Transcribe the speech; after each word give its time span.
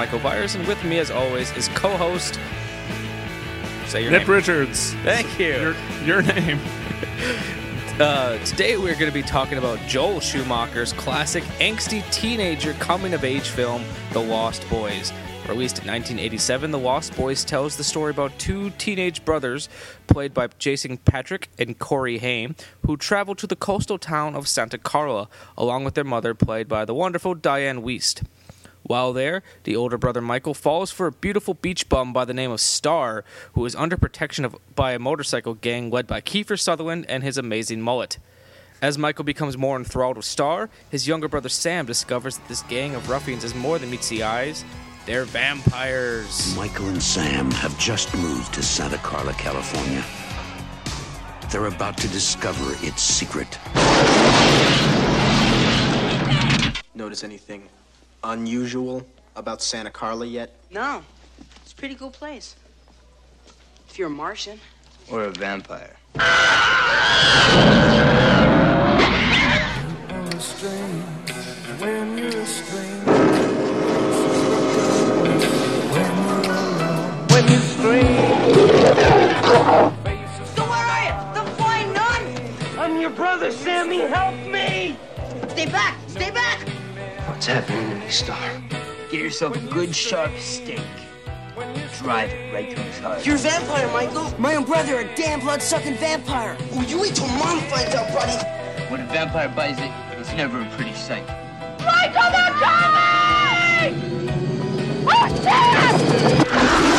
Michael 0.00 0.18
Byers, 0.20 0.54
and 0.54 0.66
with 0.66 0.82
me, 0.82 0.98
as 0.98 1.10
always, 1.10 1.54
is 1.58 1.68
co 1.74 1.94
host. 1.94 2.40
Say 3.84 4.00
your 4.00 4.10
Nip 4.10 4.22
name. 4.22 4.30
Richards. 4.30 4.94
Thank 5.04 5.38
you. 5.38 5.48
Your, 5.48 5.76
your 6.06 6.22
name. 6.22 6.58
Uh, 8.00 8.42
today, 8.46 8.78
we're 8.78 8.94
going 8.94 9.10
to 9.10 9.12
be 9.12 9.20
talking 9.20 9.58
about 9.58 9.78
Joel 9.86 10.20
Schumacher's 10.20 10.94
classic 10.94 11.44
angsty 11.58 12.02
teenager 12.10 12.72
coming 12.74 13.12
of 13.12 13.24
age 13.24 13.50
film, 13.50 13.84
The 14.14 14.22
Lost 14.22 14.66
Boys. 14.70 15.12
Released 15.46 15.80
in 15.80 15.88
1987, 15.88 16.70
The 16.70 16.78
Lost 16.78 17.14
Boys 17.14 17.44
tells 17.44 17.76
the 17.76 17.84
story 17.84 18.12
about 18.12 18.38
two 18.38 18.70
teenage 18.70 19.22
brothers, 19.26 19.68
played 20.06 20.32
by 20.32 20.48
Jason 20.58 20.96
Patric 20.96 21.50
and 21.58 21.78
Corey 21.78 22.16
Haim, 22.16 22.56
who 22.86 22.96
travel 22.96 23.34
to 23.34 23.46
the 23.46 23.54
coastal 23.54 23.98
town 23.98 24.34
of 24.34 24.48
Santa 24.48 24.78
Carla, 24.78 25.28
along 25.58 25.84
with 25.84 25.92
their 25.92 26.02
mother, 26.02 26.32
played 26.32 26.68
by 26.68 26.86
the 26.86 26.94
wonderful 26.94 27.34
Dianne 27.34 27.82
Wiest. 27.82 28.22
While 28.90 29.12
there, 29.12 29.44
the 29.62 29.76
older 29.76 29.96
brother 29.96 30.20
Michael 30.20 30.52
falls 30.52 30.90
for 30.90 31.06
a 31.06 31.12
beautiful 31.12 31.54
beach 31.54 31.88
bum 31.88 32.12
by 32.12 32.24
the 32.24 32.34
name 32.34 32.50
of 32.50 32.60
Star, 32.60 33.24
who 33.52 33.64
is 33.64 33.76
under 33.76 33.96
protection 33.96 34.44
of, 34.44 34.56
by 34.74 34.94
a 34.94 34.98
motorcycle 34.98 35.54
gang 35.54 35.90
led 35.90 36.08
by 36.08 36.20
Kiefer 36.20 36.58
Sutherland 36.58 37.06
and 37.08 37.22
his 37.22 37.38
amazing 37.38 37.82
mullet. 37.82 38.18
As 38.82 38.98
Michael 38.98 39.22
becomes 39.22 39.56
more 39.56 39.76
enthralled 39.76 40.16
with 40.16 40.26
Star, 40.26 40.70
his 40.90 41.06
younger 41.06 41.28
brother 41.28 41.48
Sam 41.48 41.86
discovers 41.86 42.38
that 42.38 42.48
this 42.48 42.62
gang 42.62 42.96
of 42.96 43.08
ruffians 43.08 43.44
is 43.44 43.54
more 43.54 43.78
than 43.78 43.92
meets 43.92 44.08
the 44.08 44.24
eyes. 44.24 44.64
They're 45.06 45.24
vampires. 45.24 46.56
Michael 46.56 46.88
and 46.88 47.00
Sam 47.00 47.52
have 47.52 47.78
just 47.78 48.12
moved 48.16 48.52
to 48.54 48.62
Santa 48.64 48.98
Carla, 48.98 49.34
California. 49.34 50.04
They're 51.52 51.66
about 51.66 51.96
to 51.98 52.08
discover 52.08 52.74
its 52.84 53.02
secret. 53.02 53.56
Notice 56.96 57.22
anything 57.22 57.68
unusual 58.22 59.06
about 59.36 59.62
Santa 59.62 59.90
Carla 59.90 60.26
yet? 60.26 60.54
No, 60.70 61.02
it's 61.62 61.72
a 61.72 61.76
pretty 61.76 61.94
cool 61.94 62.10
place. 62.10 62.56
If 63.88 63.98
you're 63.98 64.08
a 64.08 64.10
Martian. 64.10 64.60
Or 65.10 65.24
a 65.24 65.30
vampire. 65.30 65.96
So 80.54 80.62
where 80.66 80.86
are 80.86 81.04
you? 81.04 81.14
The 81.34 81.42
flying 81.56 81.92
nun? 81.92 82.22
I'm 82.78 83.00
your 83.00 83.10
brother, 83.10 83.50
Sammy. 83.50 84.00
Help 84.00 84.34
me! 84.46 84.96
Stay 85.48 85.66
back! 85.66 85.98
Stay 86.08 86.30
back! 86.30 86.60
What's 87.40 87.48
happening 87.48 87.88
to 87.88 87.96
me, 87.96 88.10
Star? 88.10 88.50
Get 89.10 89.22
yourself 89.22 89.56
a 89.56 89.60
good 89.72 89.96
sharp 89.96 90.36
stake. 90.36 90.82
Drive 92.02 92.28
it 92.28 92.52
right 92.52 92.70
through 92.70 92.84
his 92.84 92.98
heart. 92.98 93.24
You're 93.24 93.36
a 93.36 93.38
vampire, 93.38 93.90
Michael. 93.94 94.30
My 94.38 94.56
own 94.56 94.64
brother, 94.64 94.98
a 94.98 95.16
damn 95.16 95.40
blood-sucking 95.40 95.94
vampire. 95.94 96.58
Oh, 96.72 96.82
you 96.82 97.00
wait 97.00 97.14
till 97.14 97.28
mom 97.28 97.60
finds 97.60 97.94
out, 97.94 98.12
buddy. 98.12 98.36
When 98.90 99.00
a 99.00 99.06
vampire 99.06 99.48
buys 99.56 99.78
it, 99.78 99.90
it's 100.20 100.34
never 100.34 100.60
a 100.60 100.66
pretty 100.76 100.92
sight. 100.92 101.26
Michael, 101.82 102.30
they're 102.30 102.52
coming! 102.60 103.94
Oh, 105.08 105.26
shit! 106.84 106.89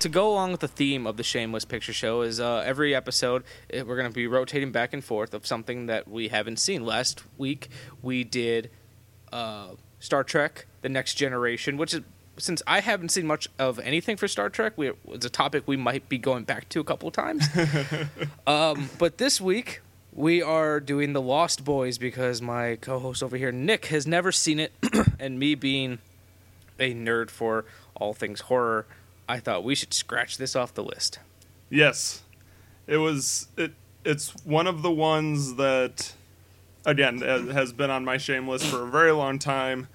To 0.00 0.08
go 0.08 0.28
along 0.28 0.50
with 0.52 0.60
the 0.60 0.68
theme 0.68 1.06
of 1.06 1.16
the 1.16 1.22
Shameless 1.22 1.64
Picture 1.64 1.92
Show 1.92 2.22
is 2.22 2.40
uh, 2.40 2.62
every 2.64 2.94
episode 2.94 3.44
eh, 3.70 3.82
we're 3.82 3.96
going 3.96 4.08
to 4.08 4.14
be 4.14 4.26
rotating 4.26 4.72
back 4.72 4.92
and 4.92 5.04
forth 5.04 5.34
of 5.34 5.46
something 5.46 5.86
that 5.86 6.08
we 6.08 6.28
haven't 6.28 6.58
seen. 6.58 6.84
Last 6.84 7.22
week 7.36 7.68
we 8.02 8.24
did 8.24 8.70
uh, 9.32 9.68
Star 9.98 10.24
Trek: 10.24 10.66
The 10.80 10.88
Next 10.88 11.14
Generation, 11.14 11.76
which 11.76 11.94
is 11.94 12.00
since 12.38 12.62
I 12.66 12.80
haven't 12.80 13.10
seen 13.10 13.26
much 13.26 13.48
of 13.58 13.78
anything 13.80 14.16
for 14.16 14.26
Star 14.26 14.48
Trek, 14.48 14.72
we, 14.76 14.92
it's 15.08 15.26
a 15.26 15.30
topic 15.30 15.64
we 15.66 15.76
might 15.76 16.08
be 16.08 16.16
going 16.16 16.44
back 16.44 16.70
to 16.70 16.80
a 16.80 16.84
couple 16.84 17.10
times. 17.10 17.46
um, 18.46 18.88
but 18.98 19.18
this 19.18 19.40
week 19.42 19.82
we 20.14 20.40
are 20.40 20.80
doing 20.80 21.12
The 21.12 21.20
Lost 21.20 21.64
Boys 21.64 21.98
because 21.98 22.40
my 22.40 22.76
co-host 22.76 23.22
over 23.22 23.36
here, 23.36 23.52
Nick, 23.52 23.86
has 23.86 24.06
never 24.06 24.32
seen 24.32 24.58
it, 24.58 24.72
and 25.18 25.38
me 25.38 25.54
being 25.54 25.98
a 26.78 26.94
nerd 26.94 27.28
for 27.28 27.66
all 27.94 28.14
things 28.14 28.40
horror. 28.42 28.86
I 29.30 29.38
thought 29.38 29.62
we 29.62 29.76
should 29.76 29.94
scratch 29.94 30.38
this 30.38 30.56
off 30.56 30.74
the 30.74 30.82
list. 30.82 31.20
Yes. 31.68 32.22
It 32.88 32.96
was 32.96 33.46
it 33.56 33.74
it's 34.04 34.34
one 34.44 34.66
of 34.66 34.82
the 34.82 34.90
ones 34.90 35.54
that 35.54 36.12
again 36.84 37.20
has 37.20 37.72
been 37.72 37.90
on 37.90 38.04
my 38.04 38.16
shame 38.16 38.48
list 38.48 38.66
for 38.66 38.82
a 38.82 38.90
very 38.90 39.12
long 39.12 39.38
time 39.38 39.86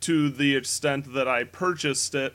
to 0.00 0.30
the 0.30 0.56
extent 0.56 1.14
that 1.14 1.28
I 1.28 1.44
purchased 1.44 2.16
it 2.16 2.34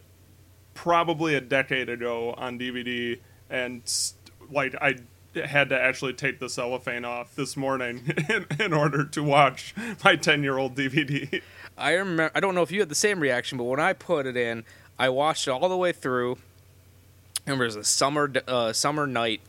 probably 0.73 1.35
a 1.35 1.41
decade 1.41 1.89
ago 1.89 2.33
on 2.37 2.57
DVD 2.57 3.19
and 3.49 3.81
like 4.49 4.73
I 4.81 4.95
had 5.35 5.67
to 5.69 5.79
actually 5.79 6.13
take 6.13 6.39
the 6.39 6.49
cellophane 6.49 7.03
off 7.03 7.35
this 7.35 7.57
morning 7.57 8.13
in, 8.29 8.45
in 8.57 8.73
order 8.73 9.03
to 9.03 9.21
watch 9.21 9.75
my 10.05 10.15
10-year-old 10.15 10.75
DVD. 10.75 11.41
I 11.77 11.91
remember. 11.91 12.31
I 12.33 12.39
don't 12.39 12.55
know 12.55 12.63
if 12.63 12.71
you 12.71 12.79
had 12.79 12.89
the 12.89 12.95
same 12.95 13.19
reaction, 13.19 13.57
but 13.57 13.65
when 13.65 13.79
I 13.79 13.93
put 13.93 14.25
it 14.25 14.37
in, 14.37 14.63
I 14.99 15.09
watched 15.09 15.47
it 15.47 15.51
all 15.51 15.69
the 15.69 15.77
way 15.77 15.91
through. 15.91 16.37
I 17.45 17.51
remember 17.51 17.65
it 17.65 17.67
was 17.67 17.75
a 17.75 17.83
summer 17.83 18.31
uh, 18.47 18.73
summer 18.73 19.07
night. 19.07 19.41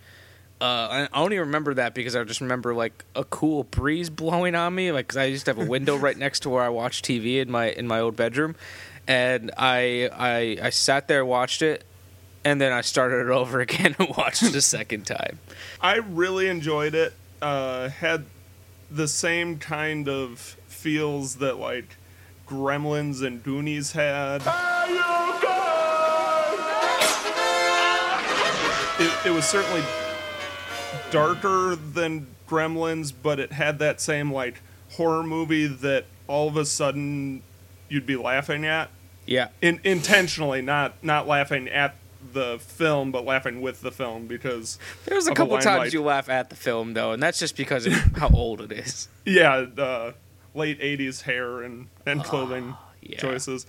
Uh, 0.61 1.09
I 1.13 1.21
only 1.21 1.39
remember 1.39 1.75
that 1.75 1.95
because 1.95 2.17
I 2.17 2.25
just 2.25 2.41
remember 2.41 2.75
like 2.75 3.05
a 3.15 3.25
cool 3.25 3.65
breeze 3.65 4.11
blowing 4.11 4.55
on 4.55 4.75
me, 4.75 4.93
like 4.93 5.07
because 5.07 5.17
I 5.17 5.25
used 5.25 5.45
to 5.47 5.55
have 5.55 5.59
a 5.65 5.69
window 5.69 5.97
right 5.99 6.17
next 6.17 6.41
to 6.41 6.51
where 6.51 6.63
I 6.63 6.69
watched 6.69 7.05
TV 7.05 7.41
in 7.41 7.51
my 7.51 7.71
in 7.71 7.87
my 7.87 8.01
old 8.01 8.17
bedroom, 8.17 8.57
and 9.07 9.51
I 9.57 10.11
I 10.13 10.67
I 10.67 10.71
sat 10.71 11.09
there 11.09 11.25
watched 11.25 11.63
it, 11.63 11.85
and 12.45 12.61
then 12.61 12.73
I 12.73 12.83
started 12.83 13.27
it 13.27 13.31
over 13.31 13.61
again 13.69 13.97
and 13.99 14.09
watched 14.17 14.43
it 14.43 14.55
a 14.55 14.63
second 14.63 15.07
time. 15.07 15.39
I 15.81 15.97
really 15.97 16.49
enjoyed 16.49 16.95
it. 16.95 17.15
Uh, 17.41 17.89
had 17.89 18.25
the 18.91 19.07
same 19.07 19.59
kind 19.59 20.09
of 20.09 20.39
feels 20.67 21.37
that 21.37 21.59
like 21.59 21.97
Gremlins 22.49 23.25
and 23.25 23.43
Goonies 23.43 23.93
had. 23.93 24.43
It, 24.43 25.18
it 29.29 29.33
was 29.35 29.45
certainly 29.45 29.83
darker 31.11 31.77
than 31.77 32.27
Gremlins, 32.49 33.13
but 33.23 33.39
it 33.39 33.53
had 33.53 33.79
that 33.81 34.01
same 34.01 34.33
like 34.33 34.63
horror 34.93 35.23
movie 35.23 35.67
that 35.67 36.07
all 36.27 36.49
of 36.49 36.57
a 36.57 36.65
sudden 36.65 37.43
you'd 37.91 38.07
be 38.07 38.17
laughing 38.17 38.65
at 38.65 38.89
Yeah, 39.27 39.49
in, 39.61 39.81
intentionally, 39.85 40.63
not 40.63 40.95
not 41.05 41.27
laughing 41.29 41.69
at 41.69 41.95
the 42.33 42.59
film, 42.59 43.13
but 43.13 43.25
laughing 43.25 43.61
with 43.61 43.83
the 43.83 43.91
film 43.93 44.27
because 44.27 44.79
there 45.05 45.15
was 45.17 45.27
a 45.29 45.35
couple 45.35 45.59
times 45.59 45.93
you 45.93 46.03
laugh 46.03 46.29
at 46.31 46.49
the 46.51 46.57
film 46.57 46.95
though, 46.95 47.13
and 47.13 47.23
that's 47.23 47.39
just 47.39 47.57
because 47.57 47.87
of 47.87 47.93
how 48.17 48.31
old 48.31 48.61
it 48.63 48.73
is. 48.73 49.09
Yeah, 49.27 49.61
the 49.73 50.15
late 50.55 50.81
'80s 50.81 51.23
hair 51.23 51.61
and 51.63 51.89
and 52.07 52.25
clothing 52.25 52.75
Ah, 52.77 52.85
yeah. 53.03 53.19
choices. 53.19 53.67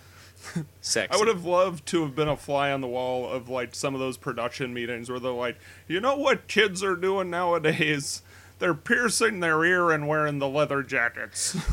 Sexy. 0.81 1.13
I 1.13 1.18
would 1.18 1.27
have 1.27 1.45
loved 1.45 1.86
to 1.88 2.03
have 2.03 2.15
been 2.15 2.27
a 2.27 2.38
fly 2.38 2.71
on 2.71 2.81
the 2.81 2.88
wall 2.88 3.30
of 3.30 3.50
like 3.50 3.75
some 3.75 3.94
of 3.94 4.00
those 4.00 4.18
production 4.18 4.74
meetings 4.74 5.09
where 5.09 5.19
they're 5.19 5.31
like, 5.31 5.57
you 5.88 6.00
know 6.00 6.15
what 6.15 6.47
kids 6.47 6.83
are 6.83 6.95
doing 6.95 7.30
nowadays? 7.30 8.21
They're 8.59 8.74
piercing 8.74 9.39
their 9.39 9.63
ear 9.63 9.91
and 9.91 10.07
wearing 10.07 10.39
the 10.39 10.47
leather 10.47 10.83
jackets. 10.83 11.57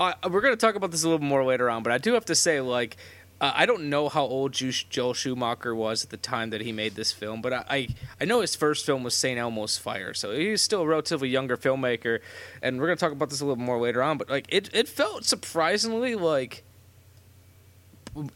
Uh, 0.00 0.12
we're 0.30 0.40
going 0.40 0.52
to 0.52 0.56
talk 0.56 0.76
about 0.76 0.92
this 0.92 1.02
a 1.02 1.08
little 1.08 1.26
more 1.26 1.44
later 1.44 1.68
on, 1.68 1.82
but 1.82 1.92
I 1.92 1.98
do 1.98 2.12
have 2.12 2.24
to 2.26 2.34
say, 2.36 2.60
like, 2.60 2.96
uh, 3.40 3.50
I 3.52 3.66
don't 3.66 3.90
know 3.90 4.08
how 4.08 4.22
old 4.22 4.52
Joel 4.52 5.12
Schumacher 5.12 5.74
was 5.74 6.04
at 6.04 6.10
the 6.10 6.16
time 6.16 6.50
that 6.50 6.60
he 6.60 6.70
made 6.70 6.94
this 6.94 7.10
film, 7.10 7.42
but 7.42 7.52
I, 7.52 7.64
I, 7.68 7.88
I 8.20 8.24
know 8.24 8.40
his 8.40 8.54
first 8.54 8.86
film 8.86 9.02
was 9.02 9.14
St. 9.14 9.38
Elmo's 9.38 9.76
Fire, 9.76 10.14
so 10.14 10.30
he's 10.30 10.62
still 10.62 10.82
a 10.82 10.86
relatively 10.86 11.28
younger 11.28 11.56
filmmaker, 11.56 12.20
and 12.62 12.78
we're 12.78 12.86
going 12.86 12.96
to 12.96 13.00
talk 13.00 13.10
about 13.10 13.30
this 13.30 13.40
a 13.40 13.44
little 13.44 13.62
more 13.62 13.80
later 13.80 14.00
on, 14.00 14.18
but, 14.18 14.30
like, 14.30 14.46
it, 14.50 14.70
it 14.72 14.86
felt 14.86 15.24
surprisingly, 15.24 16.14
like, 16.14 16.62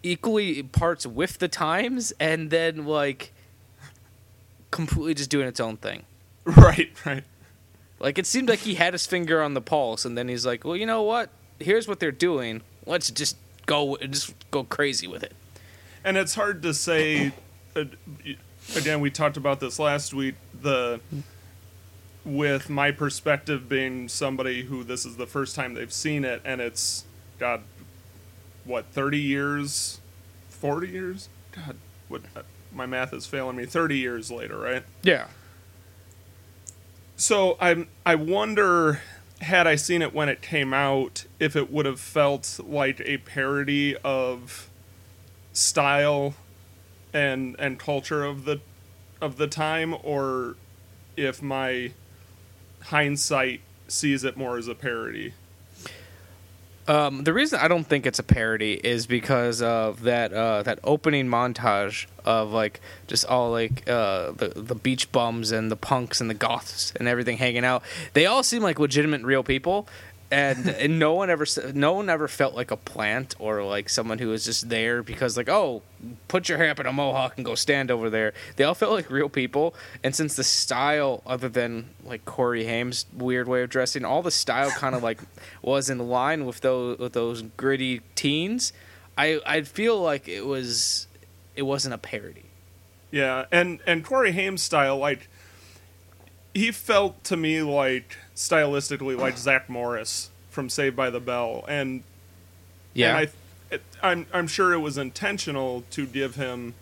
equally 0.02 0.62
parts 0.62 1.06
with 1.06 1.38
the 1.38 1.48
times, 1.48 2.12
and 2.18 2.50
then, 2.50 2.86
like, 2.86 3.32
completely 4.70 5.14
just 5.14 5.30
doing 5.30 5.46
its 5.46 5.60
own 5.60 5.76
thing. 5.76 6.02
right, 6.44 6.90
right. 7.06 7.24
Like 8.00 8.18
it 8.18 8.26
seemed 8.26 8.48
like 8.48 8.58
he 8.58 8.74
had 8.74 8.94
his 8.94 9.06
finger 9.06 9.40
on 9.40 9.54
the 9.54 9.60
pulse, 9.60 10.04
and 10.04 10.18
then 10.18 10.26
he's 10.26 10.44
like, 10.44 10.64
"Well, 10.64 10.76
you 10.76 10.86
know 10.86 11.02
what? 11.02 11.30
Here's 11.60 11.86
what 11.86 12.00
they're 12.00 12.10
doing. 12.10 12.62
Let's 12.84 13.12
just 13.12 13.36
go, 13.66 13.96
just 13.98 14.34
go 14.50 14.64
crazy 14.64 15.06
with 15.06 15.22
it." 15.22 15.32
And 16.04 16.16
it's 16.16 16.34
hard 16.34 16.62
to 16.62 16.74
say. 16.74 17.32
Uh, 17.76 17.84
again, 18.74 19.00
we 19.00 19.10
talked 19.10 19.36
about 19.36 19.60
this 19.60 19.78
last 19.78 20.12
week. 20.12 20.34
The 20.60 21.00
with 22.24 22.68
my 22.68 22.90
perspective 22.90 23.68
being 23.68 24.08
somebody 24.08 24.64
who 24.64 24.82
this 24.82 25.06
is 25.06 25.16
the 25.16 25.26
first 25.26 25.54
time 25.54 25.74
they've 25.74 25.92
seen 25.92 26.24
it, 26.24 26.42
and 26.44 26.60
it's 26.60 27.04
got 27.38 27.60
what 28.64 28.86
thirty 28.86 29.18
years, 29.18 30.00
forty 30.48 30.88
years, 30.88 31.28
God, 31.52 31.76
what 32.08 32.22
uh, 32.36 32.42
my 32.72 32.86
math 32.86 33.12
is 33.12 33.26
failing 33.26 33.56
me. 33.56 33.66
Thirty 33.66 33.98
years 33.98 34.30
later, 34.30 34.58
right? 34.58 34.84
Yeah. 35.02 35.26
So 37.16 37.56
I'm 37.60 37.88
I 38.04 38.14
wonder 38.14 39.00
had 39.40 39.66
I 39.66 39.74
seen 39.74 40.02
it 40.02 40.14
when 40.14 40.28
it 40.28 40.40
came 40.40 40.72
out 40.72 41.24
if 41.40 41.56
it 41.56 41.70
would 41.70 41.86
have 41.86 42.00
felt 42.00 42.60
like 42.64 43.00
a 43.04 43.18
parody 43.18 43.96
of 43.98 44.70
style 45.52 46.34
and 47.12 47.56
and 47.58 47.78
culture 47.78 48.24
of 48.24 48.44
the 48.44 48.60
of 49.20 49.36
the 49.36 49.46
time 49.46 49.94
or 50.02 50.56
if 51.16 51.42
my 51.42 51.92
hindsight 52.84 53.60
sees 53.88 54.24
it 54.24 54.36
more 54.36 54.56
as 54.56 54.68
a 54.68 54.74
parody. 54.74 55.34
Um, 56.88 57.22
the 57.22 57.32
reason 57.32 57.60
I 57.62 57.68
don't 57.68 57.84
think 57.84 58.06
it's 58.06 58.18
a 58.18 58.24
parody 58.24 58.72
is 58.72 59.06
because 59.06 59.62
of 59.62 60.02
that 60.02 60.32
uh, 60.32 60.64
that 60.64 60.80
opening 60.82 61.28
montage 61.28 62.06
of 62.24 62.50
like 62.52 62.80
just 63.06 63.24
all 63.24 63.52
like 63.52 63.88
uh, 63.88 64.32
the 64.32 64.52
the 64.56 64.74
beach 64.74 65.12
bums 65.12 65.52
and 65.52 65.70
the 65.70 65.76
punks 65.76 66.20
and 66.20 66.28
the 66.28 66.34
goths 66.34 66.92
and 66.96 67.06
everything 67.06 67.36
hanging 67.36 67.64
out. 67.64 67.84
They 68.14 68.26
all 68.26 68.42
seem 68.42 68.62
like 68.62 68.80
legitimate 68.80 69.22
real 69.22 69.44
people, 69.44 69.86
and, 70.32 70.68
and 70.68 70.98
no 70.98 71.12
one 71.12 71.28
ever 71.28 71.44
no 71.74 71.92
one 71.92 72.08
ever 72.08 72.26
felt 72.26 72.54
like 72.54 72.70
a 72.70 72.76
plant 72.76 73.34
or 73.38 73.62
like 73.62 73.90
someone 73.90 74.18
who 74.18 74.28
was 74.28 74.44
just 74.44 74.70
there 74.70 75.02
because 75.02 75.36
like 75.36 75.50
oh 75.50 75.82
put 76.26 76.48
your 76.48 76.56
hair 76.58 76.70
up 76.70 76.80
in 76.80 76.86
a 76.86 76.92
mohawk 76.92 77.34
and 77.36 77.44
go 77.44 77.54
stand 77.54 77.90
over 77.90 78.08
there. 78.08 78.32
They 78.56 78.64
all 78.64 78.74
felt 78.74 78.92
like 78.92 79.10
real 79.10 79.28
people, 79.28 79.74
and 80.02 80.16
since 80.16 80.34
the 80.34 80.42
style, 80.42 81.22
other 81.26 81.48
than 81.48 81.90
like 82.04 82.24
Corey 82.24 82.64
Haim's 82.64 83.04
weird 83.12 83.46
way 83.46 83.62
of 83.62 83.70
dressing, 83.70 84.04
all 84.04 84.22
the 84.22 84.30
style 84.30 84.70
kind 84.76 84.94
of 84.94 85.02
like 85.02 85.20
was 85.60 85.90
in 85.90 85.98
line 85.98 86.46
with 86.46 86.62
those 86.62 86.98
with 86.98 87.12
those 87.12 87.42
gritty 87.56 88.00
teens. 88.14 88.72
I 89.18 89.40
I 89.46 89.62
feel 89.62 90.00
like 90.00 90.28
it 90.28 90.46
was 90.46 91.08
it 91.54 91.62
wasn't 91.62 91.94
a 91.94 91.98
parody. 91.98 92.46
Yeah, 93.10 93.44
and 93.52 93.80
and 93.86 94.02
Corey 94.02 94.32
Haim's 94.32 94.62
style, 94.62 94.96
like 94.96 95.28
he 96.54 96.70
felt 96.70 97.22
to 97.24 97.36
me 97.36 97.62
like 97.62 98.16
stylistically 98.42 99.16
like 99.16 99.38
Zach 99.38 99.68
Morris 99.68 100.30
from 100.50 100.68
Saved 100.68 100.96
by 100.96 101.10
the 101.10 101.20
Bell, 101.20 101.64
and 101.68 102.02
Yeah, 102.92 103.16
and 103.16 103.28
I, 103.28 103.74
it, 103.74 103.82
I'm 104.02 104.26
I'm 104.32 104.48
sure 104.48 104.72
it 104.72 104.80
was 104.80 104.98
intentional 104.98 105.84
to 105.92 106.06
give 106.06 106.34
him 106.34 106.74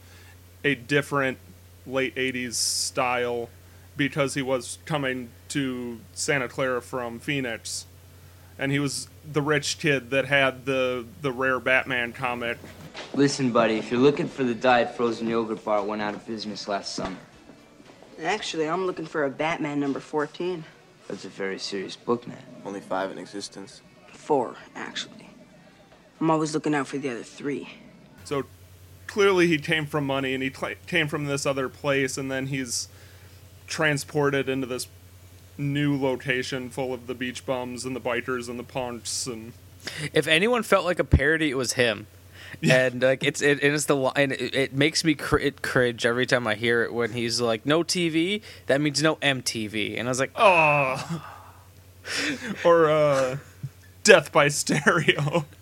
a 0.64 0.74
different 0.74 1.38
late 1.86 2.14
'80s 2.14 2.54
style 2.54 3.50
because 3.96 4.34
he 4.34 4.42
was 4.42 4.78
coming 4.86 5.28
to 5.48 6.00
Santa 6.14 6.48
Clara 6.48 6.80
from 6.80 7.18
Phoenix, 7.18 7.84
and 8.58 8.72
he 8.72 8.78
was 8.78 9.08
the 9.30 9.42
rich 9.42 9.78
kid 9.78 10.10
that 10.10 10.24
had 10.24 10.64
the 10.64 11.04
the 11.20 11.30
rare 11.30 11.60
Batman 11.60 12.14
comic. 12.14 12.56
Listen, 13.12 13.52
buddy, 13.52 13.74
if 13.74 13.90
you're 13.90 14.00
looking 14.00 14.28
for 14.28 14.44
the 14.44 14.54
diet 14.54 14.96
frozen 14.96 15.28
yogurt 15.28 15.62
bar, 15.62 15.80
it 15.80 15.84
went 15.84 16.00
out 16.00 16.14
of 16.14 16.26
business 16.26 16.66
last 16.68 16.94
summer. 16.94 17.16
Actually, 18.22 18.68
I'm 18.68 18.86
looking 18.86 19.06
for 19.06 19.24
a 19.24 19.30
Batman 19.30 19.78
number 19.78 20.00
14. 20.00 20.64
That's 21.10 21.24
a 21.24 21.28
very 21.28 21.58
serious 21.58 21.96
book, 21.96 22.24
man. 22.28 22.38
Only 22.64 22.80
five 22.80 23.10
in 23.10 23.18
existence. 23.18 23.82
Four, 24.12 24.54
actually. 24.76 25.28
I'm 26.20 26.30
always 26.30 26.54
looking 26.54 26.72
out 26.72 26.86
for 26.86 26.98
the 26.98 27.10
other 27.10 27.24
three. 27.24 27.68
So 28.22 28.44
clearly 29.08 29.48
he 29.48 29.58
came 29.58 29.86
from 29.86 30.06
money 30.06 30.34
and 30.34 30.42
he 30.42 30.52
cl- 30.52 30.76
came 30.86 31.08
from 31.08 31.24
this 31.24 31.46
other 31.46 31.68
place 31.68 32.16
and 32.16 32.30
then 32.30 32.46
he's 32.46 32.86
transported 33.66 34.48
into 34.48 34.68
this 34.68 34.86
new 35.58 36.00
location 36.00 36.70
full 36.70 36.94
of 36.94 37.08
the 37.08 37.14
beach 37.14 37.44
bums 37.44 37.84
and 37.84 37.96
the 37.96 38.00
bikers 38.00 38.48
and 38.48 38.56
the 38.56 38.64
punks 38.64 39.26
and 39.26 39.52
if 40.12 40.28
anyone 40.28 40.62
felt 40.62 40.84
like 40.84 40.98
a 40.98 41.04
parody, 41.04 41.50
it 41.50 41.56
was 41.56 41.72
him. 41.72 42.06
And 42.62 43.02
like 43.02 43.24
it's 43.24 43.40
it, 43.42 43.62
it 43.62 43.72
is 43.72 43.86
the 43.86 43.96
li- 43.96 44.12
and 44.16 44.32
it, 44.32 44.54
it 44.54 44.72
makes 44.74 45.04
me 45.04 45.14
cr- 45.14 45.38
it 45.38 45.62
cringe 45.62 46.04
every 46.04 46.26
time 46.26 46.46
I 46.46 46.54
hear 46.54 46.82
it 46.82 46.92
when 46.92 47.12
he's 47.12 47.40
like 47.40 47.64
no 47.64 47.82
TV 47.82 48.42
that 48.66 48.80
means 48.80 49.02
no 49.02 49.16
MTV 49.16 49.98
and 49.98 50.08
I 50.08 50.10
was 50.10 50.20
like 50.20 50.32
oh 50.36 51.24
or 52.64 52.90
uh 52.90 53.36
death 54.02 54.32
by 54.32 54.48
stereo 54.48 55.44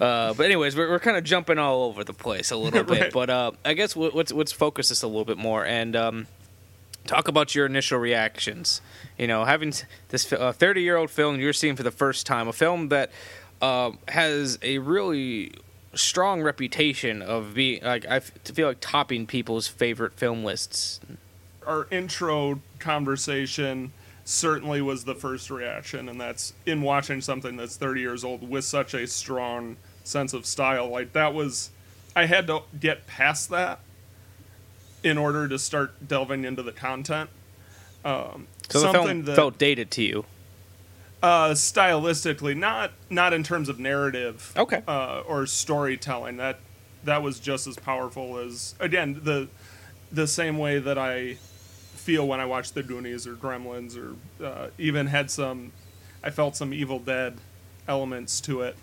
Uh, 0.00 0.32
but 0.32 0.46
anyways, 0.46 0.74
we're, 0.74 0.88
we're 0.88 0.98
kind 0.98 1.18
of 1.18 1.24
jumping 1.24 1.58
all 1.58 1.82
over 1.82 2.02
the 2.04 2.14
place 2.14 2.50
a 2.50 2.56
little 2.56 2.82
bit. 2.84 3.00
Right. 3.00 3.12
But 3.12 3.28
uh, 3.28 3.50
I 3.66 3.74
guess 3.74 3.92
w- 3.92 4.10
let's 4.14 4.32
let's 4.32 4.50
focus 4.50 4.88
this 4.88 5.02
a 5.02 5.06
little 5.06 5.26
bit 5.26 5.36
more 5.36 5.66
and 5.66 5.94
um, 5.94 6.26
talk 7.06 7.28
about 7.28 7.54
your 7.54 7.66
initial 7.66 7.98
reactions. 7.98 8.80
You 9.18 9.26
know, 9.26 9.44
having 9.44 9.74
this 10.08 10.24
thirty 10.24 10.80
year 10.80 10.96
old 10.96 11.10
film 11.10 11.38
you're 11.38 11.52
seeing 11.52 11.76
for 11.76 11.82
the 11.82 11.90
first 11.90 12.26
time, 12.26 12.48
a 12.48 12.52
film 12.54 12.88
that 12.88 13.10
uh, 13.60 13.92
has 14.08 14.58
a 14.62 14.78
really 14.78 15.52
strong 15.94 16.40
reputation 16.42 17.20
of 17.20 17.54
being 17.54 17.82
like 17.82 18.06
I 18.06 18.20
feel 18.20 18.68
like 18.68 18.78
topping 18.80 19.26
people's 19.26 19.66
favorite 19.66 20.12
film 20.14 20.44
lists. 20.44 21.00
our 21.66 21.88
intro 21.90 22.60
conversation 22.78 23.92
certainly 24.24 24.80
was 24.80 25.04
the 25.04 25.14
first 25.16 25.50
reaction 25.50 26.08
and 26.08 26.20
that's 26.20 26.52
in 26.64 26.82
watching 26.82 27.20
something 27.20 27.56
that's 27.56 27.76
30 27.76 28.00
years 28.00 28.22
old 28.22 28.48
with 28.48 28.64
such 28.64 28.94
a 28.94 29.06
strong 29.06 29.76
sense 30.04 30.32
of 30.32 30.46
style 30.46 30.88
like 30.88 31.12
that 31.12 31.34
was 31.34 31.70
i 32.14 32.26
had 32.26 32.46
to 32.46 32.62
get 32.78 33.06
past 33.08 33.50
that 33.50 33.80
in 35.02 35.18
order 35.18 35.48
to 35.48 35.58
start 35.58 36.06
delving 36.06 36.44
into 36.44 36.62
the 36.62 36.72
content 36.72 37.28
um, 38.04 38.46
So 38.68 38.80
the 38.80 38.92
something 38.92 39.06
film 39.06 39.22
that 39.24 39.36
felt 39.36 39.58
dated 39.58 39.90
to 39.92 40.02
you. 40.02 40.24
Uh, 41.22 41.50
stylistically 41.50 42.56
not 42.56 42.92
not 43.10 43.32
in 43.32 43.42
terms 43.42 43.68
of 43.68 43.78
narrative 43.78 44.52
Okay. 44.56 44.82
uh, 44.88 45.20
or 45.26 45.46
storytelling 45.46 46.36
that 46.38 46.58
that 47.04 47.22
was 47.22 47.38
just 47.40 47.66
as 47.66 47.76
powerful 47.76 48.38
as 48.38 48.74
again 48.80 49.20
the 49.22 49.48
the 50.12 50.26
same 50.26 50.58
way 50.58 50.78
that 50.78 50.98
I 50.98 51.34
feel 51.94 52.26
when 52.26 52.40
I 52.40 52.46
watch 52.46 52.72
the 52.72 52.82
Goonies 52.82 53.26
or 53.26 53.34
Gremlins 53.34 53.96
or 53.96 54.16
uh, 54.44 54.68
even 54.78 55.06
had 55.08 55.30
some 55.30 55.72
I 56.24 56.30
felt 56.30 56.56
some 56.56 56.72
Evil 56.74 56.98
Dead 56.98 57.36
elements 57.86 58.40
to 58.42 58.62
it. 58.62 58.76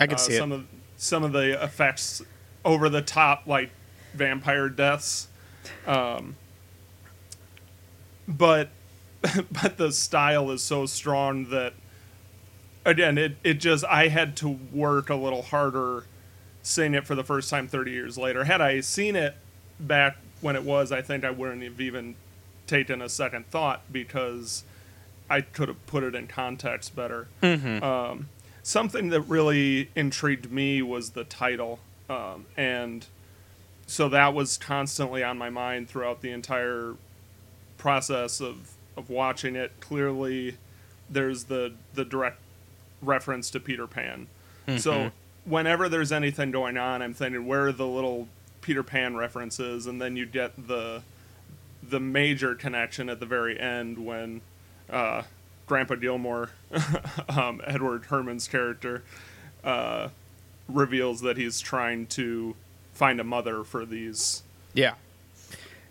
I 0.00 0.06
can 0.06 0.14
Uh, 0.14 0.18
see 0.18 0.36
some 0.36 0.52
it. 0.52 0.56
of 0.56 0.66
some 0.96 1.24
of 1.24 1.32
the 1.32 1.62
effects 1.62 2.22
over 2.64 2.88
the 2.88 3.02
top 3.02 3.46
like 3.46 3.70
vampire 4.14 4.68
deaths. 4.68 5.28
Um, 5.86 6.36
but 8.26 8.68
but 9.50 9.76
the 9.78 9.90
style 9.92 10.50
is 10.50 10.62
so 10.62 10.86
strong 10.86 11.46
that 11.50 11.74
again 12.84 13.18
it, 13.18 13.36
it 13.44 13.54
just 13.54 13.84
I 13.84 14.08
had 14.08 14.36
to 14.38 14.48
work 14.48 15.10
a 15.10 15.14
little 15.14 15.42
harder 15.42 16.04
seeing 16.62 16.94
it 16.94 17.06
for 17.06 17.14
the 17.14 17.24
first 17.24 17.50
time 17.50 17.66
30 17.66 17.90
years 17.90 18.18
later. 18.18 18.44
Had 18.44 18.60
I 18.60 18.80
seen 18.80 19.16
it 19.16 19.34
back 19.80 20.16
when 20.40 20.54
it 20.54 20.62
was, 20.62 20.92
I 20.92 21.02
think 21.02 21.24
I 21.24 21.30
wouldn't 21.30 21.62
have 21.62 21.80
even 21.80 22.14
taken 22.66 23.00
a 23.00 23.08
second 23.08 23.48
thought 23.50 23.82
because 23.90 24.64
I 25.30 25.40
could 25.40 25.68
have 25.68 25.86
put 25.86 26.04
it 26.04 26.14
in 26.14 26.26
context 26.26 26.94
better. 26.94 27.28
Um, 27.82 28.28
something 28.62 29.08
that 29.10 29.22
really 29.22 29.90
intrigued 29.96 30.52
me 30.52 30.82
was 30.82 31.10
the 31.10 31.24
title. 31.24 31.80
Um, 32.10 32.46
and 32.56 33.06
so 33.86 34.08
that 34.10 34.34
was 34.34 34.58
constantly 34.58 35.22
on 35.22 35.38
my 35.38 35.50
mind 35.50 35.88
throughout 35.88 36.20
the 36.20 36.30
entire 36.30 36.94
process 37.78 38.40
of, 38.40 38.72
of 38.96 39.08
watching 39.08 39.56
it. 39.56 39.72
Clearly, 39.80 40.56
there's 41.08 41.44
the, 41.44 41.72
the 41.94 42.04
direct 42.04 42.40
reference 43.02 43.50
to 43.50 43.60
Peter 43.60 43.86
Pan. 43.86 44.26
So 44.78 45.12
whenever 45.44 45.88
there's 45.88 46.12
anything 46.12 46.50
going 46.50 46.76
on, 46.76 47.00
I'm 47.00 47.14
thinking, 47.14 47.46
where 47.46 47.68
are 47.68 47.72
the 47.72 47.86
little 47.86 48.28
Peter 48.60 48.82
Pan 48.82 49.16
references? 49.16 49.86
And 49.86 50.00
then 50.00 50.16
you 50.16 50.26
get 50.26 50.68
the 50.68 51.02
the 51.82 52.00
major 52.00 52.54
connection 52.54 53.08
at 53.08 53.18
the 53.18 53.24
very 53.26 53.58
end 53.58 54.04
when 54.04 54.42
uh, 54.90 55.22
Grandpa 55.66 55.94
Gilmore, 55.94 56.50
um, 57.28 57.62
Edward 57.66 58.04
Herrmann's 58.10 58.46
character, 58.46 59.04
uh, 59.64 60.08
reveals 60.68 61.22
that 61.22 61.36
he's 61.38 61.60
trying 61.60 62.06
to 62.08 62.54
find 62.92 63.20
a 63.20 63.24
mother 63.24 63.64
for 63.64 63.86
these 63.86 64.42
Yeah. 64.74 64.94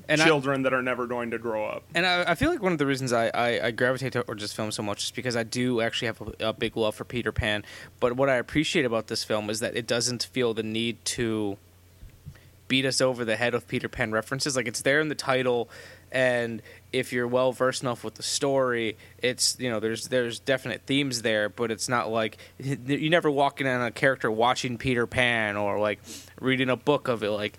And 0.09 0.21
I, 0.21 0.25
children 0.25 0.63
that 0.63 0.73
are 0.73 0.81
never 0.81 1.05
going 1.05 1.31
to 1.31 1.37
grow 1.37 1.65
up. 1.65 1.83
And 1.93 2.05
I, 2.05 2.31
I 2.31 2.35
feel 2.35 2.49
like 2.49 2.61
one 2.61 2.71
of 2.71 2.77
the 2.77 2.85
reasons 2.85 3.11
I, 3.11 3.27
I, 3.33 3.67
I 3.67 3.71
gravitate 3.71 4.13
towards 4.13 4.41
this 4.41 4.53
film 4.53 4.71
so 4.71 4.83
much 4.83 5.05
is 5.05 5.11
because 5.11 5.35
I 5.35 5.43
do 5.43 5.81
actually 5.81 6.07
have 6.07 6.21
a, 6.21 6.47
a 6.49 6.53
big 6.53 6.77
love 6.77 6.95
for 6.95 7.03
Peter 7.03 7.31
Pan. 7.31 7.63
But 7.99 8.15
what 8.15 8.29
I 8.29 8.35
appreciate 8.35 8.85
about 8.85 9.07
this 9.07 9.23
film 9.23 9.49
is 9.49 9.59
that 9.59 9.75
it 9.75 9.87
doesn't 9.87 10.23
feel 10.23 10.53
the 10.53 10.63
need 10.63 11.03
to 11.05 11.57
beat 12.67 12.85
us 12.85 13.01
over 13.01 13.23
the 13.23 13.35
head 13.35 13.53
with 13.53 13.67
Peter 13.67 13.89
Pan 13.89 14.11
references. 14.11 14.55
Like 14.55 14.67
it's 14.67 14.81
there 14.81 14.99
in 14.99 15.07
the 15.07 15.15
title, 15.15 15.69
and 16.11 16.61
if 16.93 17.11
you're 17.11 17.27
well 17.27 17.51
versed 17.51 17.81
enough 17.81 18.03
with 18.03 18.15
the 18.15 18.23
story, 18.23 18.97
it's 19.19 19.57
you 19.59 19.69
know 19.69 19.79
there's 19.79 20.07
there's 20.07 20.39
definite 20.39 20.81
themes 20.85 21.21
there, 21.21 21.49
but 21.49 21.71
it's 21.71 21.89
not 21.89 22.09
like 22.09 22.37
you 22.59 23.09
never 23.09 23.29
walk 23.29 23.61
in 23.61 23.67
on 23.67 23.81
a 23.81 23.91
character 23.91 24.29
watching 24.31 24.77
Peter 24.77 25.07
Pan 25.07 25.57
or 25.57 25.79
like 25.79 25.99
reading 26.39 26.69
a 26.69 26.77
book 26.77 27.07
of 27.07 27.23
it. 27.23 27.29
Like 27.31 27.57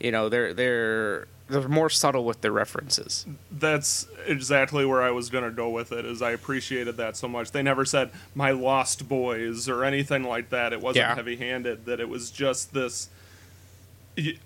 you 0.00 0.10
know 0.10 0.28
they're 0.28 0.54
they're 0.54 1.28
they're 1.48 1.68
more 1.68 1.90
subtle 1.90 2.24
with 2.24 2.40
their 2.40 2.52
references. 2.52 3.26
That's 3.50 4.06
exactly 4.26 4.86
where 4.86 5.02
I 5.02 5.10
was 5.10 5.28
going 5.30 5.44
to 5.44 5.50
go 5.50 5.68
with 5.68 5.92
it. 5.92 6.04
Is 6.06 6.22
I 6.22 6.30
appreciated 6.30 6.96
that 6.96 7.16
so 7.16 7.28
much. 7.28 7.50
They 7.50 7.62
never 7.62 7.84
said 7.84 8.10
my 8.34 8.50
lost 8.52 9.08
boys 9.08 9.68
or 9.68 9.84
anything 9.84 10.24
like 10.24 10.50
that. 10.50 10.72
It 10.72 10.80
wasn't 10.80 11.04
Yeah. 11.06 11.14
heavy-handed. 11.14 11.84
That 11.86 12.00
it 12.00 12.08
was 12.08 12.30
just 12.30 12.72
this 12.72 13.08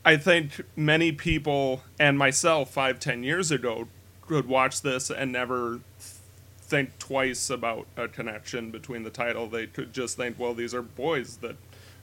I 0.05 0.17
think 0.17 0.63
many 0.77 1.13
people 1.13 1.83
and 2.01 2.17
myself 2.19 2.71
five 2.71 2.99
ten 2.99 3.23
years 3.23 3.51
ago 3.51 3.87
could 4.27 4.47
watch 4.49 4.81
this 4.83 5.11
and 5.11 5.31
never 5.31 5.81
think 6.61 6.99
twice 6.99 7.51
about 7.51 7.87
a 7.97 8.09
connection 8.09 8.71
between 8.71 9.03
the 9.03 9.11
title. 9.11 9.47
They 9.47 9.67
could 9.67 9.93
just 9.93 10.17
think, 10.17 10.39
well, 10.39 10.55
these 10.55 10.75
are 10.75 10.83
boys 10.83 11.37
that 11.39 11.57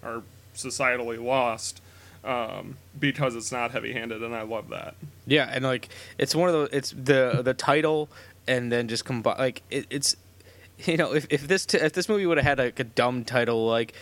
are 0.04 0.22
societally 0.56 1.24
lost 1.24 1.82
um, 2.26 2.78
because 3.00 3.36
it's 3.36 3.52
not 3.52 3.72
heavy-handed, 3.72 4.24
and 4.24 4.36
I 4.36 4.42
love 4.42 4.70
that. 4.70 4.96
Yeah, 5.28 5.50
and 5.52 5.64
like 5.64 5.90
it's 6.18 6.36
one 6.36 6.50
of 6.50 6.56
the 6.70 6.76
It's 6.76 6.92
the 6.92 7.42
the 7.44 7.54
title, 7.54 8.10
and 8.48 8.72
then 8.72 8.88
just 8.88 9.06
combine. 9.06 9.38
Like 9.38 9.62
it, 9.70 9.86
it's, 9.90 10.16
you 10.86 10.98
know, 10.98 11.14
if, 11.14 11.28
if 11.30 11.48
this 11.48 11.66
t- 11.66 11.78
if 11.78 11.94
this 11.94 12.10
movie 12.10 12.26
would 12.26 12.38
have 12.38 12.46
had 12.46 12.58
like 12.58 12.80
a 12.80 12.84
dumb 12.84 13.24
title 13.24 13.66
like 13.68 13.94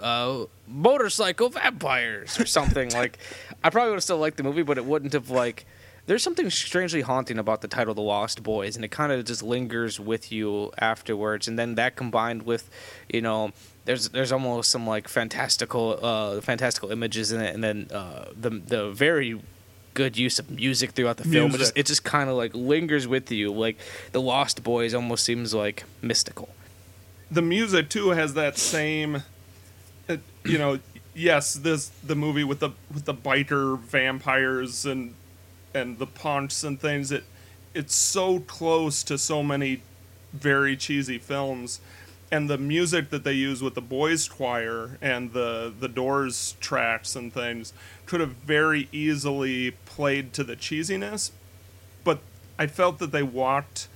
uh, 0.00 0.44
motorcycle 0.68 1.48
vampires 1.48 2.38
or 2.38 2.46
something, 2.46 2.90
like 2.94 3.18
I 3.64 3.70
probably 3.70 3.90
would 3.90 3.96
have 3.96 4.04
still 4.04 4.18
liked 4.18 4.36
the 4.36 4.42
movie, 4.42 4.62
but 4.62 4.78
it 4.78 4.84
wouldn't 4.84 5.12
have 5.14 5.30
like. 5.30 5.66
There's 6.04 6.24
something 6.24 6.50
strangely 6.50 7.02
haunting 7.02 7.38
about 7.38 7.60
the 7.60 7.68
title, 7.68 7.94
"The 7.94 8.02
Lost 8.02 8.42
Boys," 8.42 8.74
and 8.74 8.84
it 8.84 8.90
kind 8.90 9.12
of 9.12 9.24
just 9.24 9.40
lingers 9.40 10.00
with 10.00 10.32
you 10.32 10.72
afterwards. 10.78 11.46
And 11.46 11.56
then 11.56 11.76
that 11.76 11.94
combined 11.94 12.42
with, 12.42 12.68
you 13.08 13.20
know, 13.22 13.52
there's 13.84 14.08
there's 14.10 14.32
almost 14.32 14.70
some 14.70 14.86
like 14.86 15.08
fantastical 15.08 15.98
uh, 16.02 16.40
fantastical 16.40 16.90
images 16.92 17.32
in 17.32 17.40
it, 17.40 17.54
and 17.54 17.62
then 17.64 17.88
uh, 17.92 18.26
the 18.38 18.50
the 18.50 18.90
very 18.90 19.40
good 19.94 20.16
use 20.16 20.38
of 20.38 20.50
music 20.50 20.92
throughout 20.92 21.18
the 21.18 21.24
film. 21.24 21.50
It 21.50 21.58
just, 21.58 21.58
Music. 21.58 21.76
it 21.78 21.86
just 21.86 22.04
kind 22.04 22.30
of 22.30 22.36
like 22.36 22.54
lingers 22.54 23.06
with 23.06 23.30
you. 23.30 23.52
Like 23.52 23.76
the 24.12 24.20
Lost 24.22 24.62
Boys 24.62 24.94
almost 24.94 25.24
seems 25.24 25.52
like 25.52 25.84
mystical. 26.00 26.48
the 27.30 27.42
music 27.42 27.88
too 27.88 28.10
has 28.10 28.34
that 28.34 28.56
same 28.58 29.22
uh, 30.08 30.16
you 30.44 30.58
know 30.58 30.78
yes 31.14 31.54
this 31.54 31.90
the 32.04 32.14
movie 32.14 32.44
with 32.44 32.60
the 32.60 32.70
with 32.92 33.04
the 33.06 33.14
biker 33.14 33.78
vampires 33.78 34.84
and 34.86 35.14
and 35.74 35.98
the 35.98 36.06
punks 36.06 36.62
and 36.62 36.78
things 36.80 37.10
it 37.10 37.24
it's 37.74 37.94
so 37.94 38.40
close 38.40 39.02
to 39.02 39.16
so 39.16 39.42
many 39.42 39.80
very 40.34 40.76
cheesy 40.76 41.18
films 41.18 41.80
and 42.32 42.50
the 42.50 42.58
music 42.58 43.10
that 43.10 43.22
they 43.22 43.34
use 43.34 43.62
with 43.62 43.74
the 43.74 43.80
boys 43.82 44.28
choir 44.28 44.98
and 45.00 45.32
the 45.32 45.72
the 45.78 45.88
doors 45.88 46.56
tracks 46.58 47.14
and 47.14 47.32
things 47.32 47.72
could 48.06 48.20
have 48.20 48.30
very 48.30 48.88
easily 48.90 49.72
played 49.84 50.32
to 50.32 50.42
the 50.42 50.56
cheesiness 50.56 51.30
but 52.02 52.18
i 52.58 52.66
felt 52.66 52.98
that 52.98 53.12
they 53.12 53.22
walked 53.22 53.86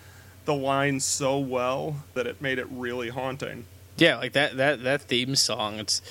the 0.44 0.54
line 0.54 1.00
so 1.00 1.38
well 1.38 2.04
that 2.14 2.26
it 2.26 2.40
made 2.40 2.58
it 2.58 2.68
really 2.70 3.08
haunting 3.08 3.64
Yeah, 3.96 4.16
like 4.18 4.32
that 4.34 4.56
that 4.58 4.84
that 4.84 5.00
theme 5.02 5.34
song. 5.34 5.80
It's 5.80 6.02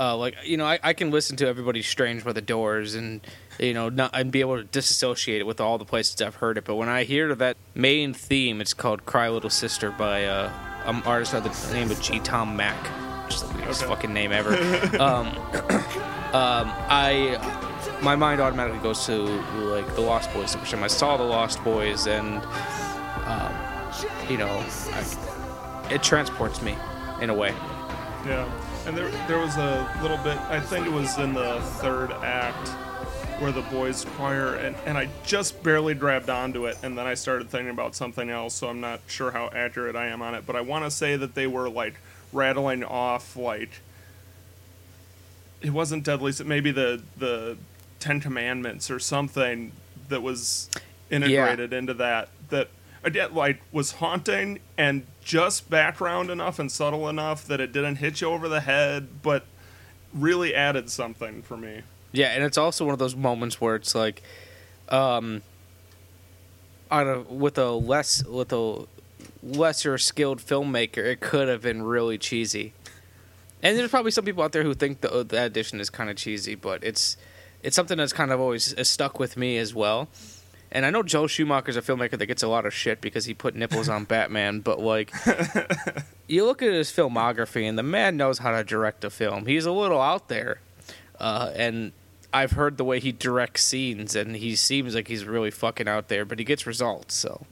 uh, 0.00 0.16
like 0.16 0.34
you 0.44 0.56
know 0.56 0.64
I, 0.64 0.78
I 0.82 0.92
can 0.92 1.10
listen 1.10 1.36
to 1.36 1.46
Everybody's 1.46 1.86
Strange 1.86 2.24
by 2.24 2.32
the 2.32 2.40
Doors 2.40 2.94
and 2.96 3.20
you 3.60 3.74
know 3.74 3.88
not 3.90 4.10
and 4.12 4.32
be 4.32 4.40
able 4.40 4.56
to 4.56 4.64
disassociate 4.64 5.40
it 5.40 5.46
with 5.46 5.60
all 5.60 5.78
the 5.78 5.84
places 5.84 6.20
I've 6.20 6.36
heard 6.36 6.58
it. 6.58 6.64
But 6.64 6.74
when 6.76 6.88
I 6.88 7.04
hear 7.04 7.34
that 7.34 7.56
main 7.74 8.12
theme, 8.14 8.60
it's 8.60 8.74
called 8.74 9.04
"Cry 9.06 9.28
Little 9.28 9.50
Sister" 9.50 9.90
by 9.90 10.24
uh, 10.24 10.50
an 10.86 11.02
artist 11.04 11.32
by 11.32 11.40
the 11.40 11.72
name 11.74 11.90
of 11.90 12.00
G. 12.00 12.20
Tom 12.20 12.56
Mac, 12.56 12.76
which 13.26 13.34
is 13.36 13.42
the 13.42 13.54
weirdest 13.56 13.82
Okay. 13.82 13.90
fucking 13.94 14.12
name 14.12 14.32
ever. 14.32 14.50
um, 15.00 15.26
um, 16.32 16.72
I 16.88 17.38
my 18.02 18.14
mind 18.16 18.40
automatically 18.40 18.80
goes 18.80 19.04
to 19.06 19.16
like 19.70 19.94
the 19.94 20.00
Lost 20.00 20.32
Boys. 20.32 20.52
The 20.52 20.58
first 20.58 20.70
time 20.72 20.82
I 20.84 20.88
saw 20.88 21.16
the 21.16 21.24
Lost 21.24 21.62
Boys, 21.64 22.06
and 22.06 22.42
um, 23.24 23.52
you 24.28 24.36
know, 24.36 24.64
I, 24.92 25.88
it 25.90 26.02
transports 26.02 26.60
me 26.62 26.76
in 27.20 27.30
a 27.30 27.34
way. 27.34 27.54
Yeah, 28.26 28.48
and 28.86 28.96
there 28.96 29.10
there 29.28 29.38
was 29.38 29.56
a 29.56 29.88
little 30.02 30.18
bit. 30.18 30.36
I 30.50 30.60
think 30.60 30.86
it 30.86 30.92
was 30.92 31.16
in 31.18 31.32
the 31.32 31.60
third 31.80 32.12
act 32.12 32.70
where 33.40 33.52
the 33.52 33.62
boys 33.62 34.04
choir 34.16 34.54
and 34.54 34.74
and 34.86 34.96
I 34.96 35.08
just 35.24 35.62
barely 35.62 35.94
grabbed 35.94 36.30
onto 36.30 36.66
it, 36.66 36.78
and 36.82 36.96
then 36.96 37.06
I 37.06 37.14
started 37.14 37.50
thinking 37.50 37.70
about 37.70 37.94
something 37.94 38.30
else. 38.30 38.54
So 38.54 38.68
I'm 38.68 38.80
not 38.80 39.00
sure 39.06 39.30
how 39.30 39.50
accurate 39.54 39.96
I 39.96 40.06
am 40.06 40.22
on 40.22 40.34
it, 40.34 40.44
but 40.46 40.56
I 40.56 40.60
want 40.62 40.84
to 40.84 40.90
say 40.90 41.16
that 41.16 41.34
they 41.34 41.46
were 41.46 41.68
like 41.68 41.94
rattling 42.32 42.82
off 42.84 43.36
like 43.36 43.80
it 45.62 45.70
wasn't 45.70 46.04
deadly. 46.04 46.32
Sin- 46.32 46.48
Maybe 46.48 46.70
the 46.70 47.02
the 47.16 47.56
Ten 47.98 48.20
Commandments 48.20 48.90
or 48.90 48.98
something 48.98 49.72
that 50.08 50.22
was 50.22 50.68
integrated 51.10 51.72
into 51.72 51.94
that 51.94 52.28
that 52.50 52.66
uh, 52.66 52.70
again 53.04 53.34
like 53.34 53.60
was 53.72 53.92
haunting 53.92 54.60
and 54.76 55.06
just 55.22 55.68
background 55.70 56.30
enough 56.30 56.58
and 56.58 56.70
subtle 56.70 57.08
enough 57.08 57.44
that 57.46 57.60
it 57.60 57.72
didn't 57.72 57.96
hit 57.96 58.20
you 58.20 58.28
over 58.28 58.48
the 58.48 58.60
head, 58.60 59.22
but 59.22 59.44
really 60.14 60.54
added 60.54 60.88
something 60.90 61.42
for 61.42 61.56
me. 61.56 61.82
Yeah, 62.16 62.28
and 62.28 62.42
it's 62.42 62.56
also 62.56 62.86
one 62.86 62.94
of 62.94 62.98
those 62.98 63.14
moments 63.14 63.60
where 63.60 63.74
it's 63.74 63.94
like, 63.94 64.22
um, 64.88 65.42
on 66.90 67.06
a 67.06 67.20
with 67.20 67.58
a 67.58 67.70
less 67.72 68.24
with 68.24 68.52
a 68.54 68.86
lesser 69.42 69.98
skilled 69.98 70.40
filmmaker, 70.40 71.04
it 71.04 71.20
could 71.20 71.48
have 71.48 71.60
been 71.60 71.82
really 71.82 72.16
cheesy. 72.16 72.72
And 73.62 73.76
there's 73.76 73.90
probably 73.90 74.12
some 74.12 74.24
people 74.24 74.42
out 74.42 74.52
there 74.52 74.62
who 74.62 74.72
think 74.72 75.02
the, 75.02 75.24
the 75.24 75.42
addition 75.42 75.78
is 75.78 75.90
kind 75.90 76.08
of 76.08 76.16
cheesy, 76.16 76.54
but 76.54 76.82
it's 76.82 77.18
it's 77.62 77.76
something 77.76 77.98
that's 77.98 78.14
kind 78.14 78.32
of 78.32 78.40
always 78.40 78.74
uh, 78.74 78.84
stuck 78.84 79.18
with 79.18 79.36
me 79.36 79.58
as 79.58 79.74
well. 79.74 80.08
And 80.72 80.86
I 80.86 80.90
know 80.90 81.02
Joel 81.02 81.26
Schumacher's 81.26 81.76
a 81.76 81.82
filmmaker 81.82 82.18
that 82.18 82.26
gets 82.26 82.42
a 82.42 82.48
lot 82.48 82.64
of 82.64 82.72
shit 82.72 83.02
because 83.02 83.26
he 83.26 83.34
put 83.34 83.54
nipples 83.54 83.90
on 83.90 84.04
Batman, 84.14 84.60
but 84.60 84.80
like 84.80 85.12
you 86.28 86.46
look 86.46 86.62
at 86.62 86.72
his 86.72 86.90
filmography 86.90 87.68
and 87.68 87.78
the 87.78 87.82
man 87.82 88.16
knows 88.16 88.38
how 88.38 88.52
to 88.52 88.64
direct 88.64 89.04
a 89.04 89.10
film. 89.10 89.44
He's 89.44 89.66
a 89.66 89.72
little 89.72 90.00
out 90.00 90.28
there. 90.28 90.60
Uh, 91.18 91.50
and 91.54 91.92
I've 92.32 92.52
heard 92.52 92.76
the 92.76 92.84
way 92.84 93.00
he 93.00 93.12
directs 93.12 93.64
scenes 93.64 94.14
and 94.14 94.36
he 94.36 94.56
seems 94.56 94.94
like 94.94 95.08
he's 95.08 95.24
really 95.24 95.50
fucking 95.50 95.88
out 95.88 96.08
there, 96.08 96.24
but 96.24 96.38
he 96.38 96.44
gets 96.44 96.66
results, 96.66 97.14
so 97.14 97.46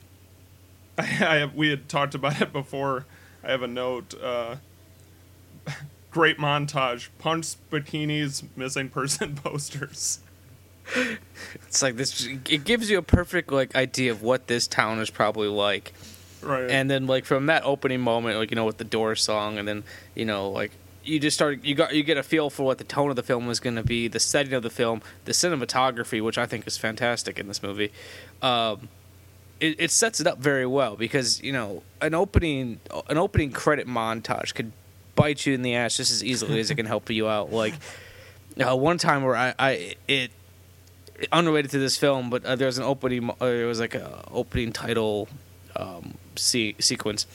I 0.98 1.36
have, 1.36 1.54
we 1.54 1.70
had 1.70 1.88
talked 1.88 2.14
about 2.14 2.40
it 2.40 2.52
before. 2.52 3.06
I 3.42 3.50
have 3.50 3.62
a 3.62 3.66
note. 3.66 4.14
Uh, 4.20 4.56
great 6.10 6.38
montage: 6.38 7.08
punks, 7.18 7.56
bikinis, 7.70 8.42
missing 8.56 8.88
person 8.88 9.34
posters. 9.42 10.20
it's 11.54 11.82
like 11.82 11.96
this 11.96 12.26
it 12.26 12.64
gives 12.64 12.90
you 12.90 12.98
a 12.98 13.02
perfect 13.02 13.52
like 13.52 13.74
idea 13.76 14.10
of 14.10 14.22
what 14.22 14.48
this 14.48 14.66
town 14.66 14.98
is 14.98 15.10
probably 15.10 15.48
like. 15.48 15.92
Right. 16.42 16.70
and 16.70 16.90
then 16.90 17.06
like 17.06 17.26
from 17.26 17.46
that 17.46 17.64
opening 17.64 18.00
moment 18.00 18.38
like 18.38 18.50
you 18.50 18.56
know 18.56 18.64
with 18.64 18.78
the 18.78 18.84
door 18.84 19.14
song 19.14 19.58
and 19.58 19.68
then 19.68 19.84
you 20.14 20.24
know 20.24 20.48
like 20.48 20.72
you 21.04 21.18
just 21.18 21.36
start 21.36 21.64
you 21.64 21.74
got 21.74 21.94
you 21.94 22.02
get 22.02 22.16
a 22.16 22.22
feel 22.22 22.50
for 22.50 22.64
what 22.64 22.78
the 22.78 22.84
tone 22.84 23.10
of 23.10 23.16
the 23.16 23.22
film 23.22 23.48
is 23.50 23.60
going 23.60 23.76
to 23.76 23.82
be 23.82 24.08
the 24.08 24.20
setting 24.20 24.52
of 24.52 24.62
the 24.62 24.70
film 24.70 25.00
the 25.24 25.32
cinematography 25.32 26.22
which 26.22 26.38
i 26.38 26.46
think 26.46 26.66
is 26.66 26.76
fantastic 26.76 27.38
in 27.38 27.48
this 27.48 27.62
movie 27.62 27.90
um 28.42 28.88
it, 29.60 29.76
it 29.78 29.90
sets 29.90 30.20
it 30.20 30.26
up 30.26 30.38
very 30.38 30.66
well 30.66 30.96
because 30.96 31.42
you 31.42 31.52
know 31.52 31.82
an 32.00 32.14
opening 32.14 32.80
an 33.08 33.18
opening 33.18 33.50
credit 33.50 33.86
montage 33.86 34.54
could 34.54 34.72
bite 35.14 35.46
you 35.46 35.54
in 35.54 35.62
the 35.62 35.74
ass 35.74 35.96
just 35.96 36.10
as 36.10 36.24
easily 36.24 36.60
as 36.60 36.70
it 36.70 36.74
can 36.74 36.86
help 36.86 37.10
you 37.10 37.28
out 37.28 37.52
like 37.52 37.74
uh, 38.66 38.76
one 38.76 38.98
time 38.98 39.22
where 39.22 39.36
i 39.36 39.54
i 39.58 39.94
it 40.08 40.30
unrelated 41.32 41.70
to 41.72 41.78
this 41.78 41.96
film, 41.96 42.30
but 42.30 42.44
uh, 42.44 42.56
there 42.56 42.66
was 42.66 42.78
an 42.78 42.84
opening. 42.84 43.30
Uh, 43.30 43.44
it 43.44 43.64
was 43.66 43.80
like 43.80 43.94
a 43.94 44.24
opening 44.30 44.72
title 44.72 45.28
um, 45.76 46.14
se- 46.36 46.76
sequence 46.78 47.26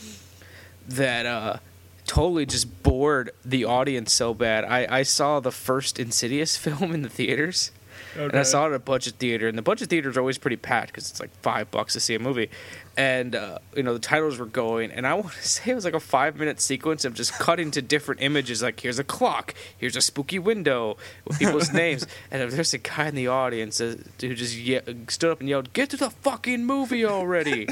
that 0.88 1.26
uh, 1.26 1.58
totally 2.06 2.46
just 2.46 2.84
bored 2.84 3.32
the 3.44 3.66
audience 3.66 4.14
so 4.14 4.34
bad. 4.34 4.64
I, 4.64 4.88
I 4.90 5.04
saw 5.04 5.40
the 5.40 5.52
first 5.52 6.00
Insidious 6.00 6.58
film 6.66 6.94
in 6.94 7.02
the 7.02 7.10
theaters. 7.10 7.72
And 8.18 8.36
I 8.36 8.44
saw 8.44 8.66
it 8.66 8.70
at 8.70 8.76
a 8.76 8.80
budget 8.80 9.16
theater, 9.16 9.48
and 9.50 9.58
the 9.58 9.62
budget 9.62 9.90
theaters 9.90 10.16
are 10.16 10.22
always 10.22 10.38
pretty 10.38 10.56
packed 10.56 10.88
because 10.94 11.10
it's 11.10 11.20
like 11.20 11.32
five 11.42 11.70
bucks 11.70 11.94
to 11.94 12.00
see 12.00 12.16
a 12.16 12.20
movie. 12.20 12.50
And 12.96 13.36
uh, 13.36 13.60
you 13.76 13.84
know 13.84 13.92
the 13.92 14.00
titles 14.00 14.38
were 14.38 14.46
going, 14.46 14.92
and 14.92 15.06
I 15.06 15.14
want 15.16 15.34
to 15.34 15.48
say 15.48 15.72
it 15.72 15.76
was 15.76 15.84
like 15.84 15.94
a 15.94 16.00
five 16.00 16.38
minute 16.38 16.62
sequence 16.62 17.04
of 17.04 17.14
just 17.14 17.34
cutting 17.34 17.72
to 17.72 17.82
different 17.82 18.22
images. 18.22 18.64
Like 18.64 18.80
here's 18.80 19.00
a 19.00 19.04
clock, 19.04 19.54
here's 19.78 19.98
a 19.98 20.02
spooky 20.02 20.40
window 20.40 20.96
with 21.26 21.40
people's 21.40 21.74
names, 21.74 22.08
and 22.32 22.50
there's 22.50 22.74
a 22.74 22.78
guy 22.78 23.08
in 23.08 23.16
the 23.16 23.28
audience 23.28 23.82
uh, 23.82 23.98
who 24.22 24.34
just 24.34 24.56
ye- 24.56 24.80
stood 25.10 25.32
up 25.32 25.42
and 25.42 25.50
yelled, 25.50 25.74
"Get 25.74 25.90
to 25.90 25.98
the 25.98 26.10
fucking 26.10 26.64
movie 26.66 27.04
already!" 27.06 27.68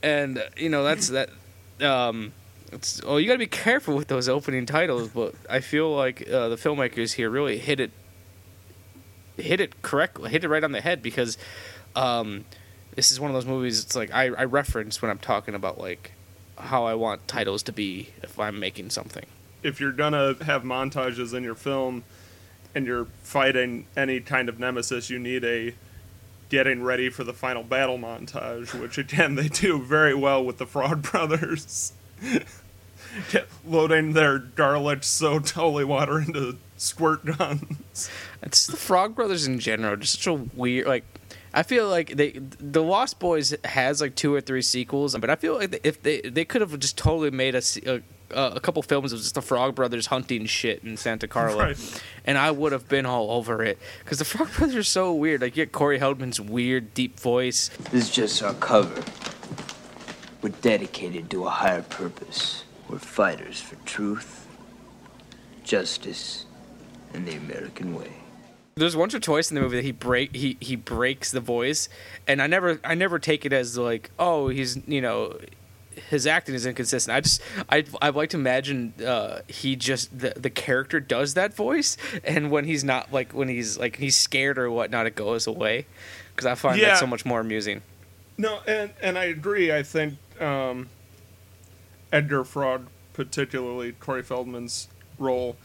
and 0.00 0.38
uh, 0.38 0.42
you 0.56 0.68
know 0.68 0.84
that's 0.84 1.08
that. 1.08 1.30
Um, 1.80 2.32
it's, 2.74 3.00
oh, 3.06 3.16
you 3.16 3.26
got 3.26 3.34
to 3.34 3.38
be 3.38 3.46
careful 3.46 3.94
with 3.96 4.08
those 4.08 4.28
opening 4.28 4.66
titles, 4.66 5.08
but 5.08 5.34
I 5.48 5.60
feel 5.60 5.94
like 5.94 6.28
uh, 6.28 6.48
the 6.48 6.56
filmmakers 6.56 7.14
here 7.14 7.30
really 7.30 7.58
hit 7.58 7.80
it 7.80 7.90
hit 9.36 9.60
it 9.60 9.82
correctly, 9.82 10.30
hit 10.30 10.44
it 10.44 10.48
right 10.48 10.62
on 10.62 10.72
the 10.72 10.80
head 10.80 11.02
because 11.02 11.36
um, 11.96 12.44
this 12.94 13.10
is 13.10 13.18
one 13.18 13.30
of 13.30 13.34
those 13.34 13.46
movies. 13.46 13.82
It's 13.82 13.96
like 13.96 14.12
I, 14.12 14.26
I 14.26 14.44
reference 14.44 15.02
when 15.02 15.10
I'm 15.10 15.18
talking 15.18 15.54
about 15.54 15.78
like 15.78 16.12
how 16.58 16.84
I 16.84 16.94
want 16.94 17.26
titles 17.26 17.62
to 17.64 17.72
be 17.72 18.10
if 18.22 18.38
I'm 18.38 18.60
making 18.60 18.90
something. 18.90 19.26
if 19.64 19.80
you're 19.80 19.92
gonna 19.92 20.36
have 20.44 20.62
montages 20.62 21.34
in 21.34 21.42
your 21.42 21.54
film 21.54 22.04
and 22.74 22.86
you're 22.86 23.06
fighting 23.22 23.86
any 23.96 24.20
kind 24.20 24.48
of 24.48 24.58
nemesis, 24.60 25.10
you 25.10 25.18
need 25.18 25.42
a 25.44 25.74
getting 26.50 26.82
ready 26.82 27.08
for 27.08 27.24
the 27.24 27.32
final 27.32 27.62
battle 27.62 27.98
montage, 27.98 28.78
which 28.78 28.98
again 28.98 29.34
they 29.34 29.48
do 29.48 29.82
very 29.82 30.14
well 30.14 30.44
with 30.44 30.58
the 30.58 30.66
Frog 30.66 31.02
Brothers. 31.10 31.92
Get, 33.30 33.48
loading 33.66 34.12
their 34.12 34.38
garlic 34.38 35.04
soaked 35.04 35.50
holy 35.50 35.84
water 35.84 36.18
into 36.20 36.56
squirt 36.76 37.24
guns. 37.24 38.10
It's 38.42 38.66
the 38.66 38.76
Frog 38.76 39.14
Brothers 39.14 39.46
in 39.46 39.58
general. 39.58 39.96
Just 39.96 40.14
such 40.14 40.26
a 40.26 40.34
weird 40.34 40.86
like. 40.86 41.04
I 41.56 41.62
feel 41.62 41.88
like 41.88 42.16
they 42.16 42.32
the 42.58 42.82
Lost 42.82 43.20
Boys 43.20 43.54
has 43.64 44.00
like 44.00 44.16
two 44.16 44.34
or 44.34 44.40
three 44.40 44.62
sequels, 44.62 45.16
but 45.16 45.30
I 45.30 45.36
feel 45.36 45.54
like 45.54 45.80
if 45.84 46.02
they 46.02 46.20
they 46.20 46.44
could 46.44 46.60
have 46.60 46.76
just 46.80 46.98
totally 46.98 47.30
made 47.30 47.54
a, 47.54 47.62
se- 47.62 48.02
a, 48.32 48.40
a 48.56 48.58
couple 48.58 48.82
films 48.82 49.12
of 49.12 49.20
just 49.20 49.36
the 49.36 49.40
Frog 49.42 49.76
Brothers 49.76 50.06
hunting 50.06 50.46
shit 50.46 50.82
in 50.82 50.96
Santa 50.96 51.28
Carla, 51.28 51.66
Right. 51.66 52.02
and 52.24 52.36
I 52.38 52.50
would 52.50 52.72
have 52.72 52.88
been 52.88 53.06
all 53.06 53.30
over 53.30 53.62
it 53.62 53.78
because 54.00 54.18
the 54.18 54.24
Frog 54.24 54.52
Brothers 54.56 54.74
are 54.74 54.82
so 54.82 55.14
weird. 55.14 55.42
Like 55.42 55.56
you 55.56 55.64
get 55.64 55.70
Corey 55.70 56.00
Feldman's 56.00 56.40
weird 56.40 56.92
deep 56.92 57.20
voice. 57.20 57.68
This 57.92 58.06
is 58.06 58.10
just 58.10 58.42
our 58.42 58.54
cover. 58.54 59.04
We're 60.42 60.48
dedicated 60.60 61.30
to 61.30 61.46
a 61.46 61.50
higher 61.50 61.82
purpose. 61.82 62.64
We're 62.94 63.00
fighters 63.00 63.60
for 63.60 63.74
truth, 63.86 64.46
justice, 65.64 66.46
and 67.12 67.26
the 67.26 67.34
American 67.34 67.92
way. 67.92 68.12
There's 68.76 68.94
once 68.94 69.16
or 69.16 69.18
twice 69.18 69.50
in 69.50 69.56
the 69.56 69.60
movie 69.60 69.78
that 69.78 69.84
he 69.84 69.90
break 69.90 70.36
he 70.36 70.56
he 70.60 70.76
breaks 70.76 71.32
the 71.32 71.40
voice, 71.40 71.88
and 72.28 72.40
I 72.40 72.46
never 72.46 72.78
I 72.84 72.94
never 72.94 73.18
take 73.18 73.44
it 73.44 73.52
as 73.52 73.76
like 73.76 74.10
oh 74.16 74.46
he's 74.46 74.78
you 74.86 75.00
know 75.00 75.36
his 76.08 76.24
acting 76.24 76.54
is 76.54 76.66
inconsistent. 76.66 77.16
I 77.16 77.20
just 77.20 77.42
I 77.68 77.84
I 78.00 78.10
like 78.10 78.30
to 78.30 78.36
imagine 78.36 78.94
uh, 79.04 79.40
he 79.48 79.74
just 79.74 80.16
the 80.16 80.32
the 80.36 80.50
character 80.50 81.00
does 81.00 81.34
that 81.34 81.52
voice, 81.52 81.96
and 82.22 82.52
when 82.52 82.64
he's 82.64 82.84
not 82.84 83.12
like 83.12 83.32
when 83.32 83.48
he's 83.48 83.76
like 83.76 83.96
he's 83.96 84.14
scared 84.14 84.56
or 84.56 84.70
whatnot, 84.70 85.08
it 85.08 85.16
goes 85.16 85.48
away 85.48 85.86
because 86.30 86.46
I 86.46 86.54
find 86.54 86.80
Yeah. 86.80 86.90
that 86.90 86.98
so 86.98 87.08
much 87.08 87.24
more 87.24 87.40
amusing. 87.40 87.82
No, 88.38 88.60
and 88.68 88.92
and 89.02 89.18
I 89.18 89.24
agree. 89.24 89.72
I 89.72 89.82
think 89.82 90.14
um, 90.40 90.88
Edgar 92.14 92.44
Frog, 92.44 92.86
particularly 93.12 93.90
Corey 93.90 94.22
Feldman's 94.22 94.86
role, 95.18 95.56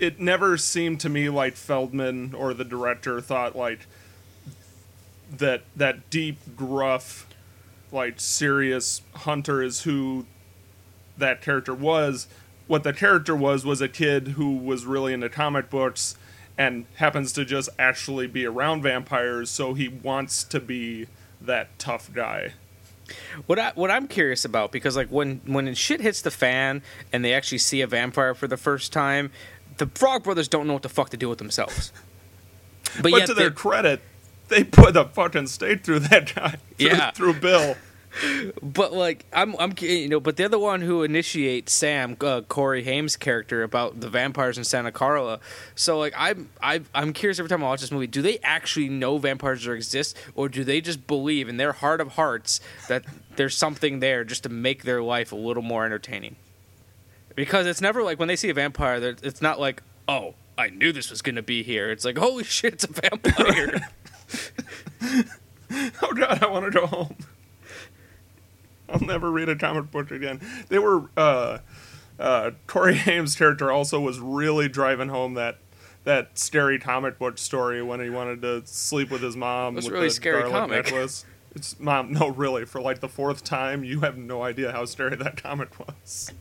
it 0.00 0.18
never 0.18 0.56
seemed 0.56 0.98
to 1.00 1.08
me 1.08 1.28
like 1.28 1.54
Feldman 1.54 2.34
or 2.34 2.52
the 2.52 2.64
director 2.64 3.20
thought 3.20 3.54
like 3.54 3.86
that 5.30 5.62
that 5.76 6.10
deep, 6.10 6.38
gruff, 6.56 7.28
like 7.92 8.18
serious 8.18 9.02
hunter 9.14 9.62
is 9.62 9.82
who 9.82 10.26
that 11.16 11.40
character 11.40 11.72
was. 11.72 12.26
What 12.66 12.82
the 12.82 12.92
character 12.92 13.36
was 13.36 13.64
was 13.64 13.80
a 13.80 13.88
kid 13.88 14.28
who 14.28 14.56
was 14.56 14.84
really 14.84 15.12
into 15.12 15.28
comic 15.28 15.70
books 15.70 16.16
and 16.58 16.86
happens 16.96 17.32
to 17.34 17.44
just 17.44 17.68
actually 17.78 18.26
be 18.26 18.44
around 18.44 18.82
vampires, 18.82 19.50
so 19.50 19.74
he 19.74 19.86
wants 19.86 20.42
to 20.42 20.58
be 20.58 21.06
that 21.40 21.78
tough 21.78 22.12
guy. 22.12 22.54
What 23.46 23.58
I 23.58 23.72
what 23.74 23.90
I'm 23.90 24.08
curious 24.08 24.44
about 24.44 24.72
because 24.72 24.96
like 24.96 25.08
when 25.08 25.40
when 25.46 25.72
shit 25.74 26.00
hits 26.00 26.22
the 26.22 26.30
fan 26.30 26.82
and 27.12 27.24
they 27.24 27.32
actually 27.34 27.58
see 27.58 27.80
a 27.80 27.86
vampire 27.86 28.34
for 28.34 28.46
the 28.46 28.56
first 28.56 28.92
time, 28.92 29.30
the 29.78 29.86
Frog 29.86 30.24
Brothers 30.24 30.48
don't 30.48 30.66
know 30.66 30.72
what 30.74 30.82
the 30.82 30.88
fuck 30.88 31.10
to 31.10 31.16
do 31.16 31.28
with 31.28 31.38
themselves. 31.38 31.92
But, 32.96 33.02
But 33.04 33.12
yet 33.12 33.26
to 33.26 33.34
their 33.34 33.50
credit, 33.50 34.00
they 34.48 34.64
put 34.64 34.94
the 34.94 35.06
fucking 35.06 35.46
state 35.46 35.82
through 35.84 36.00
that 36.00 36.34
guy. 36.34 36.56
Through, 36.78 36.86
Yeah. 36.88 37.10
through 37.12 37.34
Bill. 37.34 37.76
But 38.62 38.92
like 38.92 39.24
I'm, 39.32 39.56
I'm, 39.58 39.74
you 39.80 40.08
know, 40.08 40.20
but 40.20 40.36
they're 40.36 40.48
the 40.48 40.58
one 40.58 40.82
who 40.82 41.02
initiates 41.02 41.72
Sam, 41.72 42.16
uh, 42.20 42.42
Corey 42.42 42.84
Haim's 42.84 43.16
character 43.16 43.62
about 43.62 44.00
the 44.00 44.08
vampires 44.08 44.58
in 44.58 44.64
Santa 44.64 44.92
Carla. 44.92 45.40
So 45.74 45.98
like 45.98 46.12
I'm, 46.16 46.50
I, 46.62 46.82
I'm 46.94 47.12
curious 47.12 47.38
every 47.38 47.48
time 47.48 47.62
I 47.64 47.68
watch 47.68 47.80
this 47.80 47.90
movie, 47.90 48.06
do 48.06 48.22
they 48.22 48.38
actually 48.42 48.88
know 48.88 49.18
vampires 49.18 49.66
exist, 49.66 50.16
or 50.34 50.48
do 50.48 50.62
they 50.62 50.80
just 50.80 51.06
believe 51.06 51.48
in 51.48 51.56
their 51.56 51.72
heart 51.72 52.00
of 52.00 52.08
hearts 52.08 52.60
that 52.88 53.04
there's 53.36 53.56
something 53.56 54.00
there 54.00 54.24
just 54.24 54.42
to 54.42 54.48
make 54.48 54.82
their 54.84 55.02
life 55.02 55.32
a 55.32 55.36
little 55.36 55.62
more 55.62 55.86
entertaining? 55.86 56.36
Because 57.34 57.66
it's 57.66 57.80
never 57.80 58.02
like 58.02 58.18
when 58.18 58.28
they 58.28 58.36
see 58.36 58.50
a 58.50 58.54
vampire, 58.54 59.16
it's 59.22 59.40
not 59.40 59.58
like, 59.58 59.82
oh, 60.06 60.34
I 60.58 60.68
knew 60.68 60.92
this 60.92 61.10
was 61.10 61.22
gonna 61.22 61.42
be 61.42 61.62
here. 61.62 61.90
It's 61.90 62.04
like, 62.04 62.18
holy 62.18 62.44
shit, 62.44 62.74
it's 62.74 62.84
a 62.84 62.92
vampire. 62.92 63.88
Oh 66.02 66.12
god, 66.12 66.42
I 66.42 66.46
want 66.48 66.66
to 66.66 66.70
go 66.70 66.86
home. 66.86 67.16
I'll 68.92 69.00
never 69.00 69.30
read 69.30 69.48
a 69.48 69.56
comic 69.56 69.90
book 69.90 70.10
again. 70.10 70.40
They 70.68 70.78
were 70.78 71.08
uh, 71.16 71.58
uh, 72.18 72.50
Corey 72.66 72.94
Haim's 72.98 73.36
character 73.36 73.70
also 73.70 74.00
was 74.00 74.20
really 74.20 74.68
driving 74.68 75.08
home 75.08 75.34
that 75.34 75.58
that 76.04 76.36
scary 76.38 76.78
comic 76.78 77.18
book 77.18 77.38
story 77.38 77.82
when 77.82 78.00
he 78.00 78.10
wanted 78.10 78.42
to 78.42 78.62
sleep 78.64 79.10
with 79.10 79.22
his 79.22 79.36
mom. 79.36 79.74
That's 79.74 79.86
with 79.86 79.94
really 79.94 80.08
the 80.08 80.14
scary 80.14 80.50
comic. 80.50 80.84
Necklace. 80.84 81.24
It's 81.54 81.78
mom. 81.78 82.12
No, 82.12 82.28
really, 82.28 82.64
for 82.64 82.80
like 82.80 83.00
the 83.00 83.08
fourth 83.08 83.44
time, 83.44 83.84
you 83.84 84.00
have 84.00 84.16
no 84.16 84.42
idea 84.42 84.72
how 84.72 84.84
scary 84.84 85.16
that 85.16 85.42
comic 85.42 85.78
was. 85.78 86.32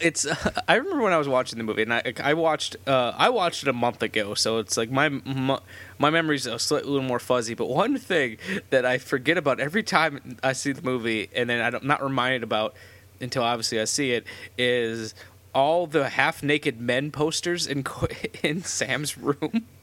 It's 0.00 0.26
I 0.68 0.74
remember 0.74 1.02
when 1.02 1.12
I 1.12 1.18
was 1.18 1.28
watching 1.28 1.58
the 1.58 1.64
movie 1.64 1.82
and 1.82 1.92
I 1.92 2.12
I 2.22 2.34
watched 2.34 2.76
uh, 2.86 3.12
I 3.16 3.28
watched 3.30 3.62
it 3.62 3.68
a 3.68 3.72
month 3.72 4.02
ago 4.02 4.34
so 4.34 4.58
it's 4.58 4.76
like 4.76 4.90
my 4.90 5.08
my, 5.08 5.58
my 5.98 6.10
memories 6.10 6.46
are 6.46 6.58
slightly 6.58 6.88
a 6.88 6.92
little 6.92 7.06
more 7.06 7.18
fuzzy 7.18 7.54
but 7.54 7.68
one 7.68 7.98
thing 7.98 8.38
that 8.70 8.84
I 8.84 8.98
forget 8.98 9.38
about 9.38 9.60
every 9.60 9.82
time 9.82 10.38
I 10.42 10.52
see 10.52 10.72
the 10.72 10.82
movie 10.82 11.28
and 11.34 11.48
then 11.48 11.74
I'm 11.74 11.86
not 11.86 12.02
reminded 12.02 12.42
about 12.42 12.74
until 13.20 13.42
obviously 13.42 13.80
I 13.80 13.84
see 13.84 14.12
it 14.12 14.26
is 14.58 15.14
all 15.54 15.86
the 15.86 16.10
half 16.10 16.42
naked 16.42 16.80
men 16.80 17.10
posters 17.10 17.66
in 17.66 17.84
in 18.42 18.62
Sam's 18.62 19.16
room. 19.16 19.66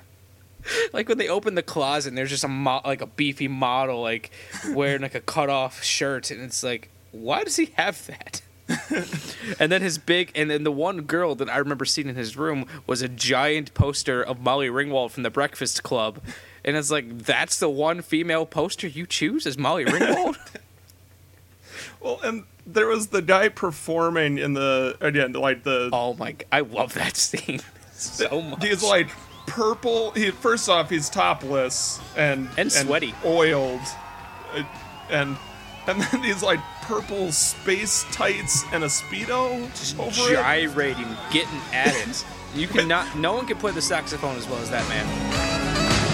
Like 0.94 1.10
when 1.10 1.18
they 1.18 1.28
open 1.28 1.56
the 1.56 1.62
closet 1.62 2.08
and 2.08 2.18
there's 2.18 2.30
just 2.30 2.46
a 2.46 2.48
mo- 2.48 2.80
like 2.86 3.02
a 3.02 3.06
beefy 3.06 3.50
model 3.50 4.02
like 4.02 4.32
wearing 4.70 5.02
like 5.02 5.14
a 5.14 5.20
cut 5.20 5.50
off 5.50 5.84
shirt 5.84 6.32
and 6.32 6.42
it's 6.42 6.64
like 6.64 6.90
why 7.12 7.44
does 7.44 7.58
he 7.58 7.74
have 7.76 8.08
that 8.08 8.42
and 9.60 9.72
then 9.72 9.82
his 9.82 9.98
big, 9.98 10.32
and 10.36 10.50
then 10.50 10.64
the 10.64 10.72
one 10.72 11.02
girl 11.02 11.36
that 11.36 11.50
I 11.50 11.58
remember 11.58 11.86
seeing 11.86 12.08
in 12.10 12.16
his 12.16 12.36
room 12.38 12.66
was 12.88 13.02
a 13.02 13.08
giant 13.10 13.74
poster 13.74 14.22
of 14.22 14.40
Molly 14.42 14.68
Ringwald 14.68 15.12
from 15.12 15.24
the 15.24 15.30
Breakfast 15.30 15.84
Club, 15.84 16.20
and 16.66 16.76
it's 16.76 16.92
like 16.92 17.20
that's 17.20 17.60
the 17.60 17.70
one 17.70 18.02
female 18.02 18.46
poster 18.46 18.88
you 18.88 19.06
choose 19.06 19.46
as 19.48 19.58
Molly 19.58 19.86
Ringwald. 19.86 20.38
Well, 22.00 22.20
and 22.22 22.44
there 22.68 22.88
was 22.88 23.08
the 23.08 23.22
guy 23.22 23.48
performing 23.50 24.38
in 24.38 24.54
the 24.54 24.98
again 25.00 25.32
like 25.34 25.64
the 25.64 25.90
oh 25.94 26.14
my! 26.16 26.36
I 26.52 26.60
love 26.60 26.94
that 26.96 27.16
scene 27.16 27.62
so 27.94 28.42
much. 28.42 28.64
He's 28.64 28.84
like 28.84 29.08
purple. 29.48 30.12
He 30.12 30.32
first 30.32 30.68
off, 30.70 30.90
he's 30.90 31.10
topless 31.10 32.00
and 32.18 32.50
And 32.58 32.72
sweaty. 32.72 33.16
oiled, 33.26 33.80
uh, 34.54 34.64
and 35.10 35.38
and 35.88 36.02
then 36.02 36.24
he's 36.24 36.44
like 36.44 36.60
purple 36.84 37.32
space 37.32 38.06
tights 38.12 38.64
and 38.72 38.84
a 38.84 38.88
speedo 38.88 39.62
over 40.00 40.32
it. 40.32 40.36
gyrating, 40.36 41.08
getting 41.32 41.60
at 41.72 41.96
it. 42.08 42.26
You 42.56 42.68
cannot. 42.68 43.18
No 43.18 43.34
one 43.34 43.46
can 43.48 43.58
play 43.58 43.72
the 43.72 43.82
saxophone 43.82 44.36
as 44.38 44.48
well 44.48 44.60
as 44.60 44.70
that 44.70 44.88
man. 44.90 46.14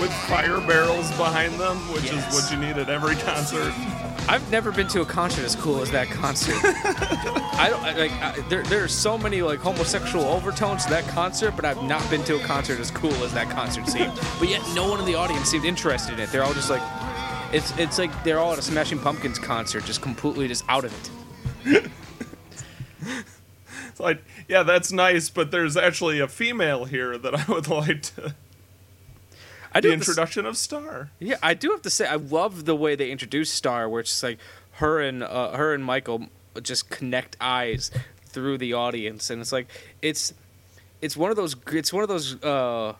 with 0.00 0.12
fire 0.28 0.60
barrels 0.60 1.10
behind 1.16 1.52
them, 1.54 1.76
which 1.92 2.04
Yes. 2.04 2.14
is 2.28 2.34
what 2.34 2.50
you 2.52 2.56
need 2.58 2.78
at 2.78 2.88
every 2.88 3.16
concert. 3.16 3.72
I've 4.28 4.50
never 4.50 4.70
been 4.70 4.88
to 4.88 5.00
a 5.00 5.06
concert 5.06 5.44
as 5.44 5.56
cool 5.56 5.80
as 5.80 5.90
that 5.92 6.08
concert. 6.08 6.54
I 6.62 7.68
don't 7.70 7.82
I- 7.82 7.92
like. 7.98 8.12
I, 8.12 8.40
there. 8.48 8.62
There 8.64 8.84
are 8.84 8.88
so 8.88 9.16
many 9.16 9.40
like 9.42 9.58
homosexual 9.58 10.24
overtones 10.26 10.84
to 10.84 10.90
that 10.90 11.06
concert, 11.08 11.56
but 11.56 11.64
I've 11.64 11.82
not 11.82 12.08
been 12.10 12.22
to 12.24 12.36
a 12.36 12.40
concert 12.44 12.78
as 12.78 12.90
cool 12.90 13.12
as 13.24 13.32
that 13.34 13.48
concert 13.50 13.86
seemed. 13.88 14.12
But 14.38 14.48
yet, 14.50 14.62
no 14.74 14.88
one 14.88 15.00
in 15.00 15.06
the 15.06 15.14
audience 15.14 15.48
seemed 15.50 15.64
interested 15.64 16.14
in 16.14 16.20
it. 16.20 16.30
They're 16.30 16.44
all 16.44 16.52
just 16.54 16.70
like, 16.70 16.82
it's 17.52 17.76
it's 17.78 17.98
like 17.98 18.12
they're 18.22 18.38
all 18.38 18.52
at 18.52 18.58
a 18.58 18.62
Smashing 18.62 18.98
Pumpkins 19.00 19.38
concert, 19.38 19.84
just 19.84 20.02
completely 20.02 20.46
just 20.46 20.64
out 20.68 20.84
of 20.84 20.92
it. 21.66 21.90
It's 23.90 24.00
like, 24.00 24.22
yeah, 24.46 24.62
that's 24.62 24.92
nice, 24.92 25.28
but 25.28 25.50
there's 25.50 25.76
actually 25.76 26.20
a 26.20 26.28
female 26.28 26.84
here 26.84 27.18
that 27.18 27.34
I 27.34 27.52
would 27.52 27.66
like 27.66 28.02
to. 28.14 28.32
I 29.72 29.80
do 29.80 29.88
The 29.88 29.94
have 29.94 30.00
to 30.00 30.02
s- 30.04 30.08
introduction 30.08 30.46
of 30.46 30.56
Star. 30.56 31.10
Yeah, 31.18 31.36
I 31.42 31.54
do 31.54 31.70
have 31.70 31.82
to 31.82 31.90
say 31.90 32.06
I 32.06 32.16
love 32.16 32.64
the 32.64 32.74
way 32.76 32.94
they 32.96 33.10
introduce 33.10 33.52
Star, 33.52 33.88
where 33.88 34.00
it's 34.00 34.22
like 34.22 34.38
her 34.72 35.00
and 35.00 35.22
uh, 35.22 35.56
her 35.56 35.74
and 35.74 35.84
Michael 35.84 36.26
just 36.62 36.90
connect 36.90 37.36
eyes 37.40 37.90
through 38.26 38.58
the 38.58 38.72
audience, 38.74 39.30
and 39.30 39.40
it's 39.40 39.52
like 39.52 39.68
it's 40.02 40.32
it's 41.00 41.16
one 41.16 41.30
of 41.30 41.36
those 41.36 41.54
it's 41.72 41.92
one 41.92 42.02
of 42.02 42.08
those 42.08 42.42
uh, 42.42 42.94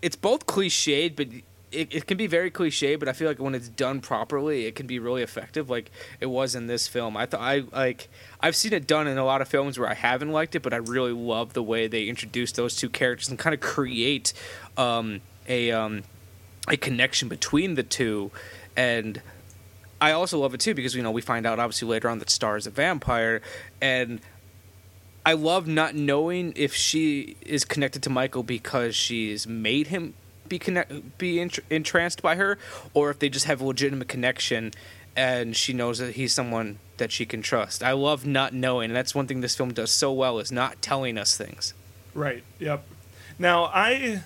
it's 0.00 0.16
both 0.16 0.46
cliched, 0.46 1.16
but 1.16 1.28
it, 1.70 1.94
it 1.94 2.06
can 2.06 2.16
be 2.18 2.26
very 2.26 2.50
cliche. 2.50 2.96
But 2.96 3.08
I 3.08 3.12
feel 3.12 3.28
like 3.28 3.38
when 3.38 3.54
it's 3.54 3.68
done 3.68 4.00
properly, 4.00 4.66
it 4.66 4.74
can 4.74 4.86
be 4.86 4.98
really 4.98 5.22
effective, 5.22 5.70
like 5.70 5.90
it 6.20 6.26
was 6.26 6.54
in 6.54 6.66
this 6.66 6.88
film. 6.88 7.16
I 7.16 7.26
thought 7.26 7.40
I 7.40 7.62
like 7.72 8.08
I've 8.40 8.56
seen 8.56 8.72
it 8.72 8.86
done 8.86 9.06
in 9.06 9.16
a 9.18 9.24
lot 9.24 9.40
of 9.40 9.48
films 9.48 9.78
where 9.78 9.88
I 9.88 9.94
haven't 9.94 10.32
liked 10.32 10.54
it, 10.54 10.60
but 10.62 10.72
I 10.74 10.78
really 10.78 11.12
love 11.12 11.52
the 11.54 11.62
way 11.62 11.86
they 11.86 12.04
introduce 12.08 12.52
those 12.52 12.76
two 12.76 12.88
characters 12.90 13.28
and 13.28 13.38
kind 13.38 13.54
of 13.54 13.60
create 13.60 14.32
um, 14.76 15.20
a 15.48 15.70
um, 15.72 16.02
a 16.68 16.76
connection 16.76 17.28
between 17.28 17.74
the 17.74 17.82
two 17.82 18.30
and 18.76 19.20
I 20.00 20.12
also 20.12 20.38
love 20.40 20.54
it 20.54 20.60
too 20.60 20.74
because 20.74 20.94
you 20.94 21.02
know 21.02 21.10
we 21.10 21.22
find 21.22 21.46
out 21.46 21.58
obviously 21.58 21.88
later 21.88 22.08
on 22.08 22.18
that 22.18 22.30
Star 22.30 22.56
is 22.56 22.66
a 22.66 22.70
vampire 22.70 23.40
and 23.80 24.20
I 25.24 25.34
love 25.34 25.68
not 25.68 25.94
knowing 25.94 26.52
if 26.56 26.74
she 26.74 27.36
is 27.42 27.64
connected 27.64 28.02
to 28.04 28.10
Michael 28.10 28.42
because 28.42 28.96
she's 28.96 29.46
made 29.46 29.88
him 29.88 30.14
be 30.48 30.58
connect 30.58 31.18
be 31.18 31.36
entr- 31.36 31.60
entranced 31.70 32.22
by 32.22 32.34
her, 32.36 32.58
or 32.92 33.10
if 33.10 33.18
they 33.20 33.28
just 33.28 33.46
have 33.46 33.60
a 33.60 33.64
legitimate 33.64 34.08
connection 34.08 34.72
and 35.14 35.56
she 35.56 35.72
knows 35.72 35.98
that 35.98 36.14
he's 36.16 36.32
someone 36.32 36.78
that 36.96 37.12
she 37.12 37.24
can 37.24 37.42
trust. 37.42 37.82
I 37.82 37.92
love 37.92 38.26
not 38.26 38.52
knowing, 38.52 38.90
and 38.90 38.96
that's 38.96 39.14
one 39.14 39.26
thing 39.26 39.42
this 39.42 39.54
film 39.54 39.72
does 39.72 39.90
so 39.90 40.12
well 40.12 40.38
is 40.38 40.50
not 40.50 40.82
telling 40.82 41.18
us 41.18 41.36
things. 41.36 41.74
Right. 42.14 42.42
Yep. 42.58 42.84
Now 43.38 43.66
I 43.66 44.22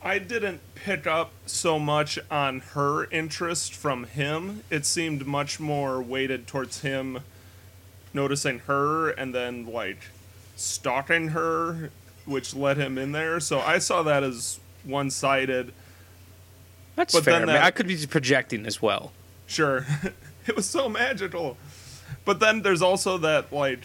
I 0.00 0.18
didn't 0.18 0.60
pick 0.74 1.06
up 1.06 1.32
so 1.46 1.78
much 1.78 2.18
on 2.30 2.60
her 2.60 3.04
interest 3.10 3.74
from 3.74 4.04
him. 4.04 4.62
It 4.70 4.86
seemed 4.86 5.26
much 5.26 5.58
more 5.58 6.00
weighted 6.00 6.46
towards 6.46 6.80
him 6.82 7.20
noticing 8.14 8.60
her 8.60 9.10
and 9.10 9.34
then 9.34 9.66
like 9.66 9.98
stalking 10.56 11.28
her, 11.28 11.90
which 12.26 12.54
led 12.54 12.76
him 12.76 12.96
in 12.96 13.12
there. 13.12 13.40
So 13.40 13.60
I 13.60 13.78
saw 13.78 14.02
that 14.04 14.22
as 14.22 14.60
one 14.84 15.10
sided. 15.10 15.72
That's 16.96 17.14
But 17.14 17.24
fair. 17.24 17.34
then 17.34 17.42
I, 17.42 17.46
mean, 17.46 17.54
that- 17.54 17.64
I 17.64 17.70
could 17.70 17.86
be 17.88 18.06
projecting 18.06 18.66
as 18.66 18.80
well. 18.80 19.12
Sure. 19.46 19.84
it 20.46 20.54
was 20.56 20.66
so 20.66 20.88
magical. 20.88 21.56
But 22.24 22.40
then 22.40 22.62
there's 22.62 22.82
also 22.82 23.18
that 23.18 23.52
like 23.52 23.80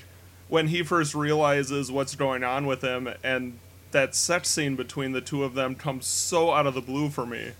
when 0.47 0.67
he 0.67 0.83
first 0.83 1.15
realizes 1.15 1.91
what's 1.91 2.15
going 2.15 2.43
on 2.43 2.65
with 2.67 2.81
him 2.81 3.09
and 3.23 3.57
that 3.93 4.13
sex 4.13 4.49
scene 4.49 4.75
between 4.75 5.13
the 5.13 5.21
two 5.21 5.43
of 5.43 5.53
them 5.53 5.73
comes 5.75 6.05
so 6.05 6.51
out 6.51 6.67
of 6.67 6.73
the 6.73 6.81
blue 6.81 7.09
for 7.09 7.25
me. 7.25 7.51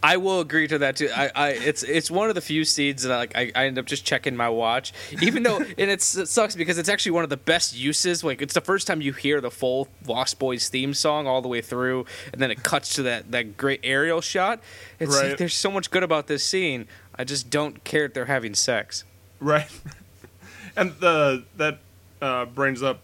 I 0.00 0.16
will 0.16 0.38
agree 0.40 0.68
to 0.68 0.78
that 0.78 0.96
too. 0.96 1.10
I, 1.14 1.30
I 1.34 1.48
it's 1.50 1.82
it's 1.82 2.08
one 2.10 2.28
of 2.28 2.36
the 2.36 2.40
few 2.40 2.64
scenes 2.64 3.02
that 3.02 3.12
I, 3.12 3.16
like 3.16 3.36
I, 3.36 3.50
I 3.54 3.66
end 3.66 3.78
up 3.78 3.84
just 3.86 4.04
checking 4.04 4.36
my 4.36 4.48
watch, 4.48 4.92
even 5.20 5.42
though 5.42 5.56
and 5.58 5.90
it's, 5.90 6.16
it 6.16 6.28
sucks 6.28 6.54
because 6.54 6.78
it's 6.78 6.88
actually 6.88 7.12
one 7.12 7.24
of 7.24 7.30
the 7.30 7.36
best 7.36 7.76
uses. 7.76 8.22
Like 8.22 8.40
it's 8.40 8.54
the 8.54 8.60
first 8.60 8.86
time 8.86 9.00
you 9.00 9.12
hear 9.12 9.40
the 9.40 9.50
full 9.50 9.88
Lost 10.06 10.38
Boys 10.38 10.68
theme 10.68 10.94
song 10.94 11.26
all 11.26 11.42
the 11.42 11.48
way 11.48 11.60
through, 11.60 12.06
and 12.32 12.40
then 12.40 12.52
it 12.52 12.62
cuts 12.62 12.94
to 12.94 13.02
that 13.02 13.32
that 13.32 13.56
great 13.56 13.80
aerial 13.82 14.20
shot. 14.20 14.60
It's 15.00 15.16
Right. 15.16 15.30
like 15.30 15.38
there's 15.38 15.54
so 15.54 15.70
much 15.70 15.90
good 15.90 16.04
about 16.04 16.28
this 16.28 16.44
scene. 16.44 16.86
I 17.16 17.24
just 17.24 17.50
don't 17.50 17.82
care 17.82 18.04
if 18.04 18.14
they're 18.14 18.26
having 18.26 18.54
sex. 18.54 19.02
Right. 19.40 19.68
and 20.76 20.92
the 21.00 21.42
that 21.56 21.80
uh, 22.20 22.44
brings 22.44 22.84
up 22.84 23.00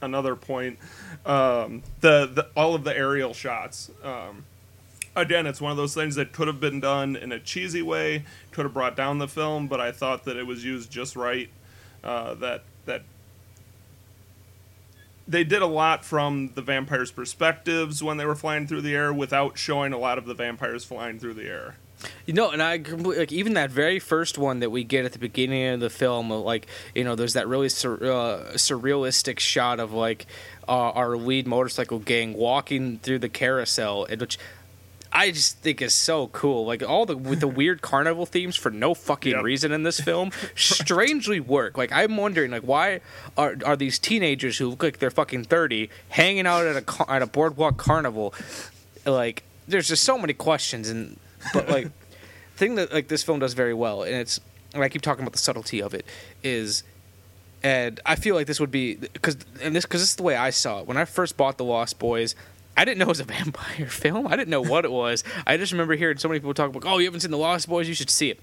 another 0.00 0.36
point. 0.36 0.78
Um, 1.24 1.82
the, 2.00 2.26
the 2.26 2.48
all 2.56 2.74
of 2.74 2.84
the 2.84 2.96
aerial 2.96 3.32
shots. 3.32 3.90
Um, 4.02 4.44
again, 5.14 5.46
it's 5.46 5.60
one 5.60 5.70
of 5.70 5.76
those 5.76 5.94
things 5.94 6.16
that 6.16 6.32
could 6.32 6.48
have 6.48 6.60
been 6.60 6.80
done 6.80 7.16
in 7.16 7.32
a 7.32 7.38
cheesy 7.38 7.82
way, 7.82 8.24
could 8.50 8.64
have 8.64 8.74
brought 8.74 8.96
down 8.96 9.18
the 9.18 9.28
film, 9.28 9.68
but 9.68 9.80
I 9.80 9.92
thought 9.92 10.24
that 10.24 10.36
it 10.36 10.46
was 10.46 10.64
used 10.64 10.90
just 10.90 11.14
right. 11.14 11.48
Uh, 12.02 12.34
that 12.34 12.64
that 12.86 13.02
they 15.28 15.44
did 15.44 15.62
a 15.62 15.66
lot 15.66 16.04
from 16.04 16.50
the 16.54 16.62
vampires' 16.62 17.12
perspectives 17.12 18.02
when 18.02 18.16
they 18.16 18.24
were 18.24 18.34
flying 18.34 18.66
through 18.66 18.82
the 18.82 18.94
air 18.94 19.12
without 19.12 19.56
showing 19.56 19.92
a 19.92 19.98
lot 19.98 20.18
of 20.18 20.26
the 20.26 20.34
vampires 20.34 20.84
flying 20.84 21.18
through 21.18 21.34
the 21.34 21.46
air. 21.46 21.76
You 22.26 22.34
know, 22.34 22.50
and 22.50 22.62
I 22.62 22.78
completely, 22.78 23.18
like 23.18 23.32
even 23.32 23.54
that 23.54 23.70
very 23.70 23.98
first 23.98 24.38
one 24.38 24.60
that 24.60 24.70
we 24.70 24.84
get 24.84 25.04
at 25.04 25.12
the 25.12 25.18
beginning 25.18 25.66
of 25.74 25.80
the 25.80 25.90
film, 25.90 26.30
like 26.30 26.66
you 26.94 27.04
know, 27.04 27.14
there's 27.14 27.34
that 27.34 27.46
really 27.48 27.68
sur- 27.68 27.94
uh, 28.02 28.52
surrealistic 28.54 29.38
shot 29.38 29.78
of 29.80 29.92
like 29.92 30.26
uh, 30.68 30.72
our 30.92 31.16
lead 31.16 31.46
motorcycle 31.46 31.98
gang 31.98 32.34
walking 32.34 32.98
through 32.98 33.18
the 33.20 33.28
carousel, 33.28 34.04
and 34.06 34.20
which 34.20 34.38
I 35.12 35.30
just 35.30 35.58
think 35.58 35.82
is 35.82 35.94
so 35.94 36.28
cool. 36.28 36.64
Like 36.64 36.82
all 36.82 37.06
the 37.06 37.16
with 37.16 37.40
the 37.40 37.48
weird 37.60 37.82
carnival 37.82 38.24
themes 38.26 38.56
for 38.56 38.70
no 38.70 38.94
fucking 38.94 39.32
Yep. 39.32 39.42
reason 39.44 39.70
in 39.72 39.82
this 39.82 40.00
film, 40.00 40.30
strangely 40.56 41.40
work. 41.40 41.76
Like 41.76 41.92
I'm 41.92 42.16
wondering, 42.16 42.50
like 42.50 42.62
why 42.62 43.00
are 43.36 43.56
are 43.64 43.76
these 43.76 43.98
teenagers 43.98 44.58
who 44.58 44.70
look 44.70 44.82
like 44.82 44.98
they're 44.98 45.10
fucking 45.10 45.44
thirty 45.44 45.90
hanging 46.08 46.46
out 46.46 46.66
at 46.66 46.76
a 46.76 46.82
car- 46.82 47.10
at 47.10 47.22
a 47.22 47.26
boardwalk 47.26 47.76
carnival? 47.76 48.32
Like 49.04 49.42
there's 49.68 49.88
just 49.88 50.02
so 50.04 50.18
many 50.18 50.32
questions 50.32 50.88
and 50.88 51.16
but 51.52 51.68
like 51.68 51.90
thing 52.56 52.76
that 52.76 52.92
like 52.92 53.08
this 53.08 53.22
film 53.22 53.38
does 53.38 53.54
very 53.54 53.74
well 53.74 54.02
and 54.02 54.14
it's 54.14 54.40
and 54.74 54.82
I 54.82 54.88
keep 54.88 55.02
talking 55.02 55.22
about 55.22 55.32
the 55.32 55.38
subtlety 55.38 55.82
of 55.82 55.94
it 55.94 56.06
is 56.42 56.82
and 57.62 58.00
I 58.04 58.16
feel 58.16 58.34
like 58.34 58.46
this 58.46 58.60
would 58.60 58.70
be 58.70 58.94
because 58.94 59.36
and 59.62 59.74
this 59.74 59.84
because 59.84 60.00
this 60.00 60.10
is 60.10 60.16
the 60.16 60.22
way 60.22 60.36
I 60.36 60.50
saw 60.50 60.80
it 60.80 60.86
when 60.86 60.96
I 60.96 61.04
first 61.04 61.36
bought 61.36 61.58
the 61.58 61.64
Lost 61.64 61.98
Boys. 61.98 62.34
I 62.76 62.84
didn't 62.84 62.98
know 62.98 63.04
it 63.04 63.08
was 63.08 63.20
a 63.20 63.24
vampire 63.36 63.86
film. 63.86 64.26
I 64.26 64.30
didn't 64.30 64.48
know 64.48 64.62
what 64.62 64.84
it 64.84 64.90
was. 64.90 65.22
I 65.46 65.56
just 65.56 65.72
remember 65.72 65.94
hearing 65.94 66.18
so 66.18 66.28
many 66.28 66.40
people 66.40 66.54
talk 66.54 66.70
about, 66.70 66.84
"Oh, 66.86 66.98
you 66.98 67.04
haven't 67.04 67.20
seen 67.20 67.30
the 67.30 67.38
Lost 67.38 67.68
Boys? 67.68 67.86
You 67.86 67.94
should 67.94 68.10
see 68.10 68.30
it." 68.30 68.40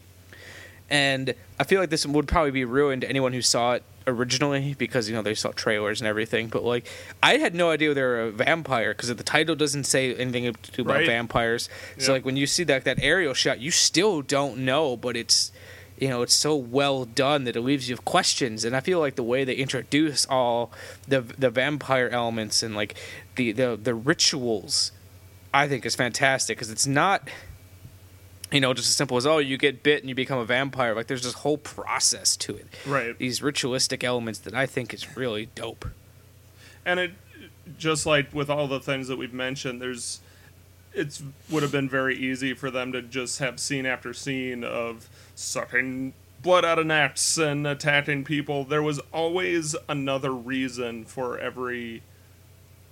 And 0.89 1.33
I 1.59 1.63
feel 1.65 1.79
like 1.79 1.89
this 1.89 2.05
would 2.05 2.27
probably 2.27 2.51
be 2.51 2.65
ruined 2.65 3.01
to 3.01 3.09
anyone 3.09 3.33
who 3.33 3.41
saw 3.41 3.73
it 3.73 3.83
originally 4.07 4.73
because 4.77 5.07
you 5.07 5.15
know 5.15 5.21
they 5.21 5.35
saw 5.35 5.51
trailers 5.51 6.01
and 6.01 6.07
everything. 6.07 6.47
But 6.47 6.63
like, 6.63 6.87
I 7.21 7.37
had 7.37 7.53
no 7.53 7.69
idea 7.69 7.93
they 7.93 8.01
were 8.01 8.21
a 8.21 8.31
vampire 8.31 8.93
because 8.93 9.09
the 9.15 9.23
title 9.23 9.55
doesn't 9.55 9.83
say 9.83 10.15
anything 10.15 10.47
about 10.47 10.85
Right. 10.85 11.05
vampires. 11.05 11.69
So 11.97 12.11
Yeah. 12.11 12.13
like 12.17 12.25
when 12.25 12.37
you 12.37 12.47
see 12.47 12.63
that 12.63 12.85
that 12.85 12.97
aerial 13.01 13.33
shot, 13.35 13.59
you 13.59 13.69
still 13.71 14.21
don't 14.23 14.57
know, 14.59 14.97
but 14.97 15.15
it's 15.15 15.51
you 15.99 16.07
know 16.07 16.21
it's 16.23 16.33
so 16.33 16.55
well 16.55 17.05
done 17.05 17.43
that 17.43 17.55
it 17.55 17.61
leaves 17.61 17.87
you 17.89 17.95
with 17.97 18.05
questions. 18.05 18.65
And 18.65 18.75
I 18.75 18.79
feel 18.79 18.99
like 18.99 19.15
the 19.15 19.21
way 19.23 19.43
they 19.43 19.53
introduce 19.55 20.25
all 20.25 20.71
the 21.07 21.21
the 21.21 21.51
vampire 21.51 22.09
elements 22.09 22.63
and 22.63 22.73
like 22.75 22.95
the 23.35 23.51
the 23.51 23.77
the 23.79 23.93
rituals, 23.93 24.91
I 25.53 25.67
think 25.67 25.85
is 25.85 25.95
fantastic 25.95 26.57
because 26.57 26.71
it's 26.71 26.87
not 26.87 27.29
you 28.51 28.59
know, 28.59 28.73
just 28.73 28.89
as 28.89 28.95
simple 28.95 29.17
as 29.17 29.25
oh, 29.25 29.37
you 29.37 29.57
get 29.57 29.83
bit 29.83 30.01
and 30.01 30.09
you 30.09 30.15
become 30.15 30.39
a 30.39 30.45
vampire. 30.45 30.95
Like 30.95 31.07
there's 31.07 31.23
this 31.23 31.33
whole 31.33 31.57
process 31.57 32.35
to 32.37 32.55
it. 32.55 32.67
Right. 32.85 33.17
These 33.17 33.41
ritualistic 33.41 34.03
elements 34.03 34.39
that 34.39 34.53
I 34.53 34.65
think 34.65 34.93
is 34.93 35.15
really 35.15 35.47
dope. 35.55 35.85
and 36.85 36.99
it 36.99 37.11
just 37.77 38.05
like 38.05 38.33
with 38.33 38.49
all 38.49 38.67
the 38.67 38.79
things 38.79 39.07
that 39.07 39.17
we've 39.17 39.33
mentioned 39.33 39.81
there's 39.81 40.21
it 40.93 41.21
would 41.49 41.61
have 41.61 41.71
been 41.71 41.87
very 41.87 42.15
easy 42.17 42.53
for 42.53 42.71
them 42.71 42.91
to 42.91 43.01
just 43.01 43.37
have 43.39 43.59
scene 43.59 43.85
after 43.85 44.11
scene 44.13 44.63
of 44.63 45.07
sucking 45.35 46.13
blood 46.41 46.65
out 46.65 46.79
of 46.79 46.87
necks 46.87 47.37
and 47.37 47.67
attacking 47.67 48.23
people 48.23 48.63
there 48.63 48.81
was 48.81 48.99
always 49.13 49.75
another 49.87 50.31
reason 50.33 51.05
for 51.05 51.37
every 51.37 52.01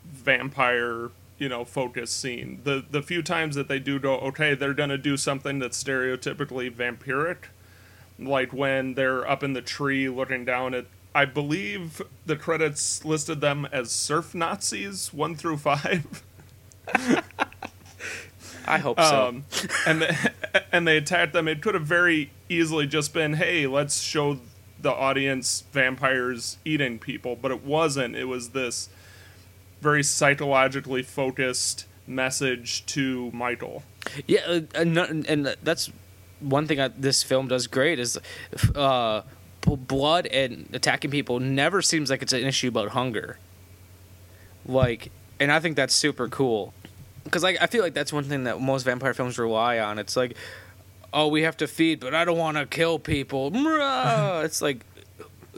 vampire 0.06 1.10
you 1.38 1.48
know 1.48 1.64
focus 1.64 2.12
scene 2.12 2.62
the 2.64 2.84
the 2.90 3.02
few 3.02 3.22
times 3.22 3.56
that 3.56 3.68
they 3.68 3.80
do 3.80 4.00
go 4.00 4.18
okay 4.18 4.56
they're 4.56 4.74
gonna 4.74 4.98
do 4.98 5.16
something 5.16 5.60
that's 5.60 5.82
stereotypically 5.82 6.72
vampiric 6.72 7.50
like 8.20 8.52
when 8.52 8.96
they're 8.96 9.30
up 9.30 9.44
in 9.44 9.54
the 9.54 9.62
tree 9.62 10.10
looking 10.10 10.44
down 10.44 10.74
at 10.74 10.86
I 11.18 11.26
believe 11.26 12.02
the 12.28 12.36
credits 12.36 13.04
listed 13.04 13.42
them 13.42 13.68
as 13.72 13.92
surf 13.92 14.36
Nazis 14.36 15.12
one 15.12 15.36
through 15.36 15.58
five. 15.58 16.24
I 18.68 18.78
hope 18.78 19.00
so. 19.00 19.28
Um, 19.28 19.46
and 19.88 20.04
they, 20.04 20.16
and 20.72 20.88
they 20.88 20.98
attacked 20.98 21.34
them. 21.34 21.48
It 21.48 21.64
could 21.64 21.74
have 21.74 21.88
very 21.88 22.30
easily 22.50 22.86
just 22.86 23.16
been, 23.16 23.34
hey, 23.34 23.66
let's 23.66 24.00
show 24.00 24.38
the 24.80 24.94
audience 24.94 25.64
vampires 25.72 26.60
eating 26.64 27.00
people, 27.00 27.36
but 27.36 27.50
it 27.50 27.64
wasn't. 27.66 28.16
It 28.16 28.26
was 28.26 28.50
this 28.50 28.90
very 29.82 30.04
psychologically 30.04 31.04
focused 31.04 31.86
message 32.06 32.86
to 32.88 33.32
Michael. 33.32 33.84
Yeah, 34.26 34.42
uh, 34.48 34.62
and, 34.76 34.98
and 34.98 35.56
that's 35.64 35.92
one 36.40 36.68
thing 36.68 36.80
I, 36.80 36.88
this 36.90 37.24
film 37.24 37.48
does 37.48 37.68
great 37.68 38.00
is 38.00 38.18
uh, 38.76 39.22
blood 39.62 40.28
and 40.28 40.70
attacking 40.74 41.12
people 41.12 41.40
never 41.40 41.82
seems 41.82 42.10
like 42.10 42.22
it's 42.22 42.34
an 42.34 42.44
issue 42.44 42.70
about 42.70 42.90
hunger. 42.90 43.38
Like, 44.66 45.12
and 45.40 45.52
I 45.52 45.60
think 45.60 45.76
that's 45.76 45.94
super 45.94 46.28
cool 46.28 46.74
because 47.24 47.44
like 47.44 47.58
I 47.62 47.68
feel 47.68 47.84
like 47.84 47.94
that's 47.94 48.14
one 48.14 48.24
thing 48.24 48.46
that 48.46 48.60
most 48.60 48.84
vampire 48.84 49.14
films 49.14 49.38
rely 49.38 49.80
on. 49.80 50.00
It's 50.00 50.16
like, 50.16 50.36
oh, 51.14 51.28
we 51.28 51.44
have 51.44 51.58
to 51.58 51.68
feed, 51.68 52.00
but 52.00 52.14
I 52.14 52.26
don't 52.26 52.38
want 52.38 52.58
to 52.58 52.66
kill 52.66 53.00
people. 53.00 53.52
It's 54.44 54.62
like 54.62 54.86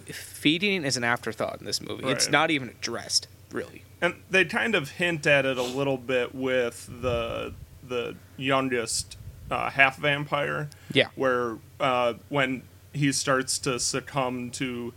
feeding 0.05 0.83
is 0.85 0.97
an 0.97 1.03
afterthought 1.03 1.59
in 1.59 1.65
this 1.65 1.81
movie. 1.81 2.05
It's 2.07 2.29
not 2.29 2.49
even 2.49 2.69
addressed, 2.69 3.27
really. 3.51 3.83
And 4.01 4.15
they 4.29 4.45
kind 4.45 4.75
of 4.75 4.91
hint 4.91 5.25
at 5.27 5.45
it 5.45 5.57
a 5.57 5.63
little 5.63 5.97
bit 5.97 6.33
with 6.33 6.87
the 7.01 7.53
the 7.87 8.15
youngest 8.37 9.17
uh, 9.51 9.69
half 9.69 9.97
vampire. 9.97 10.69
Yeah. 10.93 11.07
Where 11.15 11.57
uh, 11.79 12.13
when 12.29 12.63
he 12.93 13.11
starts 13.11 13.59
to 13.59 13.79
succumb 13.79 14.51
to, 14.51 14.93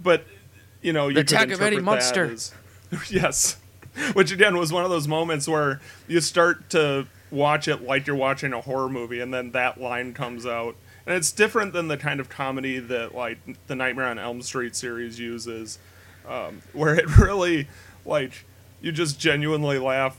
but 0.00 0.24
you 0.82 0.92
know, 0.92 1.08
you 1.08 1.14
The 1.14 1.20
attack 1.20 1.50
of 1.50 1.60
Eddie 1.62 1.76
interpret 1.76 1.84
that 1.84 1.84
Munster. 1.84 2.24
as- 2.32 2.54
yes, 3.10 3.56
which 4.14 4.32
again 4.32 4.56
was 4.56 4.72
one 4.72 4.84
of 4.84 4.90
those 4.90 5.08
moments 5.08 5.46
where 5.48 5.80
you 6.06 6.20
start 6.20 6.70
to 6.70 7.06
watch 7.30 7.68
it 7.68 7.82
like 7.82 8.06
you're 8.06 8.16
watching 8.16 8.52
a 8.52 8.60
horror 8.60 8.88
movie, 8.88 9.20
and 9.20 9.32
then 9.34 9.50
that 9.52 9.80
line 9.80 10.14
comes 10.14 10.46
out. 10.46 10.76
And 11.06 11.16
it's 11.16 11.32
different 11.32 11.72
than 11.72 11.88
the 11.88 11.96
kind 11.96 12.20
of 12.20 12.28
comedy 12.28 12.78
that 12.78 13.14
like 13.14 13.38
the 13.66 13.74
Nightmare 13.74 14.06
on 14.06 14.18
Elm 14.18 14.42
Street 14.42 14.76
series 14.76 15.18
uses, 15.18 15.78
um, 16.26 16.60
where 16.72 16.94
it 16.94 17.06
really 17.18 17.66
like 18.08 18.44
you 18.80 18.92
just 18.92 19.18
genuinely 19.20 19.78
laugh 19.78 20.16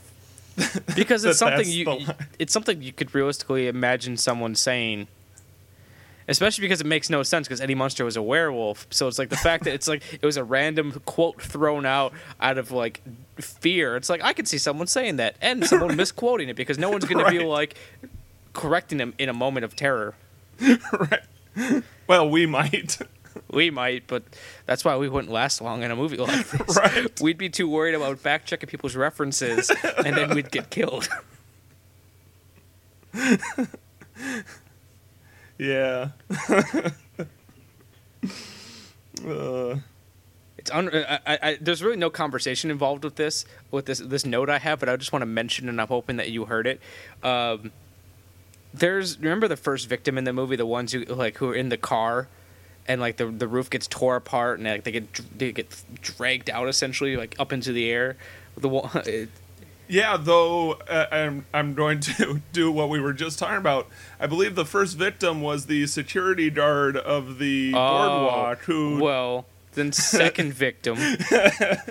because 0.95 1.23
it's 1.23 1.39
that 1.39 1.57
something 1.57 1.69
you 1.69 2.05
it's 2.37 2.51
something 2.53 2.81
you 2.81 2.91
could 2.91 3.13
realistically 3.15 3.67
imagine 3.67 4.17
someone 4.17 4.55
saying 4.55 5.07
especially 6.29 6.61
because 6.61 6.79
it 6.79 6.85
makes 6.85 7.09
no 7.09 7.23
sense 7.23 7.47
because 7.47 7.59
Eddie 7.59 7.75
Munster 7.75 8.05
was 8.05 8.15
a 8.15 8.21
werewolf. 8.21 8.85
So 8.91 9.07
it's 9.07 9.17
like 9.17 9.29
the 9.29 9.35
fact 9.35 9.63
that 9.63 9.73
it's 9.73 9.87
like 9.87 10.03
it 10.13 10.23
was 10.23 10.37
a 10.37 10.43
random 10.43 11.01
quote 11.05 11.41
thrown 11.41 11.85
out 11.85 12.13
out 12.39 12.57
of 12.57 12.71
like 12.71 13.01
fear. 13.37 13.95
It's 13.95 14.09
like 14.09 14.23
I 14.23 14.33
could 14.33 14.47
see 14.47 14.59
someone 14.59 14.87
saying 14.87 15.17
that 15.17 15.35
and 15.41 15.65
someone 15.65 15.95
misquoting 15.97 16.47
it 16.47 16.55
because 16.55 16.77
no 16.77 16.89
one's 16.91 17.05
going 17.05 17.25
to 17.25 17.31
be 17.31 17.39
like 17.39 17.75
correcting 18.53 18.99
him 18.99 19.13
in 19.17 19.27
a 19.27 19.33
moment 19.33 19.65
of 19.65 19.75
terror. 19.75 20.13
right. 20.61 21.83
Well, 22.07 22.29
we 22.29 22.45
might. 22.45 22.99
We 23.51 23.69
might, 23.71 24.07
but 24.07 24.23
that's 24.65 24.83
why 24.85 24.95
we 24.97 25.09
wouldn't 25.09 25.31
last 25.31 25.61
long 25.61 25.83
in 25.83 25.91
a 25.91 25.95
movie 25.95 26.17
like 26.17 26.47
this. 26.49 26.77
Right. 26.77 27.21
We'd 27.21 27.37
be 27.37 27.49
too 27.49 27.67
worried 27.69 27.95
about 27.95 28.19
fact 28.19 28.47
checking 28.47 28.67
people's 28.69 28.95
references, 28.95 29.71
and 30.05 30.15
then 30.17 30.33
we'd 30.35 30.51
get 30.51 30.69
killed. 30.69 31.07
Yeah. 35.57 36.09
uh, 39.27 39.75
It's 40.57 40.71
un- 40.71 40.89
I, 40.93 41.19
I, 41.25 41.39
I, 41.41 41.57
there's 41.59 41.83
really 41.83 41.97
no 41.97 42.09
conversation 42.09 42.71
involved 42.71 43.03
with 43.03 43.15
this 43.15 43.45
with 43.71 43.85
this 43.85 43.99
this 43.99 44.25
note 44.25 44.49
I 44.49 44.59
have, 44.59 44.79
but 44.79 44.87
I 44.87 44.95
just 44.95 45.11
want 45.11 45.21
to 45.21 45.25
mention, 45.25 45.67
and 45.67 45.81
I'm 45.81 45.87
hoping 45.87 46.15
that 46.17 46.29
you 46.31 46.45
heard 46.45 46.65
it. 46.67 46.79
Um, 47.23 47.71
there's 48.73 49.19
remember 49.19 49.47
the 49.49 49.57
first 49.57 49.87
victim 49.89 50.17
in 50.17 50.23
the 50.23 50.31
movie, 50.33 50.55
the 50.55 50.65
ones 50.65 50.93
who 50.93 51.03
like 51.05 51.37
who 51.37 51.49
are 51.49 51.55
in 51.55 51.67
the 51.69 51.77
car, 51.77 52.27
and 52.89 52.99
like 52.99 53.17
the 53.17 53.27
the 53.27 53.47
roof 53.47 53.69
gets 53.69 53.87
tore 53.87 54.17
apart, 54.17 54.59
and 54.59 54.67
like 54.67 54.83
they 54.83 54.91
get 54.91 55.21
they 55.37 55.53
get 55.53 55.83
dragged 56.01 56.49
out 56.49 56.67
essentially 56.67 57.15
like 57.15 57.35
up 57.39 57.53
into 57.53 57.71
the 57.71 57.89
air. 57.89 58.17
The 58.57 58.67
it, 59.05 59.29
yeah, 59.87 60.17
though 60.17 60.73
uh, 60.73 61.05
I'm 61.11 61.45
I'm 61.53 61.75
going 61.75 61.99
to 62.01 62.41
do 62.51 62.71
what 62.71 62.89
we 62.89 62.99
were 62.99 63.13
just 63.13 63.39
talking 63.39 63.57
about. 63.57 63.87
I 64.19 64.27
believe 64.27 64.55
the 64.55 64.65
first 64.65 64.97
victim 64.97 65.41
was 65.41 65.67
the 65.67 65.87
security 65.87 66.49
guard 66.49 66.97
of 66.97 67.37
the 67.37 67.71
boardwalk 67.71 68.63
who 68.63 68.97
Oh, 68.97 69.03
well 69.03 69.45
then 69.73 69.91
second 69.93 70.53
victim 70.53 70.97
because 70.97 71.87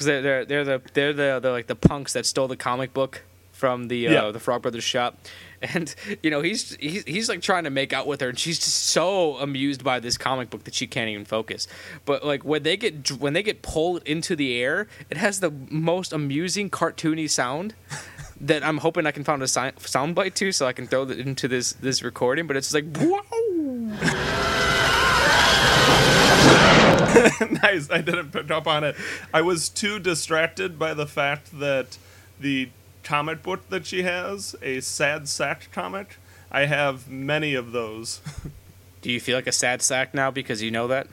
they're, 0.00 0.22
they're 0.22 0.44
they're 0.46 0.64
the 0.64 0.82
they're 0.94 1.12
the 1.12 1.38
they're 1.40 1.52
like 1.52 1.66
the 1.66 1.76
punks 1.76 2.14
that 2.14 2.24
stole 2.24 2.48
the 2.48 2.56
comic 2.56 2.94
book 2.94 3.22
from 3.56 3.88
the 3.88 4.08
uh, 4.08 4.12
Yeah. 4.12 4.30
the 4.30 4.40
Frog 4.40 4.62
Brothers 4.62 4.84
shop, 4.84 5.18
and 5.62 5.94
you 6.22 6.30
know 6.30 6.42
he's 6.42 6.76
he's 6.76 7.04
he's 7.04 7.28
like 7.28 7.40
trying 7.40 7.64
to 7.64 7.70
make 7.70 7.92
out 7.92 8.06
with 8.06 8.20
her, 8.20 8.28
and 8.28 8.38
she's 8.38 8.58
just 8.58 8.84
so 8.86 9.36
amused 9.38 9.82
by 9.82 9.98
this 10.00 10.18
comic 10.18 10.50
book 10.50 10.64
that 10.64 10.74
she 10.74 10.86
can't 10.86 11.08
even 11.08 11.24
focus. 11.24 11.66
But 12.04 12.24
like 12.24 12.44
when 12.44 12.62
they 12.62 12.76
get 12.76 13.10
when 13.12 13.32
they 13.32 13.42
get 13.42 13.62
pulled 13.62 14.02
into 14.04 14.36
the 14.36 14.60
air, 14.60 14.86
it 15.10 15.16
has 15.16 15.40
the 15.40 15.50
most 15.70 16.12
amusing 16.12 16.70
cartoony 16.70 17.28
sound. 17.28 17.74
That 18.38 18.62
I'm 18.62 18.76
hoping 18.76 19.06
I 19.06 19.12
can 19.12 19.24
find 19.24 19.42
a 19.42 19.48
si- 19.48 19.70
sound 19.78 20.14
bite 20.14 20.34
to, 20.34 20.52
so 20.52 20.66
I 20.66 20.74
can 20.74 20.86
throw 20.86 21.06
that 21.06 21.18
into 21.18 21.48
this 21.48 21.72
this 21.72 22.02
recording. 22.02 22.46
But 22.46 22.58
it's 22.58 22.74
like 22.74 22.84
whoa. 22.98 23.20
nice. 27.62 27.90
I 27.90 28.02
didn't 28.04 28.30
pick 28.32 28.50
up 28.50 28.66
on 28.66 28.84
it. 28.84 28.94
I 29.32 29.40
was 29.40 29.68
too 29.70 29.98
distracted 29.98 30.78
by 30.78 30.92
the 30.94 31.06
fact 31.06 31.58
that 31.58 31.96
the 32.38 32.68
comic 33.06 33.40
book 33.42 33.68
that 33.68 33.86
she 33.86 34.02
has, 34.02 34.56
a 34.62 34.80
sad 34.80 35.28
sack 35.28 35.68
comic, 35.70 36.16
I 36.50 36.66
have 36.66 37.08
many 37.08 37.54
of 37.54 37.70
those. 37.70 38.20
Do 39.00 39.12
you 39.12 39.20
feel 39.20 39.36
like 39.36 39.46
a 39.46 39.52
sad 39.52 39.80
sack 39.80 40.12
now 40.12 40.32
because 40.32 40.60
you 40.60 40.72
know 40.72 40.88
that? 40.88 41.06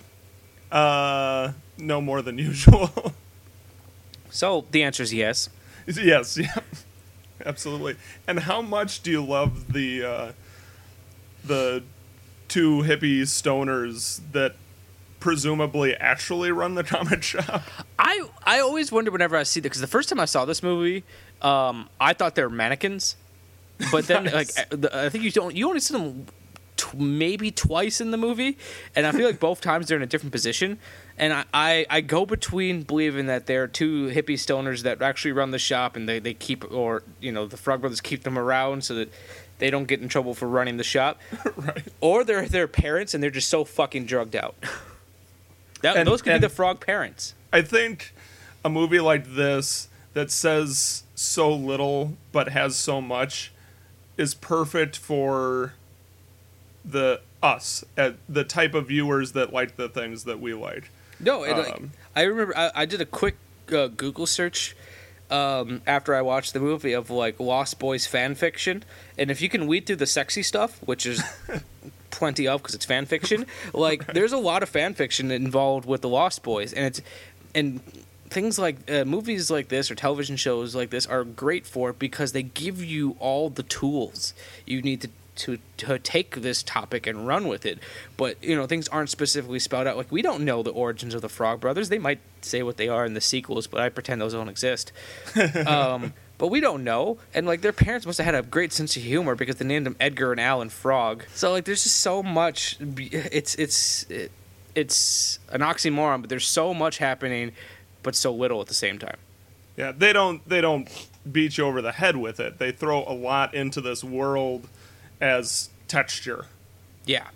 Uh, 0.71 1.53
no 1.77 2.01
more 2.01 2.23
than 2.23 2.37
usual. 2.49 3.13
So 4.31 4.65
the 4.71 4.81
answer 4.81 5.03
is 5.03 5.13
yes. 5.13 5.49
yes, 5.85 6.35
yeah, 6.39 6.57
absolutely. 7.45 7.95
And 8.27 8.39
how 8.39 8.63
much 8.63 9.03
do 9.03 9.11
you 9.11 9.23
love 9.23 9.71
the 9.71 10.03
uh, 10.03 10.31
the 11.43 11.83
two 12.47 12.81
hippie 12.81 13.21
stoners 13.21 14.19
that 14.31 14.55
presumably 15.19 15.95
actually 15.95 16.51
run 16.51 16.73
the 16.73 16.83
comic 16.83 17.21
shop? 17.21 17.61
I 17.99 18.23
I 18.43 18.59
always 18.59 18.91
wonder 18.91 19.11
whenever 19.11 19.37
I 19.37 19.43
see 19.43 19.59
that 19.59 19.69
because 19.69 19.81
the 19.81 19.87
first 19.87 20.09
time 20.09 20.19
I 20.19 20.25
saw 20.25 20.45
this 20.45 20.63
movie, 20.63 21.03
um, 21.43 21.89
I 21.99 22.13
thought 22.13 22.35
they 22.35 22.43
were 22.43 22.49
mannequins, 22.49 23.15
but 23.91 24.07
then 24.07 24.23
Nice. 24.33 24.57
like 24.57 24.93
I 24.93 25.09
think 25.09 25.23
you 25.23 25.31
don't 25.31 25.55
you 25.55 25.67
only 25.67 25.79
see 25.79 25.93
them 25.93 26.25
t- 26.77 26.97
maybe 26.97 27.51
twice 27.51 27.99
in 28.01 28.11
the 28.11 28.17
movie, 28.17 28.57
and 28.95 29.05
I 29.05 29.11
feel 29.11 29.25
like 29.27 29.39
both 29.39 29.61
times 29.61 29.87
they're 29.87 29.97
in 29.97 30.03
a 30.03 30.07
different 30.07 30.31
position, 30.31 30.79
and 31.17 31.33
I, 31.33 31.43
I 31.53 31.85
I 31.89 32.01
go 32.01 32.25
between 32.25 32.83
believing 32.83 33.25
that 33.27 33.45
they're 33.45 33.67
two 33.67 34.07
hippie 34.09 34.35
stoners 34.39 34.83
that 34.83 35.01
actually 35.01 35.33
run 35.33 35.51
the 35.51 35.59
shop 35.59 35.95
and 35.95 36.07
they 36.07 36.19
they 36.19 36.33
keep 36.33 36.69
or 36.71 37.03
you 37.19 37.31
know 37.31 37.45
the 37.47 37.57
Frog 37.57 37.81
Brothers 37.81 38.01
keep 38.01 38.23
them 38.23 38.37
around 38.37 38.83
so 38.83 38.95
that. 38.95 39.11
They 39.59 39.69
don't 39.69 39.85
get 39.85 40.01
in 40.01 40.09
trouble 40.09 40.33
for 40.33 40.47
running 40.47 40.75
the 40.75 40.83
shop, 40.83 41.21
right. 41.55 41.83
or 42.01 42.25
they're 42.25 42.47
their 42.47 42.67
parents 42.67 43.13
and 43.13 43.23
they're 43.23 43.29
just 43.29 43.47
so 43.47 43.63
fucking 43.63 44.07
drugged 44.07 44.35
out. 44.35 44.55
That, 45.81 45.95
And- 45.95 46.07
those 46.07 46.21
could 46.21 46.33
be 46.33 46.39
the 46.39 46.49
frog 46.49 46.85
parents. 46.85 47.33
I 47.53 47.61
think 47.61 48.13
a 48.65 48.69
movie 48.69 48.99
like 48.99 49.35
this 49.35 49.87
that 50.13 50.31
says 50.31 51.03
so 51.15 51.53
little 51.53 52.13
but 52.31 52.49
has 52.49 52.75
so 52.75 53.01
much 53.01 53.51
is 54.17 54.33
perfect 54.33 54.97
for 54.97 55.73
the 56.85 57.21
us, 57.41 57.83
uh, 57.97 58.11
the 58.29 58.43
type 58.43 58.73
of 58.73 58.87
viewers 58.87 59.33
that 59.33 59.51
like 59.51 59.75
the 59.75 59.89
things 59.89 60.23
that 60.23 60.39
we 60.39 60.53
like. 60.53 60.89
No, 61.19 61.43
it, 61.43 61.57
like, 61.57 61.75
Um, 61.75 61.91
I 62.15 62.23
remember 62.23 62.55
I, 62.57 62.71
I 62.75 62.85
did 62.85 63.01
a 63.01 63.05
quick 63.05 63.37
uh, 63.71 63.87
Google 63.87 64.25
search 64.25 64.75
um, 65.29 65.81
after 65.87 66.13
I 66.13 66.21
watched 66.21 66.53
the 66.53 66.59
movie 66.59 66.93
of 66.93 67.09
like 67.09 67.39
Lost 67.39 67.79
Boys 67.79 68.05
fan 68.05 68.35
fiction, 68.35 68.83
and 69.17 69.31
if 69.31 69.41
you 69.41 69.49
can 69.49 69.67
weed 69.67 69.85
through 69.85 69.97
the 69.97 70.05
sexy 70.05 70.43
stuff, 70.43 70.79
which 70.85 71.05
is 71.05 71.23
plenty 72.11 72.47
of 72.47 72.61
because 72.61 72.75
it's 72.75 72.85
fan 72.85 73.05
fiction, 73.05 73.45
like 73.73 74.05
there's 74.13 74.33
a 74.33 74.37
lot 74.37 74.63
of 74.63 74.69
fan 74.69 74.93
fiction 74.93 75.31
involved 75.31 75.85
with 75.85 76.01
the 76.01 76.09
Lost 76.09 76.43
Boys, 76.43 76.71
and 76.73 76.85
it's 76.85 77.01
and 77.55 77.81
things 78.33 78.59
like 78.59 78.89
uh, 78.91 79.05
movies 79.05 79.49
like 79.49 79.69
this 79.69 79.89
or 79.89 79.95
television 79.95 80.35
shows 80.35 80.75
like 80.75 80.89
this 80.89 81.05
are 81.05 81.23
great 81.23 81.65
for 81.65 81.93
because 81.93 82.31
they 82.31 82.43
give 82.43 82.83
you 82.83 83.15
all 83.19 83.49
the 83.49 83.63
tools 83.63 84.33
you 84.65 84.81
need 84.81 85.01
to 85.01 85.09
to, 85.35 85.57
to 85.77 85.97
take 85.99 86.35
this 86.37 86.61
topic 86.61 87.07
and 87.07 87.27
run 87.27 87.47
with 87.47 87.65
it. 87.65 87.79
But 88.17 88.43
you 88.43 88.55
know, 88.55 88.67
things 88.67 88.87
aren't 88.89 89.09
specifically 89.09 89.59
spelled 89.59 89.87
out. 89.87 89.97
Like 89.97 90.11
we 90.11 90.21
don't 90.21 90.45
know 90.45 90.63
the 90.63 90.71
origins 90.71 91.13
of 91.13 91.21
the 91.21 91.29
Frog 91.29 91.59
Brothers. 91.59 91.89
They 91.89 91.99
might 91.99 92.19
say 92.41 92.63
what 92.63 92.77
they 92.77 92.87
are 92.87 93.05
in 93.05 93.13
the 93.13 93.21
sequels, 93.21 93.67
but 93.67 93.79
I 93.79 93.89
pretend 93.89 94.21
those 94.21 94.33
don't 94.33 94.49
exist. 94.49 94.91
um, 95.67 96.13
but 96.37 96.47
we 96.47 96.59
don't 96.59 96.83
know. 96.83 97.17
And 97.33 97.47
like 97.47 97.61
their 97.61 97.73
parents 97.73 98.05
must 98.05 98.19
have 98.19 98.25
had 98.25 98.35
a 98.35 98.43
great 98.43 98.73
sense 98.73 98.95
of 98.95 99.03
humor 99.03 99.35
because 99.35 99.55
they 99.55 99.65
named 99.65 99.85
them 99.85 99.95
Edgar 99.99 100.31
and 100.31 100.41
Alan 100.41 100.69
Frog. 100.69 101.25
So 101.33 101.51
like, 101.51 101.65
there's 101.65 101.83
just 101.83 101.99
so 101.99 102.21
much. 102.21 102.77
It's 102.79 103.55
it's 103.55 104.03
it, 104.09 104.31
it's 104.75 105.39
an 105.49 105.61
oxymoron, 105.61 106.21
but 106.21 106.29
there's 106.29 106.47
so 106.47 106.73
much 106.73 106.97
happening, 106.97 107.51
but 108.03 108.15
so 108.15 108.33
little 108.33 108.61
at 108.61 108.67
the 108.67 108.73
same 108.73 108.99
time. 108.99 109.17
Yeah, 109.75 109.91
they 109.91 110.13
don't 110.13 110.47
they 110.47 110.61
don't 110.61 110.87
beat 111.29 111.57
you 111.57 111.65
over 111.65 111.81
the 111.81 111.93
head 111.93 112.17
with 112.17 112.39
it. 112.39 112.59
They 112.59 112.71
throw 112.71 113.03
a 113.07 113.13
lot 113.13 113.53
into 113.53 113.81
this 113.81 114.03
world 114.03 114.67
as 115.19 115.69
texture. 115.87 116.45
Yeah, 117.05 117.27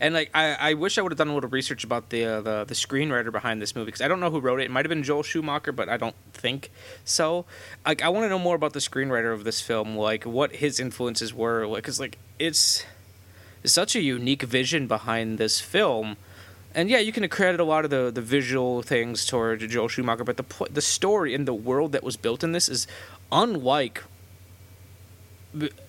and 0.00 0.14
like 0.14 0.30
I, 0.34 0.54
I 0.54 0.74
wish 0.74 0.98
I 0.98 1.02
would 1.02 1.12
have 1.12 1.18
done 1.18 1.28
a 1.28 1.34
little 1.34 1.50
research 1.50 1.84
about 1.84 2.10
the 2.10 2.24
uh, 2.24 2.40
the 2.40 2.64
the 2.64 2.74
screenwriter 2.74 3.30
behind 3.30 3.62
this 3.62 3.74
movie 3.74 3.86
because 3.86 4.00
I 4.00 4.08
don't 4.08 4.20
know 4.20 4.30
who 4.30 4.40
wrote 4.40 4.60
it. 4.60 4.64
It 4.64 4.70
might 4.70 4.84
have 4.84 4.90
been 4.90 5.02
Joel 5.02 5.22
Schumacher, 5.22 5.72
but 5.72 5.88
I 5.88 5.96
don't 5.96 6.16
think 6.32 6.70
so. 7.04 7.44
Like 7.86 8.02
I 8.02 8.08
want 8.08 8.24
to 8.24 8.28
know 8.28 8.38
more 8.38 8.56
about 8.56 8.72
the 8.72 8.80
screenwriter 8.80 9.32
of 9.32 9.44
this 9.44 9.60
film, 9.60 9.96
like 9.96 10.24
what 10.24 10.56
his 10.56 10.80
influences 10.80 11.32
were, 11.32 11.66
like 11.66 11.84
because 11.84 12.00
like 12.00 12.18
it's, 12.38 12.84
it's 13.62 13.72
such 13.72 13.94
a 13.94 14.00
unique 14.00 14.42
vision 14.42 14.86
behind 14.86 15.38
this 15.38 15.60
film. 15.60 16.16
And 16.76 16.90
yeah, 16.90 16.98
you 16.98 17.10
can 17.10 17.26
credit 17.28 17.58
a 17.58 17.64
lot 17.64 17.84
of 17.84 17.90
the, 17.90 18.10
the 18.14 18.20
visual 18.20 18.82
things 18.82 19.24
toward 19.24 19.60
Joel 19.60 19.88
Schumacher, 19.88 20.24
but 20.24 20.36
the 20.36 20.42
pl- 20.42 20.68
the 20.70 20.82
story 20.82 21.34
and 21.34 21.48
the 21.48 21.54
world 21.54 21.92
that 21.92 22.04
was 22.04 22.18
built 22.18 22.44
in 22.44 22.52
this 22.52 22.68
is 22.68 22.86
unlike 23.32 24.04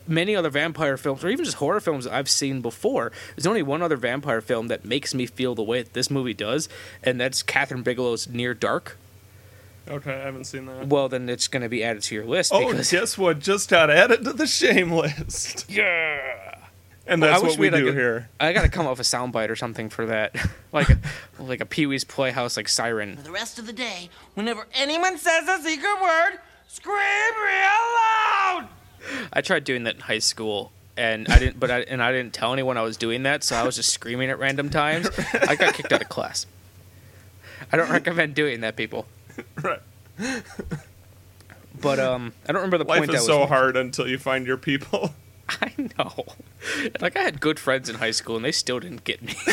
many 0.07 0.33
other 0.33 0.49
vampire 0.49 0.95
films 0.95 1.25
or 1.25 1.27
even 1.27 1.43
just 1.43 1.57
horror 1.57 1.81
films 1.81 2.05
that 2.05 2.13
I've 2.13 2.29
seen 2.29 2.61
before. 2.61 3.11
There's 3.35 3.45
only 3.45 3.63
one 3.63 3.81
other 3.81 3.97
vampire 3.97 4.39
film 4.39 4.69
that 4.69 4.85
makes 4.85 5.13
me 5.13 5.25
feel 5.25 5.55
the 5.55 5.63
way 5.63 5.83
that 5.83 5.91
this 5.91 6.09
movie 6.09 6.33
does, 6.33 6.69
and 7.03 7.19
that's 7.19 7.43
Kathryn 7.43 7.83
Bigelow's 7.83 8.29
Near 8.29 8.53
Dark. 8.53 8.97
Okay, 9.89 10.13
I 10.13 10.25
haven't 10.25 10.45
seen 10.45 10.67
that. 10.67 10.87
Well, 10.87 11.09
then 11.09 11.27
it's 11.27 11.49
going 11.49 11.63
to 11.63 11.69
be 11.69 11.83
added 11.83 12.03
to 12.03 12.15
your 12.15 12.25
list. 12.25 12.51
Oh, 12.53 12.73
guess 12.73 13.17
what? 13.17 13.39
Just 13.39 13.69
got 13.69 13.89
added 13.89 14.23
to 14.23 14.31
the 14.31 14.47
shame 14.47 14.91
list. 14.91 15.69
yeah. 15.69 16.46
And 17.07 17.23
I 17.23 17.27
that's 17.27 17.43
wish 17.43 17.51
what 17.53 17.59
we 17.59 17.69
we 17.69 17.77
do 17.77 17.85
like, 17.85 17.93
a- 17.93 17.97
here. 17.97 18.29
I 18.39 18.53
got 18.53 18.63
to 18.63 18.69
come 18.69 18.85
up 18.85 18.97
with 18.97 18.99
a 18.99 19.03
soundbite 19.09 19.49
or 19.49 19.55
something 19.55 19.89
for 19.89 20.05
that, 20.07 20.35
like 20.71 20.89
a, 20.89 20.97
like 21.39 21.61
a 21.61 21.65
Pee 21.65 21.85
Wee's 21.85 22.03
Playhouse 22.03 22.57
like 22.57 22.67
siren. 22.67 23.15
For 23.17 23.23
the 23.23 23.31
rest 23.31 23.57
of 23.59 23.65
the 23.65 23.73
day, 23.73 24.09
whenever 24.33 24.67
anyone 24.73 25.17
says 25.17 25.47
a 25.47 25.57
secret 25.61 26.01
word, 26.01 26.39
scream 26.67 26.95
real 26.95 27.85
loud! 27.95 28.67
I 29.31 29.41
tried 29.41 29.63
doing 29.63 29.83
that 29.85 29.95
in 29.95 30.01
high 30.01 30.19
school, 30.19 30.71
and 30.97 31.27
I 31.29 31.39
didn't. 31.39 31.59
But 31.59 31.71
I 31.71 31.79
and 31.81 32.03
I 32.03 32.11
didn't 32.11 32.33
tell 32.33 32.51
anyone 32.51 32.77
I 32.77 32.81
was 32.81 32.97
doing 32.97 33.23
that, 33.23 33.43
so 33.43 33.55
I 33.55 33.63
was 33.63 33.75
just 33.77 33.93
screaming 33.93 34.29
at 34.29 34.37
random 34.39 34.69
times. 34.69 35.09
I 35.33 35.55
got 35.55 35.73
kicked 35.75 35.93
out 35.93 36.01
of 36.01 36.09
class. 36.09 36.45
I 37.71 37.77
don't 37.77 37.89
recommend 37.89 38.35
doing 38.35 38.61
that, 38.61 38.75
people. 38.75 39.05
Right. 39.61 39.79
But 41.79 41.99
um, 41.99 42.33
I 42.43 42.51
don't 42.51 42.61
remember 42.61 42.79
the 42.79 42.85
Life 42.85 42.99
point. 42.99 43.11
I 43.11 43.13
is 43.13 43.19
was 43.19 43.27
so 43.27 43.39
making. 43.39 43.47
hard 43.49 43.77
until 43.77 44.07
you 44.07 44.17
find 44.17 44.47
your 44.47 44.57
people. 44.57 45.13
I, 45.61 45.71
know. 45.97 46.25
Like 46.99 47.15
I 47.15 47.21
had 47.21 47.39
good 47.39 47.59
friends 47.59 47.89
in 47.89 47.95
high 47.95 48.11
school, 48.11 48.35
and 48.35 48.45
they 48.45 48.51
still 48.51 48.79
didn't 48.79 49.03
get 49.03 49.21
me. 49.21 49.35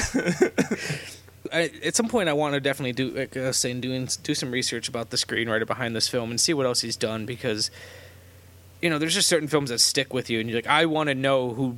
I, 1.53 1.71
at 1.85 1.95
some 1.95 2.09
point, 2.09 2.29
I 2.29 2.33
want 2.33 2.55
to 2.55 2.61
definitely 2.61 2.93
do, 2.93 3.11
like 3.11 3.37
uh, 3.37 3.41
I 3.41 3.47
was 3.49 3.59
saying, 3.59 3.81
doing 3.81 4.09
do 4.23 4.35
some 4.35 4.51
research 4.51 4.89
about 4.89 5.11
the 5.11 5.17
screenwriter 5.17 5.67
behind 5.67 5.95
this 5.95 6.09
film 6.09 6.31
and 6.31 6.41
see 6.41 6.55
what 6.55 6.67
else 6.67 6.81
he's 6.81 6.97
done 6.97 7.27
because, 7.27 7.71
you 8.81 8.91
know, 8.91 8.99
there's 8.99 9.15
just 9.15 9.29
certain 9.29 9.49
films 9.49 9.71
that 9.71 9.81
stick 9.81 10.13
with 10.13 10.31
you, 10.31 10.41
and 10.41 10.49
you're 10.49 10.59
like, 10.59 10.67
I 10.67 10.87
want 10.87 11.09
to 11.09 11.15
know 11.15 11.51
who 11.51 11.77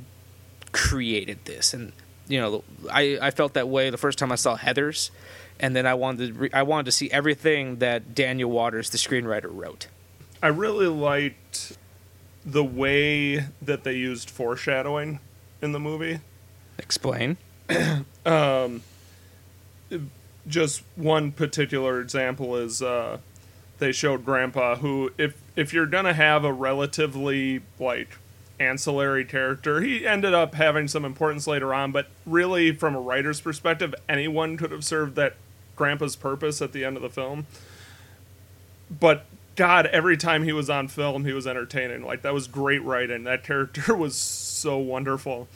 created 0.71 1.45
this, 1.45 1.73
and 1.73 1.91
you 2.27 2.39
know, 2.39 2.63
I 2.91 3.19
I 3.21 3.31
felt 3.31 3.53
that 3.53 3.67
way 3.67 3.89
the 3.89 3.97
first 3.97 4.17
time 4.17 4.31
I 4.31 4.35
saw 4.35 4.57
Heathers, 4.57 5.11
and 5.59 5.75
then 5.75 5.85
I 5.85 5.93
wanted 5.93 6.27
to 6.27 6.33
re- 6.33 6.49
I 6.53 6.63
wanted 6.63 6.85
to 6.85 6.91
see 6.91 7.11
everything 7.11 7.77
that 7.77 8.15
Daniel 8.15 8.49
Waters, 8.49 8.89
the 8.89 8.97
screenwriter, 8.97 9.49
wrote. 9.49 9.87
I 10.41 10.47
really 10.47 10.87
liked 10.87 11.77
the 12.47 12.63
way 12.63 13.45
that 13.61 13.83
they 13.83 13.93
used 13.93 14.29
foreshadowing 14.29 15.19
in 15.61 15.73
the 15.73 15.79
movie. 15.79 16.21
Explain. 16.79 17.37
Just 20.47 20.83
one 20.95 21.33
particular 21.33 21.99
example 21.99 22.55
is 22.55 22.81
uh, 22.81 23.17
they 23.79 23.91
showed 23.91 24.23
Grandpa, 24.23 24.77
who 24.77 25.11
if 25.17 25.41
if 25.57 25.73
you're 25.73 25.85
gonna 25.85 26.13
have 26.13 26.45
a 26.45 26.53
relatively 26.53 27.61
like 27.79 28.17
ancillary 28.59 29.25
character, 29.25 29.81
he 29.81 30.07
ended 30.07 30.33
up 30.33 30.55
having 30.55 30.87
some 30.87 31.03
importance 31.03 31.47
later 31.47 31.73
on. 31.73 31.91
But 31.91 32.07
really, 32.25 32.71
from 32.71 32.95
a 32.95 33.01
writer's 33.01 33.41
perspective, 33.41 33.93
anyone 34.07 34.55
could 34.55 34.71
have 34.71 34.85
served 34.85 35.15
that 35.15 35.35
Grandpa's 35.75 36.15
purpose 36.15 36.61
at 36.61 36.71
the 36.71 36.85
end 36.85 36.95
of 36.95 37.03
the 37.03 37.09
film. 37.09 37.45
But 38.89 39.25
God, 39.57 39.87
every 39.87 40.15
time 40.15 40.43
he 40.43 40.53
was 40.53 40.69
on 40.69 40.87
film, 40.87 41.25
he 41.25 41.33
was 41.33 41.45
entertaining. 41.45 42.03
Like 42.03 42.21
that 42.21 42.33
was 42.33 42.47
great 42.47 42.83
writing. 42.83 43.25
That 43.25 43.43
character 43.43 43.93
was 44.05 44.15
so 44.15 44.77
wonderful. 44.77 45.47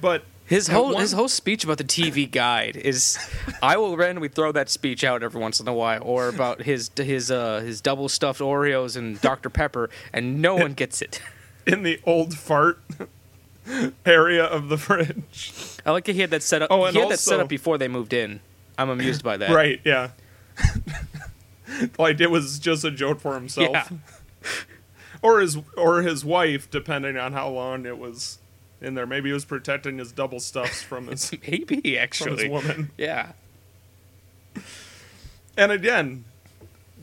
But 0.00 0.22
His 0.46 0.68
whole 0.68 0.92
one- 0.94 1.00
his 1.02 1.12
whole 1.12 1.28
speech 1.28 1.64
about 1.64 1.78
the 1.78 1.84
TV 1.84 2.30
guide 2.30 2.76
is, 2.76 3.18
I 3.62 3.76
will 3.76 3.96
randomly 3.96 4.28
throw 4.28 4.52
that 4.52 4.70
speech 4.70 5.04
out 5.04 5.22
every 5.22 5.40
once 5.40 5.60
in 5.60 5.68
a 5.68 5.74
while, 5.74 6.00
or 6.02 6.28
about 6.28 6.62
his 6.62 6.90
his 6.96 7.30
uh 7.30 7.58
his 7.60 7.80
double 7.80 8.08
stuffed 8.08 8.40
Oreos 8.40 8.96
and 8.96 9.20
Dr 9.20 9.50
Pepper, 9.50 9.90
and 10.12 10.40
no 10.40 10.54
one 10.56 10.72
gets 10.72 11.02
it. 11.02 11.20
in 11.66 11.82
the 11.82 12.00
old 12.06 12.34
fart 12.38 12.78
area 14.06 14.44
of 14.44 14.68
the 14.68 14.78
fridge. 14.78 15.52
I 15.84 15.90
like 15.90 16.04
that 16.04 16.14
he 16.14 16.20
had 16.20 16.30
that 16.30 16.42
set 16.42 16.62
up. 16.62 16.70
Oh, 16.70 16.84
and 16.84 16.94
he 16.94 17.00
had 17.00 17.10
that 17.10 17.18
set 17.18 17.34
also- 17.34 17.42
up 17.44 17.48
before 17.48 17.78
they 17.78 17.88
moved 17.88 18.12
in. 18.12 18.40
I'm 18.78 18.88
amused 18.90 19.22
by 19.22 19.36
that. 19.36 19.50
Right, 19.50 19.80
yeah. 19.84 20.10
like 21.98 22.20
it 22.20 22.30
was 22.30 22.58
just 22.58 22.84
a 22.84 22.90
joke 22.90 23.20
for 23.20 23.34
himself. 23.34 23.70
Yeah. 23.70 23.88
Or 25.22 25.40
his 25.40 25.58
or 25.76 26.00
his 26.00 26.24
wife, 26.24 26.70
depending 26.70 27.18
on 27.18 27.34
how 27.34 27.50
long 27.50 27.84
it 27.84 27.98
was 27.98 28.38
in 28.80 28.94
there. 28.94 29.06
Maybe 29.06 29.28
he 29.28 29.34
was 29.34 29.44
protecting 29.44 29.98
his 29.98 30.12
double 30.12 30.40
stuffs 30.40 30.82
from 30.82 31.08
his 31.08 31.30
Maybe 31.46 31.74
from 31.76 31.84
his 31.84 31.98
actually. 31.98 32.48
woman. 32.48 32.90
Yeah. 32.96 33.32
And 35.58 35.72
again, 35.72 36.24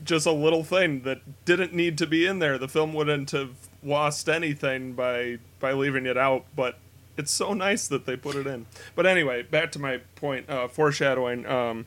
just 0.04 0.26
a 0.26 0.32
little 0.32 0.64
thing 0.64 1.02
that 1.02 1.44
didn't 1.44 1.72
need 1.72 1.96
to 1.98 2.08
be 2.08 2.26
in 2.26 2.40
there. 2.40 2.58
The 2.58 2.66
film 2.66 2.92
wouldn't 2.92 3.30
have 3.30 3.50
lost 3.84 4.28
anything 4.28 4.94
by 4.94 5.38
by 5.60 5.72
leaving 5.72 6.04
it 6.04 6.16
out, 6.16 6.44
but 6.56 6.78
it's 7.16 7.30
so 7.30 7.52
nice 7.52 7.86
that 7.88 8.04
they 8.06 8.16
put 8.16 8.34
it 8.34 8.48
in. 8.48 8.66
But 8.96 9.06
anyway, 9.06 9.42
back 9.42 9.70
to 9.72 9.78
my 9.78 9.98
point, 10.16 10.50
uh, 10.50 10.66
foreshadowing. 10.66 11.46
Um, 11.46 11.86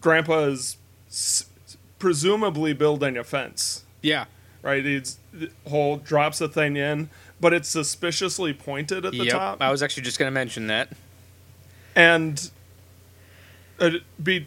Grandpa 0.00 0.46
is 0.46 0.76
s- 1.12 1.46
presumably 1.98 2.72
building 2.72 3.16
a 3.16 3.22
fence, 3.24 3.84
Yeah. 4.00 4.24
right? 4.62 4.84
He's 4.84 5.18
the 5.32 5.50
whole 5.68 5.96
drops 5.98 6.40
a 6.40 6.48
thing 6.48 6.76
in, 6.76 7.10
but 7.40 7.52
it's 7.52 7.68
suspiciously 7.68 8.52
pointed 8.52 9.04
at 9.04 9.12
the 9.12 9.24
yep. 9.24 9.32
top 9.32 9.62
I 9.62 9.70
was 9.70 9.82
actually 9.82 10.02
just 10.04 10.18
gonna 10.18 10.30
mention 10.30 10.66
that. 10.68 10.88
and 11.94 12.50
it'd 13.80 14.02
be 14.22 14.46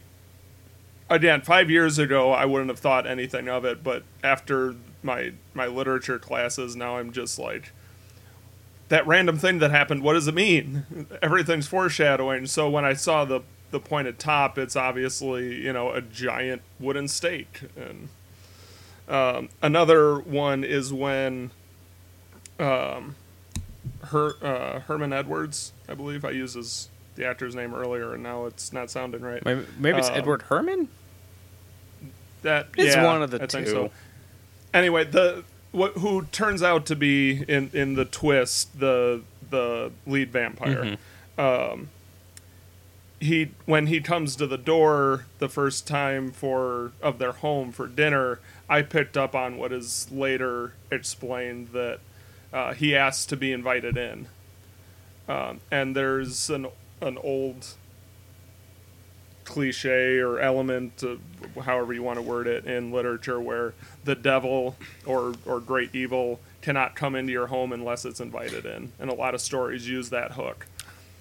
again 1.10 1.41
five 1.41 1.69
years 1.69 1.99
ago 1.99 2.32
i 2.32 2.45
wouldn't 2.45 2.69
have 2.69 2.80
thought 2.80 3.06
anything 3.06 3.47
of 3.47 3.63
it 3.65 3.84
but 3.84 4.01
after 4.23 4.73
my 5.04 5.32
my 5.54 5.67
literature 5.67 6.17
classes 6.17 6.75
now 6.75 6.97
i'm 6.97 7.12
just 7.12 7.38
like 7.38 7.71
that 8.89 9.06
random 9.06 9.38
thing 9.38 9.60
that 9.60 9.69
happened 9.71 10.01
what 10.01 10.13
does 10.13 10.28
it 10.28 10.34
mean 10.34 11.08
everything's 11.21 11.67
foreshadowing 11.67 12.45
so 12.47 12.67
when 12.69 12.84
i 12.86 12.93
saw 12.93 13.23
the 13.25 13.41
the 13.71 13.80
pointed 13.80 14.17
top 14.19 14.58
it's 14.58 14.75
obviously 14.75 15.56
you 15.62 15.73
know 15.73 15.91
a 15.91 16.01
giant 16.01 16.62
wooden 16.80 17.08
stake 17.08 17.62
and 17.75 18.10
um, 19.08 19.49
another 19.62 20.17
one 20.19 20.63
is 20.63 20.91
when 20.93 21.51
um, 22.60 23.15
her 24.06 24.34
uh, 24.41 24.80
herman 24.82 25.12
edwards 25.13 25.73
i 25.89 25.93
believe 25.93 26.23
i 26.25 26.30
used 26.30 26.56
his 26.56 26.89
the 27.15 27.25
actor's 27.25 27.56
name 27.56 27.73
earlier 27.73 28.13
and 28.13 28.23
now 28.23 28.45
it's 28.45 28.71
not 28.73 28.89
sounding 28.91 29.21
right 29.21 29.43
Maybe, 29.45 29.65
maybe 29.78 29.97
it's 29.99 30.10
Um, 30.10 30.15
Edward 30.15 30.43
Herrmann. 30.49 30.89
that 32.41 32.67
It's 32.78 32.95
yeah, 32.95 33.06
one 33.06 33.21
of 33.21 33.32
the 33.32 33.41
I 33.41 33.47
think 33.47 33.67
two. 33.67 33.71
so. 33.71 33.91
Anyway, 34.73 35.06
the 35.06 35.43
what 35.71 35.93
who 35.93 36.23
turns 36.34 36.62
out 36.62 36.86
to 36.88 36.95
be 36.95 37.43
in 37.47 37.69
in 37.73 37.93
the 37.95 38.04
twist 38.06 38.80
the 38.80 39.21
the 39.49 39.91
lead 40.06 40.32
vampire. 40.32 40.97
Mm-hmm. 41.38 41.41
Um, 41.41 41.89
he 43.26 43.52
when 43.66 43.88
he 43.88 44.00
comes 44.00 44.36
to 44.38 44.48
the 44.48 44.58
door 44.58 45.26
the 45.40 45.50
first 45.50 45.88
time 45.88 46.32
for 46.32 46.92
of 47.02 47.20
their 47.20 47.34
home 47.34 47.72
for 47.72 47.88
dinner, 47.88 48.40
I 48.70 48.82
picked 48.82 49.18
up 49.18 49.36
on 49.36 49.58
what 49.58 49.72
is 49.72 50.08
later 50.12 50.74
explained 50.92 51.70
that 51.74 52.00
uh, 52.54 52.74
he 52.74 52.96
asked 52.96 53.30
to 53.30 53.38
be 53.38 53.52
invited 53.52 53.98
in, 53.98 54.28
um, 55.28 55.60
and 55.70 55.96
there's 55.96 56.50
an 56.50 56.68
an 57.02 57.18
old 57.18 57.76
cliche 59.44 60.18
or 60.18 60.40
element, 60.40 61.04
however 61.64 61.94
you 61.94 62.02
want 62.02 62.18
to 62.18 62.22
word 62.22 62.48
it, 62.48 62.66
in 62.66 62.92
literature 62.92 63.40
where 63.40 63.74
the 64.04 64.16
devil 64.16 64.76
or 65.06 65.34
or 65.46 65.60
great 65.60 65.94
evil 65.94 66.40
cannot 66.62 66.96
come 66.96 67.16
into 67.16 67.32
your 67.32 67.48
home 67.48 67.72
unless 67.72 68.06
it's 68.06 68.20
invited 68.20 68.66
in, 68.66 68.92
and 69.00 69.10
a 69.10 69.14
lot 69.14 69.36
of 69.36 69.42
stories 69.42 69.88
use 69.88 70.10
that 70.10 70.32
hook. 70.32 70.66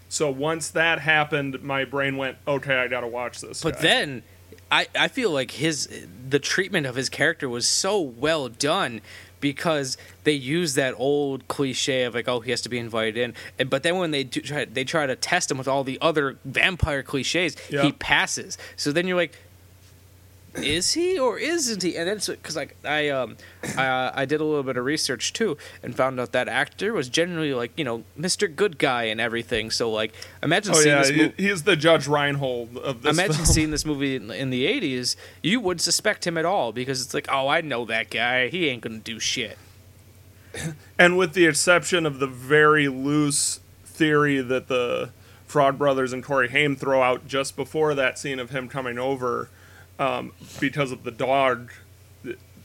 So 0.08 0.30
once 0.30 0.68
that 0.70 1.00
happened, 1.00 1.62
my 1.62 1.84
brain 1.84 2.16
went, 2.16 2.38
"Okay, 2.46 2.76
I 2.76 2.88
got 2.88 3.00
to 3.00 3.06
watch 3.08 3.40
this." 3.40 3.62
But 3.62 3.74
guy." 3.76 3.80
then, 3.82 4.22
I 4.70 4.86
I 4.94 5.08
feel 5.08 5.30
like 5.30 5.52
his 5.52 5.88
the 6.28 6.38
treatment 6.38 6.86
of 6.86 6.94
his 6.96 7.08
character 7.08 7.48
was 7.48 7.66
so 7.66 8.00
well 8.00 8.48
done 8.48 9.00
because 9.40 9.98
they 10.22 10.32
use 10.32 10.74
that 10.74 10.94
old 10.96 11.46
cliche 11.48 12.04
of 12.04 12.14
like 12.14 12.28
oh 12.28 12.40
he 12.40 12.50
has 12.50 12.62
to 12.62 12.68
be 12.68 12.78
invited 12.78 13.16
in, 13.18 13.34
and, 13.58 13.68
but 13.68 13.82
then 13.82 13.98
when 13.98 14.10
they 14.10 14.24
do 14.24 14.40
try 14.40 14.64
they 14.64 14.84
try 14.84 15.06
to 15.06 15.16
test 15.16 15.50
him 15.50 15.58
with 15.58 15.68
all 15.68 15.84
the 15.84 15.98
other 16.00 16.38
vampire 16.44 17.02
cliches, 17.02 17.56
Yeah. 17.68 17.82
he 17.82 17.92
passes. 17.92 18.56
So 18.76 18.92
then 18.92 19.06
you're 19.06 19.16
like. 19.16 19.36
Is 20.56 20.92
he 20.92 21.18
or 21.18 21.38
isn't 21.38 21.82
he? 21.82 21.96
And 21.96 22.08
that's 22.08 22.28
because 22.28 22.56
like 22.56 22.76
I 22.84 23.08
um 23.08 23.36
I, 23.76 24.12
I 24.14 24.24
did 24.24 24.40
a 24.40 24.44
little 24.44 24.62
bit 24.62 24.76
of 24.76 24.84
research 24.84 25.32
too 25.32 25.56
and 25.82 25.96
found 25.96 26.20
out 26.20 26.32
that 26.32 26.48
actor 26.48 26.92
was 26.92 27.08
generally 27.08 27.52
like 27.52 27.72
you 27.76 27.84
know 27.84 28.04
Mr. 28.18 28.54
Good 28.54 28.78
Guy 28.78 29.04
and 29.04 29.20
everything. 29.20 29.70
So 29.70 29.90
like 29.90 30.14
imagine 30.42 30.74
oh 30.74 30.78
seeing 30.78 30.94
yeah, 30.94 31.02
this 31.02 31.16
movie. 31.16 31.34
he's 31.36 31.62
the 31.64 31.76
Judge 31.76 32.06
Reinhold 32.06 32.76
of 32.78 33.02
this. 33.02 33.12
Imagine 33.16 33.34
film. 33.34 33.46
seeing 33.46 33.70
this 33.70 33.84
movie 33.84 34.16
in, 34.16 34.30
in 34.30 34.50
the 34.50 34.66
'80s, 34.66 35.16
you 35.42 35.60
wouldn't 35.60 35.80
suspect 35.82 36.26
him 36.26 36.38
at 36.38 36.44
all 36.44 36.72
because 36.72 37.02
it's 37.02 37.14
like, 37.14 37.26
oh, 37.30 37.48
I 37.48 37.60
know 37.60 37.84
that 37.86 38.10
guy. 38.10 38.48
He 38.48 38.68
ain't 38.68 38.82
gonna 38.82 38.98
do 38.98 39.18
shit. 39.18 39.58
and 40.98 41.18
with 41.18 41.34
the 41.34 41.46
exception 41.46 42.06
of 42.06 42.20
the 42.20 42.28
very 42.28 42.86
loose 42.88 43.60
theory 43.84 44.40
that 44.40 44.68
the 44.68 45.10
Frog 45.46 45.78
Brothers 45.78 46.12
and 46.12 46.22
Corey 46.22 46.48
Haim 46.48 46.76
throw 46.76 47.02
out 47.02 47.26
just 47.26 47.56
before 47.56 47.94
that 47.94 48.18
scene 48.18 48.38
of 48.38 48.50
him 48.50 48.68
coming 48.68 48.98
over, 48.98 49.48
um, 49.98 50.32
because 50.60 50.92
of 50.92 51.04
the 51.04 51.10
dog, 51.10 51.70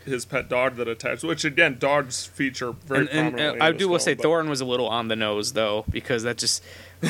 his 0.06 0.26
pet 0.26 0.50
dog 0.50 0.76
that 0.78 0.88
attached. 0.88 1.24
Which 1.24 1.46
again, 1.46 1.78
dogs 1.80 2.26
feature 2.26 2.72
very 2.72 3.02
And, 3.02 3.10
and, 3.10 3.18
uh, 3.28 3.30
prominently. 3.30 3.56
in 3.58 3.62
I 3.62 3.72
do 3.78 3.88
will 3.90 3.98
film, 4.00 4.06
say 4.06 4.14
but- 4.16 4.24
Thorn 4.24 4.50
was 4.50 4.62
a 4.62 4.66
little 4.66 4.88
on 4.88 5.08
the 5.08 5.16
nose 5.16 5.54
though 5.54 5.86
because 5.90 6.24
that 6.24 6.38
just 6.38 6.64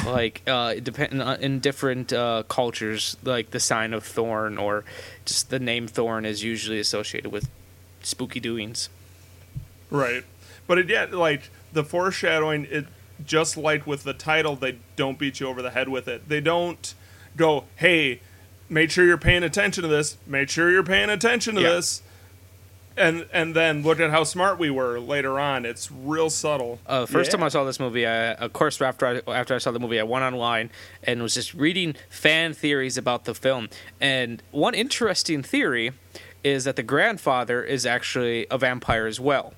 like 0.05 0.41
uh, 0.47 0.75
depend 0.75 1.21
in 1.41 1.59
different 1.59 2.11
uh, 2.13 2.43
cultures, 2.47 3.17
like 3.23 3.51
the 3.51 3.59
sign 3.59 3.93
of 3.93 4.03
Thorn 4.03 4.57
or 4.57 4.83
just 5.25 5.49
the 5.49 5.59
name 5.59 5.87
Thorn 5.87 6.25
is 6.25 6.43
usually 6.43 6.79
associated 6.79 7.31
with 7.31 7.49
spooky 8.01 8.39
doings. 8.39 8.89
Right. 9.89 10.23
But 10.67 10.77
again, 10.77 11.11
like 11.11 11.49
the 11.73 11.83
foreshadowing, 11.83 12.67
it 12.69 12.85
just 13.25 13.57
like 13.57 13.87
with 13.87 14.03
the 14.03 14.13
title, 14.13 14.55
they 14.55 14.77
don't 14.95 15.17
beat 15.17 15.39
you 15.39 15.47
over 15.47 15.61
the 15.61 15.71
head 15.71 15.89
with 15.89 16.07
it. 16.07 16.29
They 16.29 16.39
don't 16.41 16.93
go, 17.35 17.65
"Hey, 17.75 18.21
make 18.69 18.91
sure 18.91 19.05
you're 19.05 19.17
paying 19.17 19.43
attention 19.43 19.81
to 19.83 19.87
this. 19.87 20.17
Make 20.27 20.49
sure 20.49 20.69
you're 20.71 20.83
paying 20.83 21.09
attention 21.09 21.55
to 21.55 21.61
Yeah. 21.61 21.69
this." 21.69 22.01
And 22.97 23.25
and 23.31 23.55
then 23.55 23.81
look 23.83 23.99
at 24.01 24.09
how 24.11 24.25
smart 24.25 24.59
we 24.59 24.69
were 24.69 24.99
later 24.99 25.39
on. 25.39 25.65
It's 25.65 25.89
real 25.89 26.29
subtle. 26.29 26.79
Uh, 26.85 27.05
first 27.05 27.31
time 27.31 27.41
I 27.41 27.47
saw 27.47 27.63
this 27.63 27.79
movie, 27.79 28.05
I, 28.05 28.33
of 28.33 28.51
course, 28.51 28.81
after 28.81 29.05
I, 29.07 29.31
after 29.31 29.55
I 29.55 29.57
saw 29.59 29.71
the 29.71 29.79
movie, 29.79 29.99
I 29.99 30.03
went 30.03 30.23
online 30.25 30.69
and 31.03 31.21
was 31.21 31.33
just 31.35 31.53
reading 31.53 31.95
fan 32.09 32.53
theories 32.53 32.97
about 32.97 33.23
the 33.23 33.33
film. 33.33 33.69
And 34.01 34.43
one 34.51 34.73
interesting 34.75 35.43
theory 35.43 35.93
is 36.43 36.65
that 36.65 36.75
the 36.75 36.83
grandfather 36.83 37.63
is 37.63 37.85
actually 37.85 38.47
a 38.51 38.57
vampire 38.57 39.07
as 39.07 39.19
well. 39.19 39.53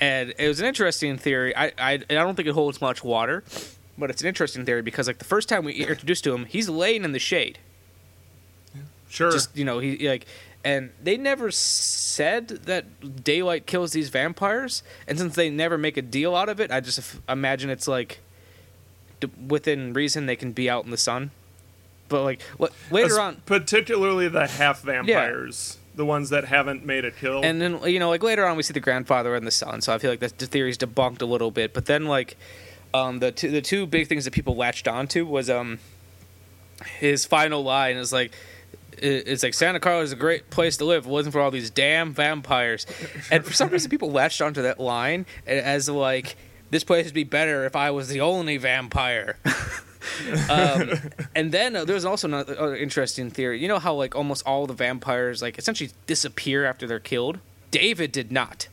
and 0.00 0.32
it 0.38 0.48
was 0.48 0.60
an 0.60 0.66
interesting 0.66 1.18
theory. 1.18 1.54
I 1.54 1.66
I, 1.78 1.92
I 1.92 1.96
don't 2.06 2.36
think 2.36 2.48
it 2.48 2.54
holds 2.54 2.80
much 2.80 3.04
water, 3.04 3.44
but 4.00 4.10
it's 4.10 4.20
an 4.22 4.26
interesting 4.28 4.64
theory 4.64 4.82
because 4.82 5.06
like 5.06 5.18
the 5.18 5.24
first 5.24 5.48
time 5.48 5.64
we 5.64 5.72
introduced 5.74 6.24
to 6.24 6.34
him, 6.34 6.46
he's 6.46 6.68
laying 6.68 7.04
in 7.04 7.12
the 7.12 7.18
shade. 7.18 7.58
Sure. 9.08 9.30
Just 9.30 9.56
you 9.56 9.64
know, 9.64 9.78
he 9.80 10.08
like, 10.08 10.26
and 10.64 10.90
they 11.02 11.16
never 11.16 11.50
said 11.50 12.48
that 12.48 13.24
daylight 13.24 13.66
kills 13.66 13.92
these 13.92 14.08
vampires. 14.08 14.82
And 15.08 15.18
since 15.18 15.34
they 15.34 15.50
never 15.50 15.76
make 15.76 15.96
a 15.96 16.02
deal 16.02 16.36
out 16.36 16.48
of 16.48 16.60
it, 16.60 16.70
I 16.70 16.80
just 16.80 17.16
imagine 17.28 17.70
it's 17.70 17.88
like 17.88 18.20
d- 19.20 19.28
within 19.48 19.92
reason 19.92 20.26
they 20.26 20.36
can 20.36 20.52
be 20.52 20.70
out 20.70 20.84
in 20.84 20.90
the 20.90 20.96
sun. 20.96 21.30
But 22.08 22.22
like 22.22 22.40
later 22.90 23.14
Es- 23.14 23.18
on, 23.18 23.42
particularly 23.46 24.28
the 24.28 24.46
half 24.46 24.82
vampires, 24.82 25.78
the 25.94 26.04
ones 26.04 26.30
that 26.30 26.44
haven't 26.44 26.84
made 26.84 27.04
a 27.04 27.10
kill. 27.10 27.40
and 27.44 27.60
then 27.60 27.80
you 27.84 27.98
know 27.98 28.08
like 28.10 28.22
later 28.22 28.46
on 28.46 28.56
we 28.56 28.62
see 28.62 28.72
the 28.72 28.80
grandfather 28.80 29.34
and 29.34 29.44
the 29.46 29.50
son. 29.52 29.80
So 29.80 29.92
I 29.92 29.98
feel 29.98 30.10
like 30.10 30.20
that 30.20 30.38
the 30.38 30.46
theory's 30.46 30.78
debunked 30.78 31.20
a 31.22 31.26
little 31.26 31.50
bit. 31.50 31.72
But 31.74 31.86
then 31.86 32.04
like 32.06 32.36
um, 32.92 33.18
the 33.18 33.32
two 33.32 33.50
the 33.50 33.62
two 33.62 33.86
big 33.86 34.08
things 34.08 34.24
that 34.24 34.32
people 34.32 34.56
latched 34.56 34.88
onto 34.88 35.26
was 35.26 35.48
um 35.48 35.78
his 36.98 37.24
final 37.24 37.62
line 37.62 37.96
is 37.96 38.12
like 38.12 38.32
it's 39.02 39.42
like 39.42 39.54
Santa 39.54 39.80
Carla 39.80 40.02
is 40.02 40.12
a 40.12 40.16
great 40.16 40.50
place 40.50 40.76
to 40.78 40.84
live. 40.84 41.06
It 41.06 41.08
wasn't 41.08 41.32
for 41.32 41.40
all 41.40 41.50
these 41.50 41.70
damn 41.70 42.12
vampires, 42.12 42.86
and 43.30 43.44
for 43.44 43.52
some 43.52 43.68
reason 43.68 43.90
people 43.90 44.10
latched 44.10 44.42
onto 44.42 44.62
that 44.62 44.78
line 44.78 45.26
as 45.46 45.88
like 45.88 46.36
this 46.70 46.84
place 46.84 47.06
would 47.06 47.14
be 47.14 47.24
better 47.24 47.64
if 47.64 47.74
I 47.74 47.90
was 47.90 48.08
the 48.08 48.20
only 48.20 48.56
vampire. 48.56 49.36
um, 50.50 50.90
and 51.34 51.52
then 51.52 51.76
uh, 51.76 51.84
there's 51.84 52.04
also 52.04 52.28
another 52.28 52.58
other 52.58 52.76
interesting 52.76 53.30
theory. 53.30 53.60
You 53.60 53.68
know 53.68 53.78
how 53.78 53.94
like 53.94 54.14
almost 54.14 54.46
all 54.46 54.66
the 54.66 54.74
vampires 54.74 55.42
like 55.42 55.58
essentially 55.58 55.90
disappear 56.06 56.64
after 56.64 56.86
they're 56.86 57.00
killed. 57.00 57.38
David 57.70 58.12
did 58.12 58.32
not. 58.32 58.68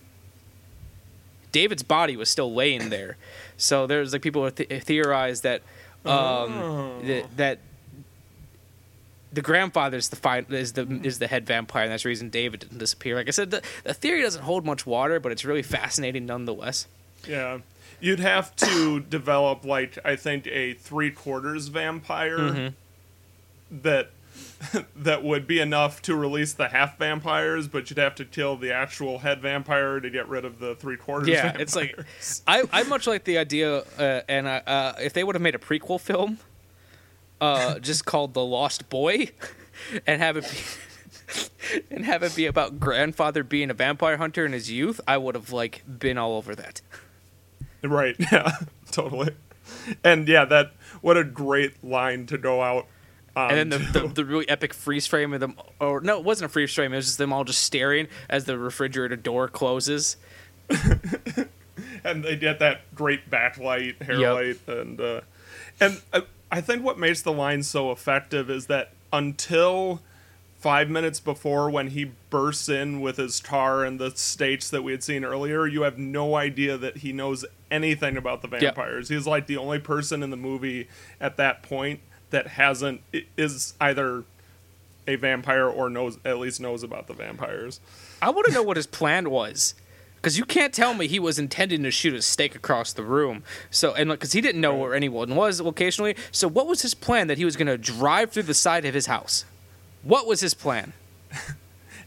David's 1.51 1.83
body 1.83 2.17
was 2.17 2.29
still 2.29 2.53
laying 2.53 2.89
there, 2.89 3.17
so 3.57 3.87
there's 3.87 4.13
like 4.13 4.21
people 4.21 4.49
th- 4.49 4.83
theorize 4.83 5.41
that 5.41 5.61
um, 6.05 7.01
that, 7.05 7.25
that 7.37 7.59
the 9.33 9.41
grandfather's 9.41 10.09
the 10.09 10.15
fi- 10.15 10.45
is 10.49 10.73
the 10.73 10.87
is 11.03 11.19
the 11.19 11.27
head 11.27 11.45
vampire, 11.45 11.83
and 11.83 11.91
that's 11.91 12.03
the 12.03 12.09
reason 12.09 12.29
David 12.29 12.61
didn't 12.61 12.77
disappear. 12.77 13.15
Like 13.15 13.27
I 13.27 13.31
said, 13.31 13.51
the, 13.51 13.61
the 13.83 13.93
theory 13.93 14.21
doesn't 14.21 14.43
hold 14.43 14.65
much 14.65 14.85
water, 14.85 15.19
but 15.19 15.31
it's 15.31 15.43
really 15.43 15.63
fascinating 15.63 16.25
nonetheless. 16.25 16.87
yeah. 17.27 17.59
You'd 17.99 18.19
have 18.19 18.55
to 18.57 18.99
develop 18.99 19.65
like 19.65 19.97
I 20.05 20.15
think 20.15 20.45
a 20.47 20.73
three 20.75 21.09
quarters 21.09 21.67
vampire 21.69 22.37
Mm-hmm. 22.37 23.77
that 23.81 24.11
that 24.95 25.23
would 25.23 25.47
be 25.47 25.59
enough 25.59 26.01
to 26.03 26.15
release 26.15 26.53
the 26.53 26.69
half 26.69 26.97
vampires, 26.97 27.67
but 27.67 27.89
you'd 27.89 27.99
have 27.99 28.15
to 28.15 28.25
kill 28.25 28.57
the 28.57 28.71
actual 28.71 29.19
head 29.19 29.41
vampire 29.41 29.99
to 29.99 30.09
get 30.09 30.27
rid 30.27 30.45
of 30.45 30.59
the 30.59 30.75
three 30.75 30.97
quarters. 30.97 31.29
Yeah, 31.29 31.55
it's 31.59 31.75
like 31.75 31.97
I, 32.47 32.63
I 32.71 32.83
much 32.83 33.07
like 33.07 33.23
the 33.23 33.37
idea, 33.37 33.83
uh, 33.97 34.21
and 34.27 34.47
I, 34.47 34.57
uh, 34.57 34.93
if 34.99 35.13
they 35.13 35.23
would 35.23 35.35
have 35.35 35.41
made 35.41 35.55
a 35.55 35.59
prequel 35.59 35.99
film, 35.99 36.39
uh, 37.39 37.79
just 37.79 38.05
called 38.05 38.33
The 38.33 38.43
Lost 38.43 38.89
Boy, 38.89 39.31
and 40.07 40.21
have 40.21 40.37
it 40.37 40.49
be, 40.49 41.83
and 41.91 42.05
have 42.05 42.23
it 42.23 42.35
be 42.35 42.45
about 42.45 42.79
grandfather 42.79 43.43
being 43.43 43.69
a 43.69 43.73
vampire 43.73 44.17
hunter 44.17 44.45
in 44.45 44.53
his 44.53 44.71
youth, 44.71 44.99
I 45.07 45.17
would 45.17 45.35
have 45.35 45.51
like 45.51 45.83
been 45.87 46.17
all 46.17 46.35
over 46.35 46.55
that. 46.55 46.81
Right. 47.83 48.15
Yeah. 48.31 48.51
totally. 48.91 49.35
And 50.03 50.27
yeah, 50.27 50.45
that 50.45 50.73
what 51.01 51.17
a 51.17 51.23
great 51.23 51.83
line 51.83 52.25
to 52.27 52.37
go 52.37 52.61
out. 52.61 52.87
On 53.37 53.51
And 53.51 53.71
then 53.71 53.91
the, 53.93 53.99
the, 53.99 54.07
the 54.07 54.25
really 54.25 54.49
epic 54.49 54.73
freeze 54.73 55.05
frame 55.05 55.31
of 55.33 55.39
them, 55.39 55.55
or 55.79 56.01
no, 56.01 56.17
it 56.17 56.23
wasn't 56.23 56.49
a 56.49 56.49
freeze 56.51 56.73
frame. 56.73 56.91
It 56.91 56.95
was 56.95 57.05
just 57.05 57.17
them 57.19 57.31
all 57.31 57.43
just 57.43 57.61
staring 57.61 58.07
as 58.29 58.45
the 58.45 58.57
refrigerator 58.57 59.15
door 59.15 59.47
closes. 59.47 60.17
and 62.03 62.23
they 62.23 62.35
get 62.35 62.59
that 62.59 62.93
great 62.95 63.29
backlight, 63.29 64.01
hair 64.01 64.19
Yep. 64.19 64.33
light, 64.33 64.75
and 64.77 64.99
uh, 64.99 65.21
and 65.79 66.01
I, 66.11 66.23
I 66.51 66.61
think 66.61 66.83
what 66.83 66.97
makes 66.97 67.21
the 67.21 67.31
line 67.31 67.63
so 67.63 67.91
effective 67.91 68.49
is 68.49 68.65
that 68.67 68.91
until 69.13 70.01
five 70.59 70.89
minutes 70.89 71.19
before 71.19 71.69
when 71.69 71.89
he 71.89 72.11
bursts 72.31 72.67
in 72.67 72.99
with 72.99 73.17
his 73.17 73.39
car 73.39 73.85
and 73.85 73.99
the 73.99 74.09
states 74.11 74.69
that 74.71 74.81
we 74.83 74.91
had 74.91 75.03
seen 75.03 75.23
earlier, 75.23 75.67
you 75.67 75.83
have 75.83 75.99
no 75.99 76.35
idea 76.35 76.75
that 76.77 76.97
he 76.97 77.13
knows 77.13 77.45
anything 77.69 78.17
about 78.17 78.41
the 78.41 78.47
vampires. 78.47 79.09
He's 79.09 79.27
like 79.27 79.45
the 79.45 79.57
only 79.57 79.77
person 79.79 80.23
in 80.23 80.31
the 80.31 80.37
movie 80.37 80.87
at 81.21 81.37
that 81.37 81.61
point 81.61 81.99
that 82.29 82.47
hasn't 82.47 83.01
is 83.37 83.73
either 83.79 84.23
a 85.07 85.15
vampire 85.15 85.67
or 85.67 85.89
knows 85.89 86.17
at 86.25 86.37
least 86.37 86.59
knows 86.59 86.83
about 86.83 87.07
the 87.07 87.13
vampires. 87.13 87.79
I 88.21 88.29
want 88.29 88.47
to 88.47 88.53
know 88.53 88.63
what 88.63 88.77
his 88.77 88.87
plan 88.87 89.29
was. 89.29 89.75
Because 90.15 90.37
you 90.37 90.45
can't 90.45 90.73
tell 90.73 90.95
me 90.95 91.07
he 91.07 91.19
was 91.19 91.37
intending 91.37 91.83
to 91.83 91.91
shoot 91.91 92.15
a 92.15 92.23
stake 92.23 92.55
across 92.55 92.91
the 92.91 93.03
room. 93.03 93.43
So, 93.69 93.93
and 93.93 94.09
because 94.09 94.33
he 94.33 94.41
didn't 94.41 94.59
know 94.59 94.75
where 94.75 94.95
anyone 94.95 95.35
was 95.35 95.61
locationally. 95.61 96.17
So, 96.31 96.47
what 96.47 96.65
was 96.65 96.81
his 96.81 96.95
plan 96.95 97.27
that 97.27 97.37
he 97.37 97.45
was 97.45 97.55
going 97.55 97.67
to 97.67 97.77
drive 97.77 98.31
through 98.31 98.43
the 98.43 98.55
side 98.55 98.83
of 98.83 98.95
his 98.95 99.05
house? 99.05 99.45
What 100.01 100.25
was 100.25 100.41
his 100.41 100.55
plan? 100.55 100.93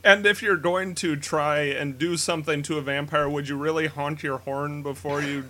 And 0.02 0.24
if 0.24 0.42
you're 0.42 0.56
going 0.56 0.94
to 0.96 1.16
try 1.16 1.60
and 1.60 1.98
do 1.98 2.16
something 2.16 2.62
to 2.62 2.78
a 2.78 2.80
vampire, 2.80 3.28
would 3.28 3.48
you 3.48 3.56
really 3.56 3.86
honk 3.86 4.22
your 4.22 4.38
horn 4.38 4.82
before 4.82 5.20
you 5.20 5.44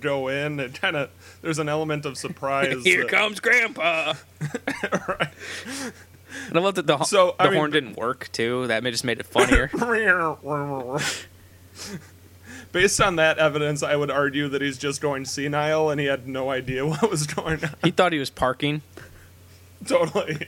go 0.00 0.28
in? 0.28 0.60
It 0.60 0.80
kind 0.80 0.96
of 0.96 1.10
there's 1.42 1.58
an 1.58 1.68
element 1.68 2.04
of 2.06 2.16
surprise. 2.18 2.84
Here 2.84 3.02
that- 3.02 3.10
comes 3.10 3.40
Grandpa. 3.40 4.14
right. 5.08 5.28
And 6.48 6.58
I 6.58 6.60
love 6.60 6.74
that 6.76 6.86
the, 6.86 7.02
So, 7.04 7.34
the 7.38 7.42
I 7.44 7.48
mean- 7.48 7.56
horn 7.56 7.70
didn't 7.70 7.96
work 7.96 8.28
too. 8.32 8.66
That 8.66 8.82
just 8.84 9.04
made 9.04 9.18
it 9.18 9.26
funnier. 9.26 9.70
Based 12.72 13.00
on 13.00 13.16
that 13.16 13.38
evidence, 13.38 13.82
I 13.82 13.96
would 13.96 14.10
argue 14.10 14.48
that 14.48 14.60
he's 14.60 14.76
just 14.76 15.00
going 15.00 15.24
senile 15.24 15.88
and 15.90 15.98
he 15.98 16.06
had 16.06 16.28
no 16.28 16.50
idea 16.50 16.84
what 16.86 17.10
was 17.10 17.26
going 17.26 17.64
on. 17.64 17.70
he 17.82 17.90
thought 17.90 18.12
he 18.12 18.18
was 18.18 18.30
parking. 18.30 18.82
totally. 19.86 20.38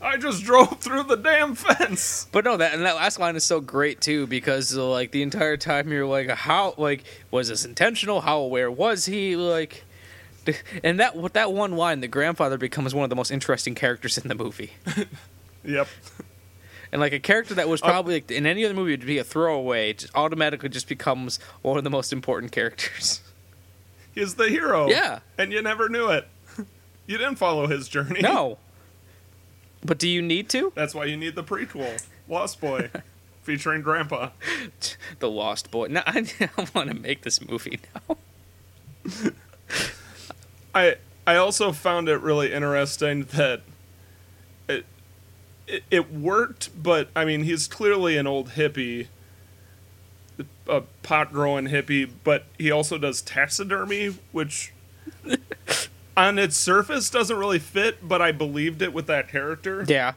I 0.00 0.16
just 0.16 0.44
drove 0.44 0.78
through 0.80 1.04
the 1.04 1.16
damn 1.16 1.54
fence. 1.54 2.28
But 2.30 2.44
no, 2.44 2.56
that 2.56 2.74
and 2.74 2.84
that 2.84 2.96
last 2.96 3.18
line 3.18 3.34
is 3.36 3.44
so 3.44 3.60
great 3.60 4.00
too 4.00 4.26
because 4.26 4.76
uh, 4.76 4.88
like 4.88 5.10
the 5.10 5.22
entire 5.22 5.56
time 5.56 5.90
you're 5.90 6.06
like, 6.06 6.28
how 6.30 6.74
like 6.78 7.04
was 7.30 7.48
this 7.48 7.64
intentional? 7.64 8.20
How 8.20 8.38
aware 8.38 8.70
was 8.70 9.06
he? 9.06 9.34
Like, 9.36 9.84
and 10.84 11.00
that 11.00 11.16
with 11.16 11.32
that 11.34 11.52
one 11.52 11.72
line, 11.72 12.00
the 12.00 12.08
grandfather 12.08 12.58
becomes 12.58 12.94
one 12.94 13.04
of 13.04 13.10
the 13.10 13.16
most 13.16 13.30
interesting 13.30 13.74
characters 13.74 14.16
in 14.18 14.28
the 14.28 14.34
movie, 14.34 14.72
Yep. 15.64 15.88
and 16.92 17.00
like 17.00 17.12
a 17.12 17.18
character 17.20 17.54
that 17.54 17.66
Uh, 17.66 17.70
was 17.70 17.80
probably 17.80 18.14
like, 18.14 18.30
in 18.30 18.46
any 18.46 18.64
other 18.64 18.74
movie 18.74 18.92
would 18.92 19.04
be 19.04 19.18
a 19.18 19.24
throwaway, 19.24 19.92
just 19.94 20.14
automatically 20.14 20.68
just 20.68 20.88
becomes 20.88 21.38
one 21.62 21.76
of 21.76 21.84
the 21.84 21.90
most 21.90 22.12
important 22.12 22.52
characters. 22.52 23.20
He's 24.14 24.34
the 24.36 24.48
hero. 24.48 24.88
Yeah. 24.88 25.20
And 25.36 25.52
you 25.52 25.60
never 25.62 25.88
knew 25.88 26.08
it. 26.10 26.26
You 27.06 27.16
didn't 27.16 27.36
follow 27.36 27.66
his 27.66 27.88
journey. 27.88 28.20
No, 28.20 28.58
but 29.84 29.98
do 29.98 30.08
you 30.08 30.22
need 30.22 30.48
to? 30.50 30.72
That's 30.74 30.94
why 30.94 31.04
you 31.06 31.16
need 31.16 31.34
the 31.34 31.44
prequel, 31.44 32.02
Lost 32.28 32.60
Boy, 32.60 32.90
featuring 33.42 33.82
Grandpa. 33.82 34.30
The 35.18 35.30
Lost 35.30 35.70
Boy. 35.70 35.88
No, 35.88 36.02
I, 36.06 36.26
I 36.58 36.66
want 36.74 36.88
to 36.90 36.94
make 36.94 37.22
this 37.22 37.46
movie 37.46 37.80
now. 38.08 38.16
I 40.74 40.96
I 41.26 41.36
also 41.36 41.72
found 41.72 42.08
it 42.08 42.20
really 42.20 42.52
interesting 42.52 43.24
that 43.24 43.62
it 44.68 44.84
it, 45.66 45.84
it 45.90 46.12
worked, 46.12 46.70
but 46.80 47.08
I 47.14 47.24
mean 47.24 47.42
he's 47.44 47.66
clearly 47.66 48.16
an 48.16 48.26
old 48.26 48.50
hippie, 48.50 49.08
a 50.66 50.82
pot 51.02 51.32
growing 51.32 51.68
hippie, 51.68 52.08
but 52.24 52.46
he 52.58 52.70
also 52.70 52.98
does 52.98 53.22
taxidermy, 53.22 54.16
which 54.32 54.72
on 56.18 56.38
its 56.38 56.56
surface 56.56 57.08
doesn't 57.10 57.36
really 57.36 57.58
fit, 57.60 58.06
but 58.06 58.20
I 58.20 58.32
believed 58.32 58.82
it 58.82 58.92
with 58.92 59.06
that 59.06 59.28
character. 59.28 59.84
Yeah. 59.86 60.14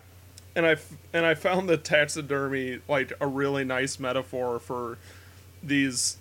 and 0.56 0.66
I 0.66 0.72
f- 0.72 0.93
and 1.14 1.26
I 1.26 1.36
found 1.36 1.70
the 1.70 1.78
taxidermy 1.78 2.80
like 2.88 3.14
a 3.22 3.28
really 3.28 3.64
nice 3.64 3.99
metaphor 3.99 4.60
for 4.60 4.97
these 5.64 6.18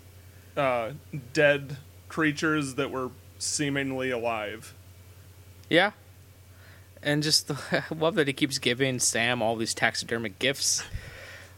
uh, 0.57 0.91
dead 1.33 1.79
creatures 2.09 2.75
that 2.75 2.91
were 2.91 3.11
seemingly 3.39 4.11
alive. 4.11 4.75
Yeah. 5.69 5.93
And 7.03 7.23
just 7.23 7.49
the, 7.49 7.57
I 7.91 7.95
love 7.95 8.15
that 8.17 8.27
he 8.27 8.33
keeps 8.35 8.59
giving 8.59 8.99
Sam 8.99 9.41
all 9.41 9.57
these 9.57 9.73
taxidermic 9.73 10.39
gifts. 10.39 10.83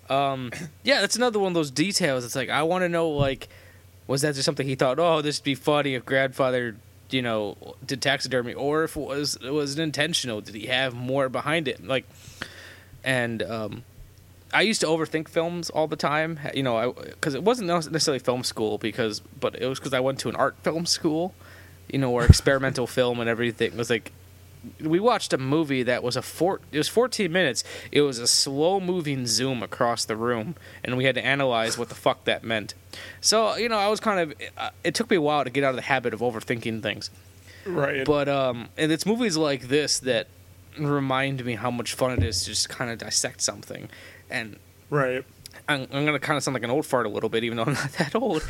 Um, 0.08 0.52
yeah, 0.84 1.00
that's 1.00 1.16
another 1.16 1.40
one 1.40 1.48
of 1.48 1.54
those 1.54 1.70
details. 1.72 2.24
It's 2.24 2.36
like 2.36 2.50
I 2.50 2.62
want 2.62 2.82
to 2.82 2.88
know, 2.88 3.08
like, 3.08 3.48
was 4.06 4.22
that 4.22 4.34
just 4.34 4.44
something 4.44 4.68
he 4.68 4.76
thought? 4.76 4.98
Oh, 5.00 5.20
this 5.22 5.40
would 5.40 5.44
be 5.44 5.54
funny 5.56 5.94
if 5.94 6.04
grandfather, 6.04 6.76
you 7.12 7.22
know, 7.22 7.56
did 7.84 8.02
taxidermy, 8.02 8.54
or 8.54 8.84
if 8.84 8.96
it 8.96 9.00
was 9.00 9.36
it 9.36 9.50
was 9.50 9.78
intentional? 9.78 10.40
Did 10.40 10.54
he 10.54 10.66
have 10.66 10.94
more 10.94 11.28
behind 11.28 11.68
it? 11.68 11.86
Like, 11.86 12.06
and 13.04 13.42
um, 13.42 13.84
I 14.52 14.62
used 14.62 14.80
to 14.82 14.86
overthink 14.86 15.28
films 15.28 15.70
all 15.70 15.86
the 15.86 15.96
time. 15.96 16.38
You 16.54 16.62
know, 16.62 16.76
I 16.76 16.92
because 16.92 17.34
it 17.34 17.42
wasn't 17.42 17.68
necessarily 17.68 18.18
film 18.18 18.44
school, 18.44 18.78
because 18.78 19.20
but 19.20 19.60
it 19.60 19.66
was 19.66 19.78
because 19.78 19.94
I 19.94 20.00
went 20.00 20.18
to 20.20 20.28
an 20.28 20.36
art 20.36 20.56
film 20.62 20.86
school. 20.86 21.34
You 21.88 21.98
know, 21.98 22.10
where 22.10 22.24
experimental 22.26 22.86
film 22.86 23.20
and 23.20 23.28
everything 23.28 23.76
was 23.76 23.90
like 23.90 24.12
we 24.80 25.00
watched 25.00 25.32
a 25.32 25.38
movie 25.38 25.82
that 25.84 26.02
was 26.02 26.16
a 26.16 26.22
four. 26.22 26.60
It 26.70 26.78
was 26.78 26.88
14 26.88 27.30
minutes. 27.32 27.64
It 27.90 28.02
was 28.02 28.18
a 28.18 28.26
slow 28.26 28.78
moving 28.80 29.26
zoom 29.26 29.62
across 29.62 30.04
the 30.04 30.16
room, 30.16 30.54
and 30.84 30.96
we 30.96 31.04
had 31.04 31.14
to 31.16 31.24
analyze 31.24 31.76
what 31.76 31.88
the 31.88 31.94
fuck 31.94 32.24
that 32.24 32.44
meant. 32.44 32.74
So 33.20 33.56
you 33.56 33.68
know, 33.68 33.78
I 33.78 33.88
was 33.88 34.00
kind 34.00 34.20
of. 34.20 34.34
uh, 34.56 34.70
It 34.84 34.94
took 34.94 35.10
me 35.10 35.16
a 35.16 35.20
while 35.20 35.44
to 35.44 35.50
get 35.50 35.64
out 35.64 35.70
of 35.70 35.76
the 35.76 35.82
habit 35.82 36.14
of 36.14 36.20
overthinking 36.20 36.82
things. 36.82 37.10
Right. 37.66 38.04
But 38.04 38.28
um, 38.28 38.68
and 38.76 38.90
it's 38.92 39.06
movies 39.06 39.36
like 39.36 39.68
this 39.68 39.98
that 40.00 40.26
remind 40.78 41.44
me 41.44 41.54
how 41.54 41.70
much 41.70 41.94
fun 41.94 42.12
it 42.12 42.22
is 42.22 42.40
to 42.44 42.46
just 42.50 42.68
kind 42.68 42.90
of 42.90 42.98
dissect 42.98 43.40
something, 43.40 43.88
and 44.30 44.58
right. 44.90 45.24
I'm, 45.68 45.82
I'm 45.92 46.04
gonna 46.04 46.18
kind 46.18 46.36
of 46.36 46.42
sound 46.42 46.54
like 46.54 46.64
an 46.64 46.70
old 46.70 46.86
fart 46.86 47.06
a 47.06 47.08
little 47.08 47.28
bit, 47.28 47.44
even 47.44 47.56
though 47.56 47.64
I'm 47.64 47.74
not 47.74 47.92
that 47.98 48.14
old. 48.14 48.46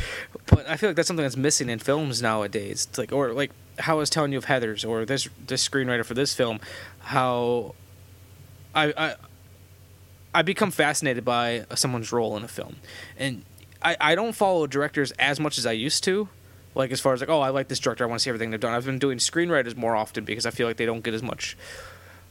But 0.47 0.69
I 0.69 0.77
feel 0.77 0.89
like 0.89 0.97
that's 0.97 1.09
something 1.09 1.25
that's 1.25 1.37
missing 1.37 1.69
in 1.69 1.79
films 1.79 2.23
nowadays. 2.23 2.87
It's 2.89 2.99
like, 2.99 3.13
or 3.13 3.33
like 3.33 3.51
how 3.79 3.97
I 3.97 3.99
was 3.99 4.11
telling 4.11 4.33
you 4.33 4.39
of 4.39 4.47
Heathers, 4.47 4.89
or 4.89 5.05
this 5.05 5.29
this 5.47 5.67
screenwriter 5.67 6.05
for 6.05 6.15
this 6.15 6.35
film, 6.35 6.61
how 7.01 7.75
I 8.75 8.93
I 8.97 9.15
I 10.35 10.43
become 10.43 10.71
fascinated 10.71 11.25
by 11.25 11.67
someone's 11.75 12.13
role 12.13 12.37
in 12.37 12.45
a 12.45 12.49
film, 12.49 12.77
and 13.17 13.45
I 13.83 13.97
I 14.01 14.15
don't 14.15 14.33
follow 14.33 14.67
directors 14.67 15.13
as 15.13 15.41
much 15.41 15.59
as 15.59 15.67
I 15.67 15.73
used 15.73 16.05
to. 16.05 16.29
Like 16.75 16.91
as 16.91 17.01
far 17.01 17.13
as 17.13 17.21
like, 17.21 17.29
oh, 17.29 17.41
I 17.41 17.51
like 17.51 17.69
this 17.69 17.79
director, 17.79 18.03
I 18.03 18.07
want 18.07 18.21
to 18.21 18.23
see 18.23 18.31
everything 18.31 18.51
they've 18.51 18.59
done. 18.59 18.73
I've 18.73 18.87
been 18.87 18.99
doing 18.99 19.19
screenwriters 19.19 19.77
more 19.77 19.95
often 19.95 20.25
because 20.25 20.47
I 20.47 20.51
feel 20.51 20.67
like 20.67 20.79
they 20.79 20.87
don't 20.87 21.05
get 21.05 21.13
as 21.13 21.23
much 21.23 21.57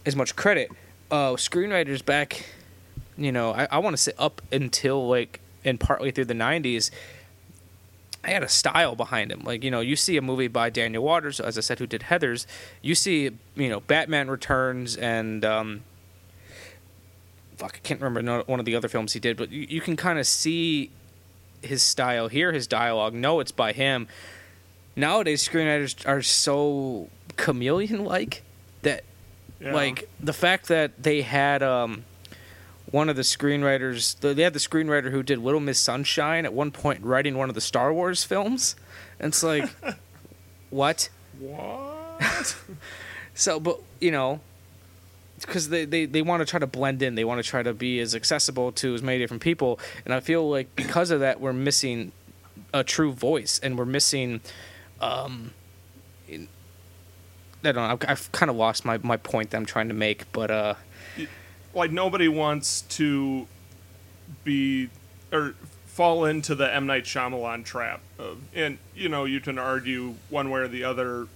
as 0.06 0.16
much 0.16 0.36
credit. 0.36 0.72
Uh, 1.12 1.34
screenwriters 1.34 2.04
back 2.04 2.46
you 3.22 3.32
know, 3.32 3.52
I, 3.52 3.68
I 3.72 3.78
want 3.80 3.96
to 3.96 4.02
say 4.02 4.14
up 4.18 4.42
until 4.52 5.08
like 5.08 5.40
and 5.64 5.80
partly 5.80 6.12
through 6.12 6.26
the 6.26 6.34
'90s, 6.34 6.90
I 8.24 8.30
had 8.32 8.44
a 8.44 8.50
style 8.50 8.96
behind 8.96 9.32
him. 9.32 9.42
Like 9.44 9.64
you 9.64 9.72
know, 9.72 9.80
you 9.82 9.96
see 9.96 10.16
a 10.18 10.22
movie 10.22 10.48
by 10.48 10.70
Daniel 10.70 11.04
Waters, 11.04 11.40
as 11.40 11.58
I 11.58 11.62
said, 11.62 11.80
who 11.80 11.88
did 11.88 12.02
Heathers. 12.04 12.46
You 12.82 12.94
see, 12.96 13.32
you 13.56 13.70
know, 13.70 13.80
Batman 13.82 14.30
Returns 14.30 14.96
and 14.96 15.44
um, 15.44 15.82
fuck, 17.58 17.74
I 17.76 17.80
can't 17.80 18.02
remember 18.02 18.44
one 18.44 18.60
of 18.60 18.66
the 18.66 18.76
other 18.76 18.88
films 18.88 19.14
he 19.14 19.20
did, 19.20 19.38
but 19.38 19.52
you, 19.52 19.66
you 19.70 19.82
can 19.82 19.96
kind 19.96 20.20
of 20.20 20.28
see 20.28 20.92
his 21.62 21.84
style, 21.84 22.28
hear 22.28 22.52
his 22.52 22.68
dialogue, 22.68 23.14
know 23.14 23.40
it's 23.40 23.52
by 23.52 23.72
him. 23.72 24.08
Nowadays, 24.96 25.48
screenwriters 25.48 26.08
are 26.08 26.22
so 26.22 27.10
chameleon-like 27.38 28.44
that 28.82 29.04
Yeah. 29.60 29.74
like 29.74 30.10
the 30.20 30.34
fact 30.34 30.68
that 30.68 31.02
they 31.02 31.22
had 31.22 31.62
um 31.64 32.04
one 32.92 33.10
of 33.10 33.16
the 33.16 33.22
screenwriters 33.22 34.20
they 34.20 34.44
had 34.44 34.54
the 34.54 34.60
screenwriter 34.60 35.12
who 35.12 35.24
did 35.24 35.40
little 35.40 35.60
miss 35.60 35.80
sunshine 35.80 36.46
at 36.46 36.54
one 36.54 36.72
point 36.72 37.04
writing 37.04 37.38
one 37.38 37.50
of 37.50 37.56
the 37.56 37.62
star 37.62 37.94
wars 37.94 38.24
films. 38.24 38.76
And 39.20 39.30
it's 39.30 39.44
like 39.44 39.70
what? 40.70 41.10
What? 41.40 42.58
so 43.34 43.60
but 43.60 43.80
you 44.00 44.12
know 44.12 44.42
because 45.40 45.70
they, 45.70 45.86
they, 45.86 46.06
they 46.06 46.22
want 46.22 46.42
to 46.42 46.46
try 46.46 46.60
to 46.60 46.68
blend 46.68 47.02
in. 47.02 47.16
They 47.16 47.24
want 47.24 47.44
to 47.44 47.50
try 47.50 47.64
to 47.64 47.74
be 47.74 48.00
as 48.00 48.14
accessible 48.14 48.72
to 48.74 48.94
as 48.94 49.02
many 49.02 49.18
different 49.18 49.42
people. 49.42 49.80
And 50.06 50.14
i 50.14 50.20
feel 50.20 50.50
like 50.50 50.76
because 50.76 51.12
of 51.12 51.22
that 51.22 51.42
we're 51.42 51.54
missing 51.54 52.12
a 52.74 52.84
true 52.84 53.12
voice 53.12 53.60
and 53.62 53.78
we're 53.78 53.86
missing 53.86 54.42
um 55.00 55.54
in, 56.28 56.48
i 57.64 57.72
don't 57.72 57.76
know 57.76 57.82
i've, 57.84 58.10
I've 58.10 58.32
kind 58.32 58.50
of 58.50 58.56
lost 58.56 58.86
my, 58.86 58.98
my 59.00 59.18
point 59.18 59.50
that 59.50 59.58
i'm 59.58 59.66
trying 59.66 59.88
to 59.88 59.94
make 59.94 60.32
but 60.32 60.52
uh 60.52 60.76
like 61.74 61.92
nobody 61.92 62.28
wants 62.28 62.82
to 62.82 63.48
be 64.44 64.90
or 65.32 65.56
fall 65.86 66.26
into 66.26 66.56
the 66.56 66.74
M 66.74 66.86
Night 66.86 67.04
Shyamalan 67.04 67.66
trap 67.66 68.02
of, 68.18 68.40
and 68.56 68.78
you 68.96 69.10
know 69.10 69.26
you 69.26 69.40
can 69.40 69.58
argue 69.58 70.16
one 70.30 70.50
way 70.50 70.62
or 70.62 70.68
the 70.68 70.84
other 70.84 71.28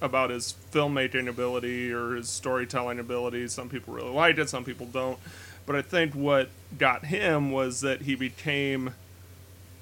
about 0.00 0.30
his 0.30 0.54
filmmaking 0.70 1.28
ability 1.28 1.90
or 1.92 2.14
his 2.14 2.28
storytelling 2.28 2.98
ability. 2.98 3.48
Some 3.48 3.68
people 3.68 3.94
really 3.94 4.10
liked 4.10 4.38
it, 4.38 4.48
some 4.50 4.64
people 4.64 4.86
don't. 4.86 5.18
But 5.66 5.76
I 5.76 5.82
think 5.82 6.14
what 6.14 6.50
got 6.78 7.06
him 7.06 7.50
was 7.50 7.80
that 7.80 8.02
he 8.02 8.14
became 8.14 8.94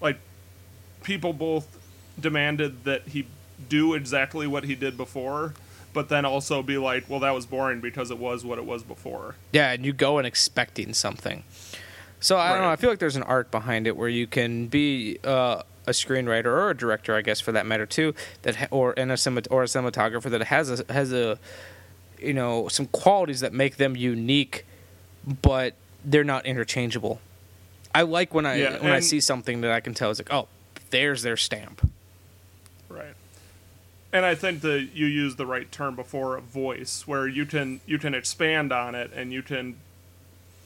like 0.01 0.19
people 1.03 1.33
both 1.33 1.77
demanded 2.21 2.85
that 2.85 3.09
he 3.09 3.27
do 3.69 3.95
exactly 3.95 4.47
what 4.47 4.65
he 4.65 4.75
did 4.75 4.97
before, 4.97 5.55
but 5.93 6.09
then 6.09 6.25
also 6.25 6.63
be 6.63 6.79
like, 6.79 7.09
well, 7.09 7.21
that 7.21 7.33
was 7.35 7.47
boring 7.47 7.81
because 7.81 8.11
it 8.11 8.19
was 8.19 8.45
what 8.45 8.59
it 8.59 8.65
was 8.65 8.83
before. 8.83 9.35
Yeah, 9.53 9.73
and 9.73 9.85
you 9.85 9.93
go 9.93 10.19
in 10.19 10.25
expecting 10.27 10.95
something. 10.95 11.45
So 12.21 12.39
I 12.39 12.53
don't 12.53 12.63
know. 12.63 12.71
I 12.71 12.77
feel 12.77 12.89
like 12.91 13.01
there's 13.01 13.17
an 13.17 13.25
art 13.25 13.51
behind 13.51 13.87
it 13.87 13.97
where 13.97 14.09
you 14.09 14.27
can 14.29 14.69
be 14.69 15.19
uh, 15.25 15.63
a 15.87 15.91
screenwriter 15.91 16.47
or 16.47 16.71
a 16.71 16.77
director, 16.77 17.17
I 17.17 17.23
guess, 17.23 17.41
for 17.41 17.51
that 17.53 17.67
matter 17.67 17.85
too, 17.85 18.15
that 18.43 18.57
ha- 18.57 18.69
or 18.71 18.95
and 18.97 19.11
a 19.11 19.15
cinemat- 19.15 19.49
or 19.51 19.63
a 19.65 19.67
cinematographer 19.67 20.31
that 20.31 20.43
has 20.45 20.81
a 20.81 20.93
has 20.93 21.13
a 21.13 21.39
you 22.21 22.33
know 22.33 22.69
some 22.69 22.87
qualities 22.87 23.41
that 23.41 23.53
make 23.53 23.77
them 23.77 23.97
unique, 23.97 24.65
but 25.43 25.75
they're 26.05 26.23
not 26.23 26.47
interchangeable. 26.47 27.21
I 27.95 28.03
like 28.03 28.33
when 28.33 28.47
I 28.47 28.55
Yeah, 28.57 28.83
when 28.83 28.93
I 28.93 29.01
see 29.01 29.21
something 29.21 29.61
that 29.63 29.73
I 29.73 29.81
can 29.81 29.93
tell 29.93 30.11
it's 30.11 30.21
like, 30.21 30.33
oh, 30.33 30.47
there's 30.91 31.23
their 31.23 31.37
stamp. 31.37 31.91
And 34.13 34.27
I 34.27 34.35
think 34.35 34.61
that 34.61 34.91
you 34.93 35.07
used 35.07 35.39
the 35.39 35.47
right 35.47 35.71
term 35.73 35.97
before, 35.97 36.37
a 36.37 36.41
voice, 36.41 37.07
where 37.07 37.27
you 37.27 37.47
can 37.47 37.81
you 37.87 37.99
can 37.99 38.15
expand 38.15 38.73
on 38.73 38.95
it 38.95 39.11
and 39.15 39.33
you 39.33 39.43
can 39.43 39.77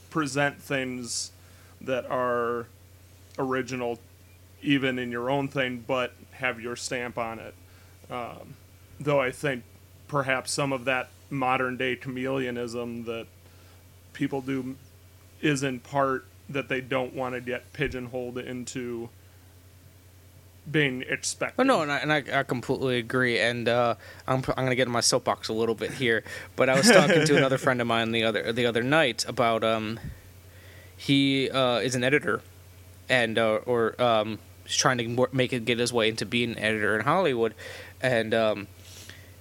present 0.09 0.61
things 0.61 1.31
that 1.79 2.05
are 2.09 2.67
original, 3.39 3.99
even 4.61 4.99
in 4.99 5.11
your 5.11 5.29
own 5.29 5.47
thing, 5.47 5.83
but 5.87 6.13
have 6.31 6.59
your 6.59 6.75
stamp 6.75 7.17
on 7.17 7.39
it. 7.39 7.53
Um, 8.09 8.55
though 8.99 9.21
I 9.21 9.31
think 9.31 9.63
perhaps 10.07 10.51
some 10.51 10.73
of 10.73 10.85
that 10.85 11.09
modern 11.29 11.77
day 11.77 11.95
chameleonism 11.95 13.05
that 13.05 13.27
people 14.13 14.41
do 14.41 14.75
is 15.41 15.63
in 15.63 15.79
part 15.79 16.25
that 16.49 16.69
they 16.69 16.81
don't 16.81 17.13
want 17.13 17.35
to 17.35 17.41
get 17.41 17.71
pigeonholed 17.73 18.37
into 18.37 19.09
being 20.69 21.03
expected. 21.07 21.61
Oh 21.61 21.63
no, 21.63 21.81
and 21.81 21.91
I, 21.91 21.97
and 21.97 22.13
I, 22.13 22.23
I 22.39 22.43
completely 22.43 22.97
agree. 22.97 23.39
And 23.39 23.67
uh, 23.67 23.95
I'm 24.27 24.43
I'm 24.49 24.65
gonna 24.65 24.75
get 24.75 24.87
in 24.87 24.93
my 24.93 25.01
soapbox 25.01 25.49
a 25.49 25.53
little 25.53 25.75
bit 25.75 25.91
here, 25.91 26.23
but 26.55 26.69
I 26.69 26.75
was 26.75 26.89
talking 26.89 27.25
to 27.25 27.37
another 27.37 27.57
friend 27.57 27.81
of 27.81 27.87
mine 27.87 28.11
the 28.11 28.23
other 28.23 28.51
the 28.51 28.65
other 28.65 28.83
night 28.83 29.25
about 29.27 29.63
um, 29.63 29.99
he 30.95 31.49
uh, 31.49 31.77
is 31.77 31.95
an 31.95 32.03
editor, 32.03 32.41
and 33.09 33.37
uh, 33.37 33.59
or 33.65 33.99
um, 34.01 34.39
he's 34.65 34.75
trying 34.75 34.97
to 34.97 35.27
make 35.31 35.53
it 35.53 35.65
get 35.65 35.79
his 35.79 35.93
way 35.93 36.09
into 36.09 36.25
being 36.25 36.51
an 36.51 36.59
editor 36.59 36.95
in 36.97 37.05
Hollywood, 37.05 37.53
and 38.01 38.33
um, 38.33 38.67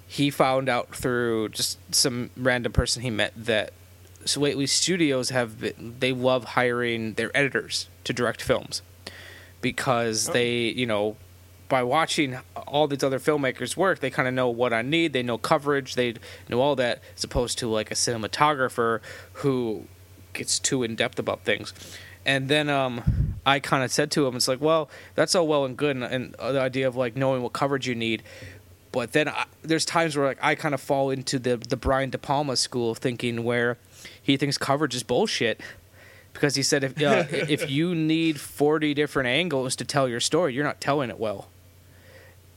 he 0.07 0.31
found 0.31 0.69
out 0.69 0.95
through 0.95 1.49
just 1.51 1.79
some 1.95 2.31
random 2.37 2.73
person 2.73 3.03
he 3.03 3.11
met 3.11 3.33
that 3.37 3.73
so 4.25 4.41
lately 4.41 4.67
studios 4.67 5.31
have 5.31 5.61
been, 5.61 5.97
they 6.01 6.13
love 6.13 6.45
hiring 6.45 7.15
their 7.15 7.37
editors 7.37 7.89
to 8.05 8.13
direct 8.13 8.43
films 8.43 8.83
because 9.67 10.27
they 10.27 10.69
you 10.69 10.87
know 10.87 11.17
by 11.69 11.83
watching 11.83 12.39
all 12.69 12.87
these 12.87 13.03
other 13.03 13.19
filmmakers 13.19 13.77
work 13.77 13.99
they 13.99 14.11
kind 14.11 14.29
of 14.29 14.33
know 14.33 14.49
what 14.49 14.73
i 14.73 14.81
need 14.81 15.13
they 15.13 15.25
know 15.25 15.37
coverage 15.37 15.97
they 15.97 16.15
know 16.49 16.61
all 16.61 16.77
that 16.77 17.03
as 17.17 17.25
opposed 17.25 17.59
to 17.59 17.67
like 17.67 17.91
a 17.91 17.95
cinematographer 17.95 19.01
who 19.43 19.83
gets 20.35 20.61
too 20.61 20.85
in 20.85 20.95
depth 20.95 21.19
about 21.19 21.43
things. 21.43 21.75
And 22.25 22.49
then 22.49 22.69
um, 22.69 23.35
i 23.45 23.59
kind 23.59 23.83
of 23.83 23.91
said 23.91 24.13
to 24.13 24.25
him 24.25 24.37
it's 24.37 24.47
like 24.47 24.61
well 24.61 24.89
that's 25.17 25.35
all 25.35 25.49
well 25.49 25.65
and 25.65 25.77
good 25.77 25.97
and, 25.97 26.05
and 26.05 26.35
the 26.39 26.61
idea 26.61 26.87
of 26.87 26.95
like 26.95 27.17
knowing 27.17 27.43
what 27.43 27.53
coverage 27.53 27.89
you 27.89 27.97
need 27.97 28.23
but 28.93 29.13
then 29.13 29.29
I, 29.29 29.47
there's 29.63 29.85
times 29.85 30.17
where 30.17 30.27
like 30.27 30.39
I 30.41 30.55
kind 30.55 30.75
of 30.75 30.81
fall 30.81 31.11
into 31.11 31.41
the 31.41 31.57
the 31.57 31.77
Brian 31.77 32.11
De 32.11 32.19
Palma 32.19 32.57
school 32.57 32.93
of 32.93 32.99
thinking 32.99 33.43
where 33.43 33.79
he 34.23 34.37
thinks 34.37 34.59
coverage 34.59 34.95
is 34.95 35.03
bullshit 35.03 35.61
because 36.37 36.55
he 36.55 36.63
said 36.63 36.85
if 36.85 37.03
uh, 37.03 37.25
if 37.31 37.71
you 37.71 37.95
need 37.95 38.41
40 38.41 38.95
different 38.95 39.29
angles 39.29 39.75
to 39.77 39.85
tell 39.85 40.09
your 40.09 40.21
story, 40.21 40.55
you're 40.55 40.65
not 40.65 40.81
telling 40.81 41.11
it 41.11 41.19
well. 41.19 41.49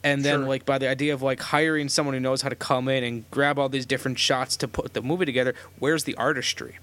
And 0.04 0.24
then 0.24 0.40
Sure. 0.42 0.48
like 0.48 0.66
by 0.66 0.78
the 0.78 0.88
idea 0.88 1.14
of 1.14 1.22
like 1.22 1.42
hiring 1.42 1.90
someone 1.90 2.14
who 2.14 2.20
knows 2.22 2.42
how 2.42 2.50
to 2.50 2.56
come 2.56 2.88
in 2.88 3.04
and 3.04 3.30
grab 3.32 3.60
all 3.60 3.68
these 3.68 3.86
different 3.86 4.18
shots 4.18 4.56
to 4.58 4.68
put 4.68 4.94
the 4.94 5.02
movie 5.02 5.26
together, 5.26 5.54
where's 5.78 6.06
the 6.06 6.16
artistry? 6.16 6.78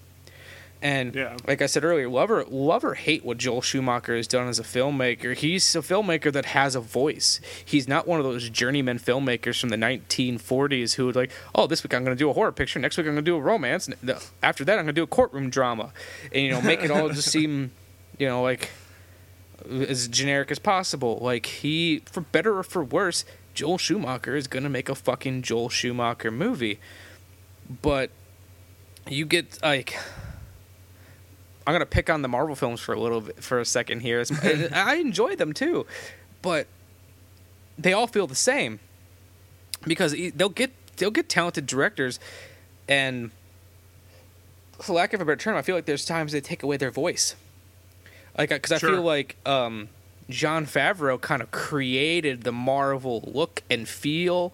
And 0.83 1.15
Yeah. 1.15 1.37
like 1.47 1.63
I 1.63 1.67
said 1.67 1.85
earlier, 1.85 2.09
love 2.09 2.31
or 2.31 2.45
love 2.45 2.85
or 2.85 2.95
hate 2.95 3.25
what 3.25 3.39
Joel 3.39 3.63
Schumacher 3.63 4.15
has 4.15 4.27
done 4.27 4.47
as 4.47 4.59
a 4.59 4.63
filmmaker. 4.63 5.35
He's 5.35 5.75
a 5.75 5.79
filmmaker 5.81 6.31
that 6.33 6.45
has 6.47 6.75
a 6.75 6.81
voice. 6.81 7.41
He's 7.65 7.89
not 7.89 8.07
one 8.07 8.21
of 8.21 8.25
those 8.25 8.51
journeyman 8.51 8.99
filmmakers 8.99 9.59
from 9.59 9.71
the 9.71 9.77
1940s 9.77 10.95
who 10.95 11.07
would 11.07 11.17
like, 11.17 11.33
oh, 11.55 11.67
this 11.67 11.83
week 11.83 11.95
I'm 11.95 12.05
going 12.05 12.15
to 12.17 12.19
do 12.19 12.29
a 12.29 12.35
horror 12.35 12.53
picture, 12.53 12.79
next 12.79 12.99
week 12.99 13.07
I'm 13.07 13.15
going 13.15 13.25
to 13.25 13.31
do 13.31 13.37
a 13.37 13.41
romance, 13.41 13.89
and 13.89 13.97
after 14.43 14.65
that 14.67 14.73
I'm 14.79 14.85
going 14.85 14.95
to 14.95 15.01
do 15.01 15.03
a 15.03 15.07
courtroom 15.07 15.49
drama, 15.51 15.93
and 16.31 16.43
you 16.45 16.51
know 16.51 16.61
make 16.61 16.83
it 16.83 16.91
all 16.91 17.09
just 17.09 17.31
seem, 17.33 17.73
you 18.19 18.27
know, 18.29 18.43
like 18.43 18.69
uh, 19.69 19.77
as 19.77 20.09
generic 20.09 20.51
as 20.51 20.59
possible. 20.59 21.19
Like 21.23 21.47
he, 21.47 22.03
for 22.05 22.21
better 22.21 22.59
or 22.59 22.63
for 22.63 22.85
worse, 22.85 23.25
Joel 23.55 23.79
Schumacher 23.79 24.37
is 24.37 24.47
going 24.47 24.63
to 24.65 24.69
make 24.69 24.91
a 24.91 24.95
fucking 24.95 25.41
Joel 25.41 25.71
Schumacher 25.71 26.31
movie, 26.31 26.79
but 27.83 28.11
you 29.09 29.25
get 29.25 29.63
like 29.63 29.97
I'm 31.67 31.73
gonna 31.75 31.87
pick 31.87 32.09
on 32.09 32.23
the 32.23 32.29
Marvel 32.29 32.55
films 32.55 32.81
for 32.81 32.93
a 32.93 33.01
little 33.01 33.21
bit 33.23 33.43
for 33.43 33.59
a 33.59 33.65
second 33.65 34.01
here. 34.01 34.25
I 34.73 34.97
enjoy 34.97 35.35
them 35.37 35.53
too, 35.53 35.87
but 36.43 36.67
they 37.79 37.93
all 37.93 38.07
feel 38.07 38.27
the 38.27 38.35
same 38.37 38.79
because 39.87 40.15
they'll 40.35 40.49
get 40.49 40.73
they'll 40.97 41.11
get 41.11 41.29
talented 41.29 41.67
directors 41.67 42.19
and 42.89 43.31
for 44.81 44.93
lack 44.93 45.13
of 45.15 45.21
a 45.21 45.25
better 45.25 45.37
term, 45.37 45.57
I 45.57 45.63
feel 45.63 45.75
like 45.75 45.87
there's 45.87 46.05
times 46.05 46.33
they 46.33 46.41
take 46.41 46.63
away 46.63 46.77
their 46.77 46.91
voice. 46.91 47.35
Like, 48.37 48.51
because 48.51 48.73
I 48.73 48.79
Sure. 48.79 48.91
feel 48.91 49.03
like 49.03 49.37
um, 49.47 49.89
Jon 50.29 50.67
Favreau 50.67 51.19
kind 51.19 51.41
of 51.41 51.51
created 51.51 52.43
the 52.43 52.53
Marvel 52.53 53.23
look 53.27 53.63
and 53.71 53.89
feel, 53.89 54.53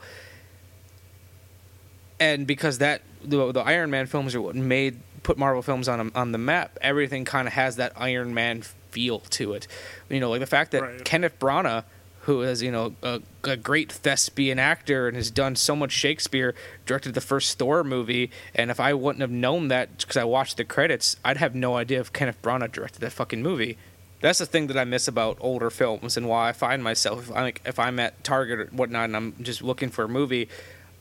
and 2.20 2.46
because 2.46 2.78
that 2.78 3.02
the, 3.24 3.50
the 3.52 3.60
Iron 3.60 3.90
Man 3.90 4.06
films 4.06 4.34
are 4.36 4.40
what 4.40 4.54
made 4.54 5.00
put 5.22 5.38
Marvel 5.38 5.62
films 5.62 5.88
on 5.88 6.10
on 6.14 6.32
the 6.32 6.38
map. 6.38 6.78
Everything 6.80 7.24
kind 7.24 7.46
of 7.48 7.54
has 7.54 7.76
that 7.76 7.92
Iron 7.96 8.34
Man 8.34 8.62
feel 8.90 9.20
to 9.20 9.54
it. 9.54 9.66
You 10.08 10.20
know, 10.20 10.30
like 10.30 10.40
the 10.40 10.46
fact 10.46 10.72
that 10.72 10.82
Right. 10.82 11.04
Kenneth 11.04 11.38
Branagh, 11.38 11.84
who 12.22 12.42
is 12.42 12.62
you 12.62 12.70
know 12.70 12.94
a, 13.02 13.20
a 13.44 13.56
great 13.56 13.90
thespian 13.90 14.58
actor 14.58 15.08
and 15.08 15.16
has 15.16 15.30
done 15.30 15.56
so 15.56 15.74
much 15.74 15.92
Shakespeare, 15.92 16.54
directed 16.86 17.14
the 17.14 17.20
first 17.20 17.58
Thor 17.58 17.82
movie. 17.84 18.30
And 18.54 18.70
if 18.70 18.78
I 18.80 18.94
wouldn't 18.94 19.20
have 19.20 19.30
known 19.30 19.68
that 19.68 19.98
because 19.98 20.16
I 20.16 20.24
watched 20.24 20.56
the 20.56 20.64
credits, 20.64 21.16
I'd 21.24 21.38
have 21.38 21.54
no 21.54 21.76
idea 21.76 22.00
if 22.00 22.12
Kenneth 22.12 22.40
Branagh 22.42 22.72
directed 22.72 23.00
that 23.00 23.12
fucking 23.12 23.42
movie. 23.42 23.78
That's 24.20 24.38
the 24.38 24.46
thing 24.46 24.68
that 24.68 24.78
I 24.78 24.84
miss 24.84 25.08
about 25.08 25.36
older 25.40 25.68
films 25.68 26.16
and 26.16 26.28
why 26.28 26.48
I 26.48 26.52
find 26.52 26.84
myself 26.84 27.28
if 27.28 27.36
I'm 27.36 27.42
like, 27.42 27.60
if 27.64 27.80
I'm 27.80 27.98
at 27.98 28.22
Target 28.22 28.58
or 28.60 28.66
whatnot 28.66 29.06
and 29.06 29.16
I'm 29.16 29.34
just 29.42 29.62
looking 29.62 29.88
for 29.88 30.04
a 30.04 30.08
movie, 30.08 30.48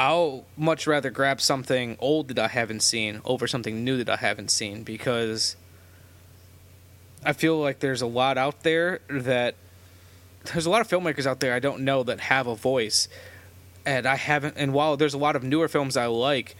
I'll 0.01 0.45
much 0.57 0.87
rather 0.87 1.11
grab 1.11 1.39
something 1.39 1.95
old 1.99 2.29
that 2.29 2.39
I 2.39 2.47
haven't 2.47 2.81
seen 2.81 3.21
over 3.23 3.45
something 3.45 3.83
new 3.83 4.03
that 4.03 4.09
I 4.09 4.15
haven't 4.15 4.49
seen 4.49 4.81
because 4.81 5.55
I 7.23 7.33
feel 7.33 7.59
like 7.59 7.81
there's 7.81 8.01
a 8.01 8.07
lot 8.07 8.35
out 8.35 8.63
there 8.63 9.01
that 9.09 9.53
there's 10.45 10.65
a 10.65 10.71
lot 10.71 10.81
of 10.81 10.87
filmmakers 10.87 11.27
out 11.27 11.39
there 11.39 11.53
I 11.53 11.59
don't 11.59 11.81
know 11.81 12.01
that 12.01 12.19
have 12.19 12.47
a 12.47 12.55
voice. 12.55 13.09
And 13.85 14.07
I 14.07 14.15
haven't 14.15 14.55
and 14.57 14.73
while 14.73 14.97
there's 14.97 15.13
a 15.13 15.19
lot 15.19 15.35
of 15.35 15.43
newer 15.43 15.67
films 15.67 15.95
I 15.95 16.07
like 16.07 16.55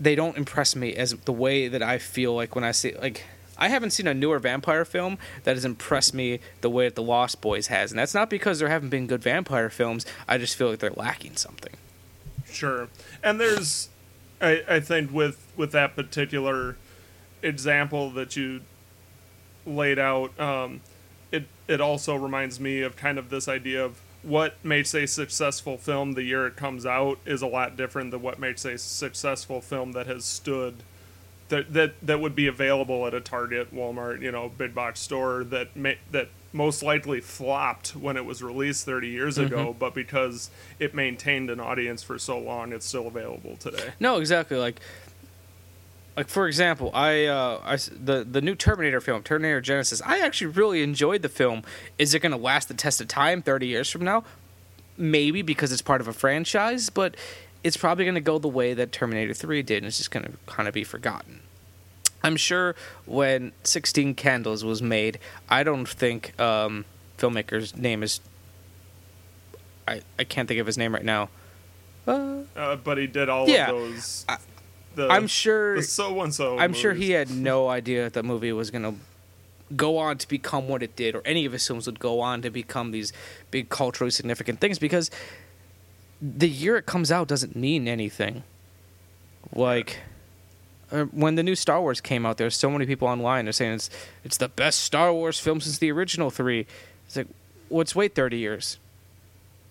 they 0.00 0.14
don't 0.14 0.38
impress 0.38 0.74
me 0.74 0.94
as 0.94 1.12
the 1.12 1.34
way 1.34 1.68
that 1.68 1.82
I 1.82 1.98
feel 1.98 2.34
like 2.34 2.54
when 2.54 2.64
I 2.64 2.72
see 2.72 2.94
like 2.94 3.26
I 3.58 3.68
haven't 3.68 3.90
seen 3.90 4.06
a 4.06 4.14
newer 4.14 4.38
vampire 4.38 4.86
film 4.86 5.18
that 5.44 5.56
has 5.56 5.66
impressed 5.66 6.14
me 6.14 6.40
the 6.62 6.70
way 6.70 6.86
that 6.86 6.94
The 6.94 7.02
Lost 7.02 7.42
Boys 7.42 7.66
has. 7.66 7.92
And 7.92 7.98
that's 7.98 8.14
not 8.14 8.30
because 8.30 8.58
there 8.58 8.68
haven't 8.70 8.88
been 8.88 9.06
good 9.06 9.22
vampire 9.22 9.68
films. 9.68 10.06
I 10.26 10.38
just 10.38 10.56
feel 10.56 10.70
like 10.70 10.78
they're 10.78 10.92
lacking 10.96 11.36
something 11.36 11.74
Sure, 12.52 12.88
and 13.22 13.40
there's, 13.40 13.88
I, 14.40 14.62
I 14.68 14.80
think 14.80 15.12
with 15.12 15.52
with 15.56 15.72
that 15.72 15.96
particular 15.96 16.76
example 17.42 18.10
that 18.10 18.36
you 18.36 18.60
laid 19.66 19.98
out, 19.98 20.38
um, 20.38 20.80
it 21.30 21.46
it 21.68 21.80
also 21.80 22.14
reminds 22.14 22.60
me 22.60 22.82
of 22.82 22.96
kind 22.96 23.18
of 23.18 23.30
this 23.30 23.48
idea 23.48 23.84
of 23.84 24.00
what 24.22 24.64
makes 24.64 24.94
a 24.94 25.06
successful 25.06 25.76
film 25.76 26.12
the 26.12 26.22
year 26.22 26.46
it 26.46 26.56
comes 26.56 26.86
out 26.86 27.18
is 27.26 27.42
a 27.42 27.46
lot 27.46 27.76
different 27.76 28.12
than 28.12 28.22
what 28.22 28.38
makes 28.38 28.64
a 28.64 28.78
successful 28.78 29.60
film 29.60 29.92
that 29.92 30.06
has 30.06 30.24
stood. 30.24 30.76
That, 31.48 31.72
that, 31.74 31.94
that 32.00 32.20
would 32.20 32.34
be 32.34 32.46
available 32.46 33.06
at 33.06 33.12
a 33.12 33.20
Target, 33.20 33.74
Walmart, 33.74 34.22
you 34.22 34.32
know, 34.32 34.48
big 34.48 34.74
box 34.74 35.00
store 35.00 35.44
that 35.44 35.76
may, 35.76 35.98
that 36.10 36.28
most 36.52 36.82
likely 36.82 37.20
flopped 37.20 37.96
when 37.96 38.16
it 38.16 38.24
was 38.24 38.42
released 38.42 38.84
30 38.84 39.08
years 39.08 39.38
ago, 39.38 39.74
but 39.78 39.94
because 39.94 40.50
it 40.78 40.94
maintained 40.94 41.50
an 41.50 41.60
audience 41.60 42.02
for 42.02 42.18
so 42.18 42.38
long, 42.38 42.72
it's 42.72 42.86
still 42.86 43.06
available 43.06 43.56
today. 43.56 43.90
No, 43.98 44.18
exactly. 44.18 44.56
Like, 44.58 44.80
like 46.16 46.28
for 46.28 46.46
example, 46.46 46.90
I, 46.92 47.24
uh, 47.26 47.60
I 47.64 47.76
the 47.76 48.26
the 48.28 48.42
new 48.42 48.54
Terminator 48.54 49.00
film, 49.00 49.22
Terminator 49.22 49.62
Genisys. 49.62 50.02
I 50.04 50.20
actually 50.20 50.48
really 50.48 50.82
enjoyed 50.82 51.22
the 51.22 51.28
film. 51.28 51.62
Is 51.98 52.12
it 52.12 52.20
going 52.20 52.32
to 52.32 52.38
last 52.38 52.68
the 52.68 52.74
test 52.74 53.00
of 53.00 53.08
time 53.08 53.40
thirty 53.40 53.66
years 53.66 53.88
from 53.90 54.04
now? 54.04 54.24
Maybe 54.98 55.40
because 55.40 55.72
it's 55.72 55.80
part 55.80 56.02
of 56.02 56.08
a 56.08 56.12
franchise, 56.12 56.90
but 56.90 57.16
it's 57.64 57.78
probably 57.78 58.04
going 58.04 58.14
to 58.14 58.20
go 58.20 58.38
the 58.38 58.48
way 58.48 58.74
that 58.74 58.92
Terminator 58.92 59.32
Three 59.32 59.62
did, 59.62 59.78
and 59.78 59.86
it's 59.86 59.96
just 59.96 60.10
going 60.10 60.24
to 60.26 60.32
kind 60.44 60.68
of 60.68 60.74
be 60.74 60.84
forgotten. 60.84 61.40
I'm 62.22 62.36
sure 62.36 62.74
when 63.06 63.52
Sixteen 63.64 64.14
Candles 64.14 64.64
was 64.64 64.80
made, 64.82 65.18
I 65.48 65.62
don't 65.62 65.88
think 65.88 66.38
um, 66.40 66.84
filmmaker's 67.18 67.76
name 67.76 68.02
is. 68.02 68.20
I 69.88 70.02
I 70.18 70.24
can't 70.24 70.48
think 70.48 70.60
of 70.60 70.66
his 70.66 70.78
name 70.78 70.94
right 70.94 71.04
now. 71.04 71.28
Uh, 72.06 72.42
Uh, 72.56 72.76
but 72.76 72.98
he 72.98 73.06
did 73.06 73.28
all 73.28 73.48
Yeah. 73.48 73.70
of 73.70 73.76
those. 73.76 74.24
I- 74.28 74.38
the, 74.94 75.08
I'm 75.08 75.26
sure. 75.26 75.80
so 75.82 76.20
and 76.20 76.34
so. 76.34 76.58
I'm 76.58 76.74
sure 76.74 76.92
he 76.92 77.12
had 77.12 77.30
no 77.30 77.68
idea 77.80 78.02
that 78.04 78.12
the 78.12 78.22
movie 78.22 78.52
was 78.52 78.70
going 78.70 78.82
to 78.82 78.94
go 79.74 79.96
on 79.96 80.18
to 80.18 80.28
become 80.28 80.68
what 80.68 80.82
it 80.82 80.94
did, 80.96 81.14
or 81.14 81.22
any 81.24 81.46
of 81.46 81.52
his 81.52 81.66
films 81.66 81.86
would 81.86 81.98
go 81.98 82.20
on 82.20 82.42
to 82.42 82.50
become 82.50 82.90
these 82.90 83.10
big 83.50 83.70
culturally 83.70 84.10
significant 84.10 84.60
things 84.60 84.78
because 84.78 85.10
the 86.20 86.48
year 86.48 86.76
it 86.76 86.84
comes 86.84 87.10
out 87.10 87.26
doesn't 87.26 87.56
mean 87.56 87.88
anything. 87.88 88.42
Like 89.54 89.96
uh, 89.96 90.11
Uh, 90.92 91.04
when 91.06 91.36
the 91.36 91.42
new 91.42 91.56
Star 91.56 91.80
Wars 91.80 92.00
came 92.00 92.26
out, 92.26 92.36
there's 92.36 92.56
so 92.56 92.70
many 92.70 92.84
people 92.84 93.08
online 93.08 93.48
are 93.48 93.52
saying 93.52 93.72
it's 93.72 93.90
it's 94.24 94.36
the 94.36 94.48
best 94.48 94.80
Star 94.80 95.12
Wars 95.12 95.40
film 95.40 95.60
since 95.60 95.78
the 95.78 95.90
original 95.90 96.30
three. 96.30 96.66
It's 97.06 97.16
like, 97.16 97.28
let's 97.70 97.96
wait 97.96 98.14
30 98.14 98.38
years. 98.38 98.78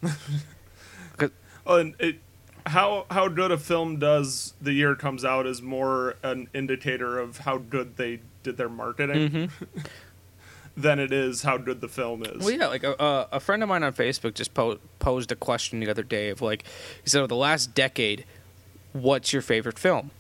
And 1.66 1.96
it, 2.00 2.18
how 2.66 3.06
how 3.10 3.28
good 3.28 3.52
a 3.52 3.58
film 3.58 3.98
does 3.98 4.54
the 4.62 4.74
year 4.74 4.96
comes 4.96 5.26
out 5.26 5.46
is 5.46 5.62
more 5.62 6.16
an 6.24 6.48
indicator 6.54 7.20
of 7.20 7.40
how 7.40 7.58
good 7.58 7.98
they 7.98 8.20
did 8.44 8.58
their 8.58 8.70
marketing 8.70 9.30
mm-hmm. 9.30 9.80
than 10.78 11.00
it 11.00 11.12
is 11.12 11.44
how 11.44 11.58
good 11.58 11.82
the 11.82 11.88
film 11.88 12.24
is. 12.24 12.44
Well, 12.44 12.52
yeah, 12.52 12.68
like 12.68 12.84
a, 12.84 12.96
a, 13.00 13.28
a 13.34 13.40
friend 13.40 13.62
of 13.64 13.70
mine 13.70 13.84
on 13.84 13.94
Facebook 13.94 14.34
just 14.34 14.54
po- 14.54 14.80
posed 15.00 15.32
a 15.32 15.36
question 15.36 15.80
the 15.80 15.90
other 15.90 16.04
day 16.04 16.30
of 16.30 16.42
like, 16.42 16.64
he 17.04 17.10
said, 17.10 17.20
"Over 17.20 17.28
the 17.28 17.36
last 17.36 17.74
decade, 17.74 18.26
what's 18.94 19.34
your 19.34 19.42
favorite 19.42 19.80
film?" 19.80 20.12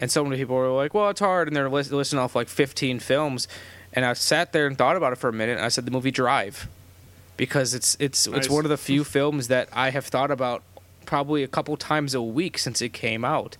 And 0.00 0.10
so 0.10 0.24
many 0.24 0.36
people 0.36 0.56
were 0.56 0.68
like, 0.70 0.94
"Well, 0.94 1.10
it's 1.10 1.20
hard," 1.20 1.46
and 1.48 1.56
they're 1.56 1.68
list- 1.68 1.92
listing 1.92 2.18
off 2.18 2.34
like 2.34 2.48
15 2.48 2.98
films. 3.00 3.46
And 3.92 4.04
I 4.04 4.12
sat 4.14 4.52
there 4.52 4.66
and 4.66 4.78
thought 4.78 4.96
about 4.96 5.12
it 5.12 5.16
for 5.16 5.28
a 5.28 5.32
minute, 5.32 5.56
and 5.56 5.64
I 5.64 5.68
said 5.68 5.84
the 5.84 5.90
movie 5.90 6.10
Drive, 6.10 6.68
because 7.36 7.74
it's 7.74 7.96
it's 8.00 8.26
it's 8.28 8.36
Nice. 8.36 8.48
one 8.50 8.64
of 8.64 8.70
the 8.70 8.76
few 8.78 9.04
films 9.04 9.48
that 9.48 9.68
I 9.72 9.90
have 9.90 10.06
thought 10.06 10.30
about 10.30 10.62
probably 11.06 11.42
a 11.42 11.48
couple 11.48 11.76
times 11.76 12.14
a 12.14 12.22
week 12.22 12.56
since 12.56 12.80
it 12.80 12.92
came 12.92 13.24
out. 13.24 13.56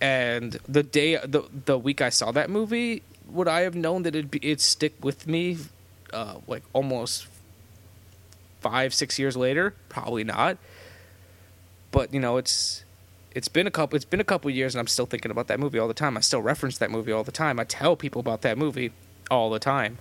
And 0.00 0.58
the 0.68 0.82
day 0.82 1.16
the 1.16 1.42
the 1.66 1.78
week 1.78 2.02
I 2.02 2.08
saw 2.10 2.30
that 2.32 2.50
movie, 2.50 3.02
would 3.28 3.48
I 3.48 3.60
have 3.60 3.74
known 3.74 4.02
that 4.02 4.14
it'd 4.14 4.30
be 4.30 4.38
it'd 4.42 4.60
stick 4.60 4.94
with 5.02 5.26
me, 5.26 5.56
uh, 6.12 6.36
like 6.46 6.62
almost 6.72 7.26
five 8.60 8.92
six 8.92 9.18
years 9.18 9.36
later? 9.36 9.74
Probably 9.88 10.24
not. 10.24 10.58
But 11.90 12.12
you 12.12 12.20
know, 12.20 12.36
it's 12.36 12.84
it's 13.32 13.48
been 13.48 13.66
a 13.66 13.70
couple 13.70 13.96
it's 13.96 14.04
been 14.04 14.20
a 14.20 14.24
couple 14.24 14.50
years, 14.50 14.74
and 14.74 14.80
I'm 14.80 14.86
still 14.86 15.06
thinking 15.06 15.30
about 15.30 15.48
that 15.48 15.60
movie 15.60 15.78
all 15.78 15.88
the 15.88 15.94
time. 15.94 16.16
I 16.16 16.20
still 16.20 16.42
reference 16.42 16.78
that 16.78 16.90
movie 16.90 17.12
all 17.12 17.24
the 17.24 17.32
time. 17.32 17.60
I 17.60 17.64
tell 17.64 17.96
people 17.96 18.20
about 18.20 18.42
that 18.42 18.56
movie 18.58 18.92
all 19.30 19.50
the 19.50 19.58
time. 19.58 19.98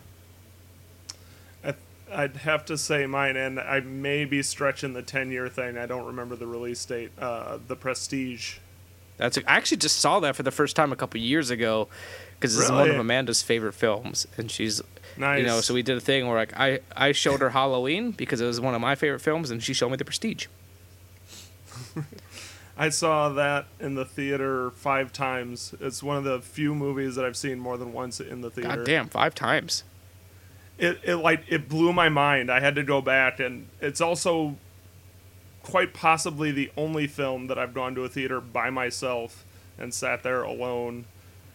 I, 1.64 1.74
I'd 2.12 2.38
have 2.38 2.66
to 2.66 2.78
say 2.78 3.06
mine, 3.06 3.36
and 3.36 3.60
I 3.60 3.82
may 3.82 4.26
be 4.26 4.42
stretching 4.42 4.94
the 4.94 5.02
10 5.02 5.32
year 5.32 5.50
thing. 5.50 5.78
I 5.78 5.86
don't 5.86 6.06
remember 6.06 6.36
the 6.36 6.48
release 6.48 6.84
date. 6.86 7.12
Uh, 7.20 7.58
the 7.68 7.76
Prestige. 7.76 8.58
That's 9.18 9.38
I 9.40 9.42
actually 9.48 9.78
just 9.78 9.98
saw 9.98 10.20
that 10.20 10.36
for 10.36 10.44
the 10.44 10.52
first 10.52 10.76
time 10.76 10.92
a 10.92 10.96
couple 10.96 11.20
years 11.20 11.50
ago 11.50 11.88
because 12.40 12.58
it's 12.58 12.70
one 12.70 12.90
of 12.90 12.98
Amanda's 12.98 13.42
favorite 13.42 13.74
films, 13.74 14.28
and 14.38 14.50
she's 14.52 14.82
Nice. 15.18 15.40
you 15.40 15.46
know 15.48 15.62
so 15.62 15.74
we 15.74 15.82
did 15.82 15.98
a 15.98 16.02
thing 16.02 16.28
where 16.28 16.38
like 16.38 16.54
I 16.56 16.80
I 16.96 17.12
showed 17.12 17.42
her 17.42 17.50
Halloween 17.50 18.12
because 18.12 18.40
it 18.42 18.46
was 18.46 18.62
one 18.62 18.76
of 18.76 18.82
my 18.82 18.94
favorite 18.94 19.22
films, 19.22 19.50
and 19.50 19.64
she 19.64 19.74
showed 19.74 19.90
me 19.90 19.98
The 19.98 20.06
Prestige. 20.06 20.46
I 22.78 22.90
saw 22.90 23.30
that 23.30 23.66
in 23.80 23.96
the 23.96 24.06
theater 24.06 24.70
five 24.72 25.12
times. 25.12 25.74
It's 25.80 26.04
one 26.04 26.16
of 26.18 26.24
the 26.24 26.40
few 26.40 26.76
movies 26.76 27.16
that 27.16 27.26
I've 27.26 27.36
seen 27.38 27.58
more 27.60 27.76
than 27.78 27.92
once 27.92 28.20
in 28.20 28.42
the 28.42 28.52
theater. 28.52 28.78
God 28.78 28.86
damn, 28.86 29.10
five 29.10 29.34
times. 29.34 29.84
it, 30.78 31.00
it 31.04 31.16
like 31.16 31.44
it 31.50 31.68
blew 31.68 31.92
my 31.92 32.08
mind. 32.10 32.52
I 32.52 32.60
had 32.60 32.76
to 32.76 32.84
go 32.84 33.02
back, 33.02 33.40
and 33.40 33.68
it's 33.82 34.00
also 34.00 34.58
quite 35.64 35.94
possibly 35.94 36.52
the 36.52 36.72
only 36.78 37.08
film 37.08 37.48
that 37.48 37.58
I've 37.58 37.74
gone 37.74 37.96
to 37.96 38.04
a 38.04 38.10
theater 38.10 38.40
by 38.40 38.70
myself 38.70 39.44
and 39.78 39.94
sat 39.94 40.22
there 40.24 40.44
alone, 40.44 41.06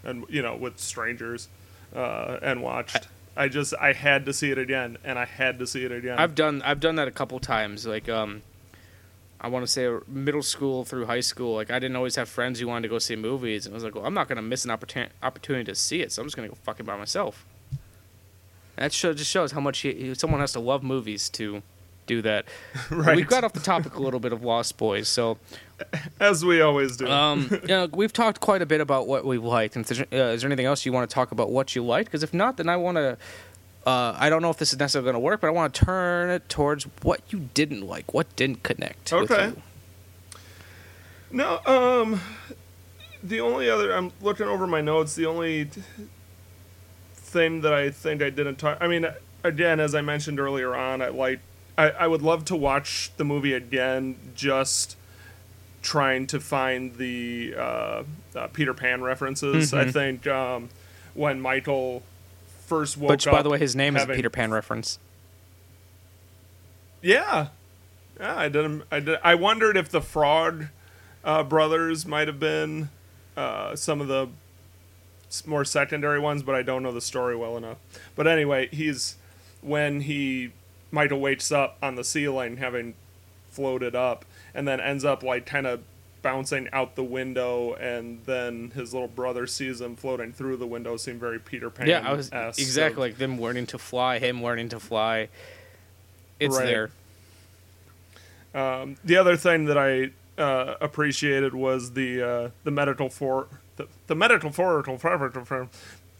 and 0.02 0.24
you 0.28 0.42
know 0.42 0.56
with 0.56 0.78
strangers, 0.80 1.48
uh, 1.94 2.38
and 2.42 2.62
watched. 2.62 3.08
I 3.36 3.48
just 3.48 3.74
I 3.80 3.92
had 3.92 4.26
to 4.26 4.32
see 4.32 4.50
it 4.50 4.58
again, 4.58 4.98
and 5.04 5.18
I 5.18 5.24
had 5.24 5.58
to 5.60 5.66
see 5.66 5.84
it 5.84 5.92
again. 5.92 6.18
I've 6.18 6.34
done 6.34 6.60
I've 6.62 6.80
done 6.80 6.96
that 6.96 7.06
a 7.08 7.12
couple 7.12 7.38
times. 7.38 7.86
Like 7.86 8.08
um, 8.08 8.42
I 9.42 9.48
want 9.48 9.64
to 9.66 9.70
say 9.70 9.90
middle 10.06 10.42
school 10.42 10.84
through 10.84 11.06
high 11.06 11.20
school. 11.20 11.56
Like 11.56 11.70
I 11.70 11.80
didn't 11.80 11.96
always 11.96 12.14
have 12.14 12.28
friends 12.28 12.60
who 12.60 12.68
wanted 12.68 12.82
to 12.82 12.88
go 12.88 12.98
see 13.00 13.16
movies, 13.16 13.66
and 13.66 13.74
I 13.74 13.76
was 13.76 13.82
like, 13.84 13.96
well, 13.96 14.06
I'm 14.06 14.14
not 14.14 14.28
gonna 14.28 14.40
miss 14.40 14.64
an 14.64 14.70
opportunity 14.70 15.12
opportunity 15.22 15.64
to 15.64 15.74
see 15.74 16.00
it, 16.00 16.12
so 16.12 16.22
I'm 16.22 16.26
just 16.26 16.36
gonna 16.36 16.48
go 16.48 16.54
fucking 16.62 16.86
by 16.86 16.96
myself. 16.96 17.44
That 18.76 18.92
show 18.92 19.12
just 19.12 19.30
shows 19.30 19.52
how 19.52 19.60
much 19.60 19.80
he, 19.80 20.14
someone 20.14 20.40
has 20.40 20.52
to 20.52 20.60
love 20.60 20.82
movies 20.82 21.28
to 21.30 21.62
do 22.06 22.22
that. 22.22 22.46
Right. 22.90 23.16
We've 23.16 23.26
got 23.26 23.42
off 23.42 23.52
the 23.52 23.60
topic 23.60 23.96
a 23.96 24.00
little 24.02 24.20
bit 24.20 24.32
of 24.32 24.44
Lost 24.44 24.76
Boys, 24.76 25.08
so 25.08 25.38
as 26.20 26.44
we 26.44 26.60
always 26.60 26.96
do. 26.96 27.08
um, 27.08 27.48
you 27.62 27.68
know, 27.68 27.88
we've 27.92 28.12
talked 28.12 28.40
quite 28.40 28.62
a 28.62 28.66
bit 28.66 28.80
about 28.80 29.06
what 29.08 29.24
we 29.24 29.38
liked. 29.38 29.76
And 29.76 29.84
uh, 29.90 30.16
is 30.16 30.42
there 30.42 30.48
anything 30.48 30.66
else 30.66 30.86
you 30.86 30.92
want 30.92 31.08
to 31.08 31.12
talk 31.12 31.32
about 31.32 31.50
what 31.50 31.74
you 31.74 31.84
liked? 31.84 32.06
Because 32.08 32.22
if 32.22 32.32
not, 32.32 32.56
then 32.58 32.68
I 32.68 32.76
want 32.76 32.96
to. 32.96 33.18
Uh, 33.84 34.14
I 34.16 34.30
don't 34.30 34.42
know 34.42 34.50
if 34.50 34.58
this 34.58 34.72
is 34.72 34.78
necessarily 34.78 35.06
going 35.06 35.14
to 35.14 35.20
work, 35.20 35.40
but 35.40 35.48
I 35.48 35.50
want 35.50 35.74
to 35.74 35.84
turn 35.84 36.30
it 36.30 36.48
towards 36.48 36.84
what 37.02 37.20
you 37.30 37.48
didn't 37.52 37.82
like, 37.86 38.14
what 38.14 38.34
didn't 38.36 38.62
connect. 38.62 39.12
Okay. 39.12 39.52
No, 41.32 41.60
um, 41.66 42.20
the 43.22 43.40
only 43.40 43.68
other 43.68 43.92
I'm 43.92 44.12
looking 44.20 44.46
over 44.46 44.66
my 44.66 44.80
notes. 44.80 45.14
The 45.14 45.26
only 45.26 45.70
thing 47.14 47.62
that 47.62 47.72
I 47.72 47.90
think 47.90 48.22
I 48.22 48.30
didn't 48.30 48.56
talk. 48.56 48.78
I 48.80 48.86
mean, 48.86 49.06
again, 49.42 49.80
as 49.80 49.94
I 49.94 50.00
mentioned 50.00 50.38
earlier 50.38 50.74
on, 50.74 51.02
I 51.02 51.08
like. 51.08 51.40
I, 51.78 51.90
I 51.90 52.06
would 52.06 52.20
love 52.20 52.44
to 52.46 52.56
watch 52.56 53.10
the 53.16 53.24
movie 53.24 53.54
again, 53.54 54.16
just 54.34 54.94
trying 55.80 56.26
to 56.28 56.38
find 56.38 56.96
the 56.96 57.54
uh, 57.56 58.02
uh, 58.36 58.46
Peter 58.52 58.74
Pan 58.74 59.02
references. 59.02 59.72
I 59.72 59.90
think 59.90 60.26
um, 60.26 60.68
when 61.14 61.40
Michael 61.40 62.02
first 62.72 62.96
woke 62.96 63.10
Which, 63.10 63.26
up, 63.26 63.32
by 63.32 63.42
the 63.42 63.50
way, 63.50 63.58
his 63.58 63.76
name 63.76 63.96
is 63.96 64.04
a 64.04 64.06
Peter 64.06 64.30
Pan 64.30 64.50
reference. 64.50 64.98
Yeah, 67.02 67.48
yeah. 68.18 68.38
I 68.38 68.48
didn't. 68.48 68.84
I 68.90 69.00
did. 69.00 69.18
I 69.22 69.34
wondered 69.34 69.76
if 69.76 69.88
the 69.90 70.00
Frog 70.00 70.66
uh, 71.24 71.42
brothers 71.42 72.06
might 72.06 72.28
have 72.28 72.40
been 72.40 72.88
uh, 73.36 73.76
some 73.76 74.00
of 74.00 74.08
the 74.08 74.28
more 75.46 75.64
secondary 75.64 76.20
ones, 76.20 76.42
but 76.42 76.54
I 76.54 76.62
don't 76.62 76.82
know 76.82 76.92
the 76.92 77.00
story 77.00 77.36
well 77.36 77.56
enough. 77.56 77.78
But 78.14 78.26
anyway, 78.26 78.68
he's 78.70 79.16
when 79.60 80.02
he 80.02 80.52
Michael 80.90 81.20
wakes 81.20 81.50
up 81.52 81.76
on 81.82 81.96
the 81.96 82.04
ceiling, 82.04 82.58
having 82.58 82.94
floated 83.50 83.94
up, 83.94 84.24
and 84.54 84.66
then 84.66 84.80
ends 84.80 85.04
up 85.04 85.22
like 85.22 85.44
kind 85.44 85.66
of 85.66 85.82
bouncing 86.22 86.68
out 86.72 86.94
the 86.94 87.04
window, 87.04 87.74
and 87.74 88.24
then 88.24 88.70
his 88.74 88.92
little 88.92 89.08
brother 89.08 89.46
sees 89.46 89.80
him 89.80 89.96
floating 89.96 90.32
through 90.32 90.56
the 90.56 90.66
window. 90.66 90.96
Seemed 90.96 91.20
very 91.20 91.38
Peter 91.38 91.68
Pan. 91.68 91.88
Yeah, 91.88 92.08
I 92.08 92.14
was 92.14 92.28
exactly 92.58 93.00
like 93.10 93.18
them 93.18 93.40
learning 93.40 93.66
to 93.66 93.78
fly, 93.78 94.18
him 94.18 94.42
learning 94.42 94.70
to 94.70 94.80
fly. 94.80 95.28
It's 96.40 96.56
Right. 96.56 96.66
there. 96.66 96.90
Um, 98.54 98.96
the 99.04 99.16
other 99.16 99.36
thing 99.36 99.64
that 99.66 99.78
I 99.78 100.10
uh, 100.40 100.74
appreciated 100.80 101.54
was 101.54 101.92
the 101.92 102.22
uh, 102.22 102.50
the 102.64 102.70
medical 102.70 103.08
for 103.08 103.48
the, 103.76 103.86
the 104.06 104.14
for 105.44 105.68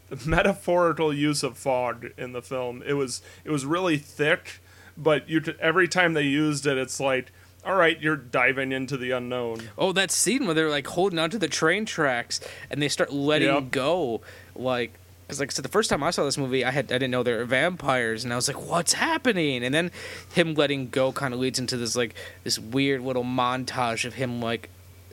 the 0.09 0.29
metaphorical 0.29 1.13
use 1.13 1.43
of 1.43 1.57
fog 1.57 2.11
in 2.17 2.33
the 2.33 2.41
film. 2.41 2.83
It 2.85 2.93
was 2.93 3.21
it 3.43 3.51
was 3.51 3.65
really 3.65 3.97
thick, 3.97 4.59
but 4.97 5.29
you 5.29 5.41
every 5.59 5.87
time 5.87 6.13
they 6.13 6.23
used 6.23 6.65
it, 6.65 6.77
it's 6.77 6.99
like, 6.99 7.31
all 7.65 7.75
right, 7.75 7.99
you're 8.01 8.15
diving 8.17 8.71
into 8.71 8.97
the 8.97 9.11
unknown. 9.11 9.69
Oh, 9.77 9.91
that 9.93 10.11
scene 10.11 10.45
where 10.45 10.53
they're 10.53 10.69
like 10.69 10.87
holding 10.87 11.19
onto 11.19 11.37
the 11.37 11.47
train 11.47 11.85
tracks 11.85 12.39
and 12.69 12.81
they 12.81 12.89
start 12.89 13.11
letting 13.13 13.47
Yep. 13.53 13.71
go, 13.71 14.21
like. 14.55 14.93
Because 15.25 15.39
like 15.39 15.51
I 15.51 15.53
said, 15.53 15.63
the 15.63 15.69
first 15.69 15.89
time 15.89 16.03
I 16.03 16.11
saw 16.11 16.25
this 16.25 16.37
movie, 16.37 16.65
I 16.65 16.71
had 16.71 16.85
I 16.91 16.95
didn't 16.95 17.11
know 17.11 17.23
they 17.23 17.31
were 17.33 17.45
vampires, 17.45 18.25
and 18.25 18.33
I 18.33 18.35
was 18.35 18.49
like, 18.49 18.67
"What's 18.69 18.91
happening?" 18.91 19.63
And 19.63 19.73
then 19.73 19.89
him 20.33 20.53
letting 20.53 20.89
go 20.89 21.13
kind 21.13 21.33
of 21.33 21.39
leads 21.39 21.57
into 21.59 21.77
this 21.77 21.95
like 21.95 22.13
this 22.43 22.59
weird 22.59 23.01
little 23.01 23.23
montage 23.23 24.03
of 24.03 24.15
him 24.15 24.41
like 24.41 24.69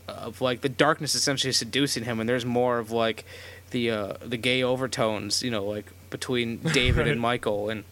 of 0.09 0.41
like 0.41 0.63
the 0.63 0.69
darkness 0.69 1.15
essentially 1.15 1.53
seducing 1.53 2.03
him, 2.03 2.19
and 2.19 2.29
there's 2.29 2.45
more 2.45 2.81
of 2.81 2.91
like 2.91 3.25
the 3.71 3.91
uh, 3.93 4.15
the 4.21 4.37
gay 4.37 4.65
overtones, 4.65 5.45
you 5.45 5.51
know, 5.53 5.65
like 5.65 5.87
between 6.11 6.57
David 6.59 7.07
and 7.07 7.21
Michael, 7.31 7.71
and 7.71 7.85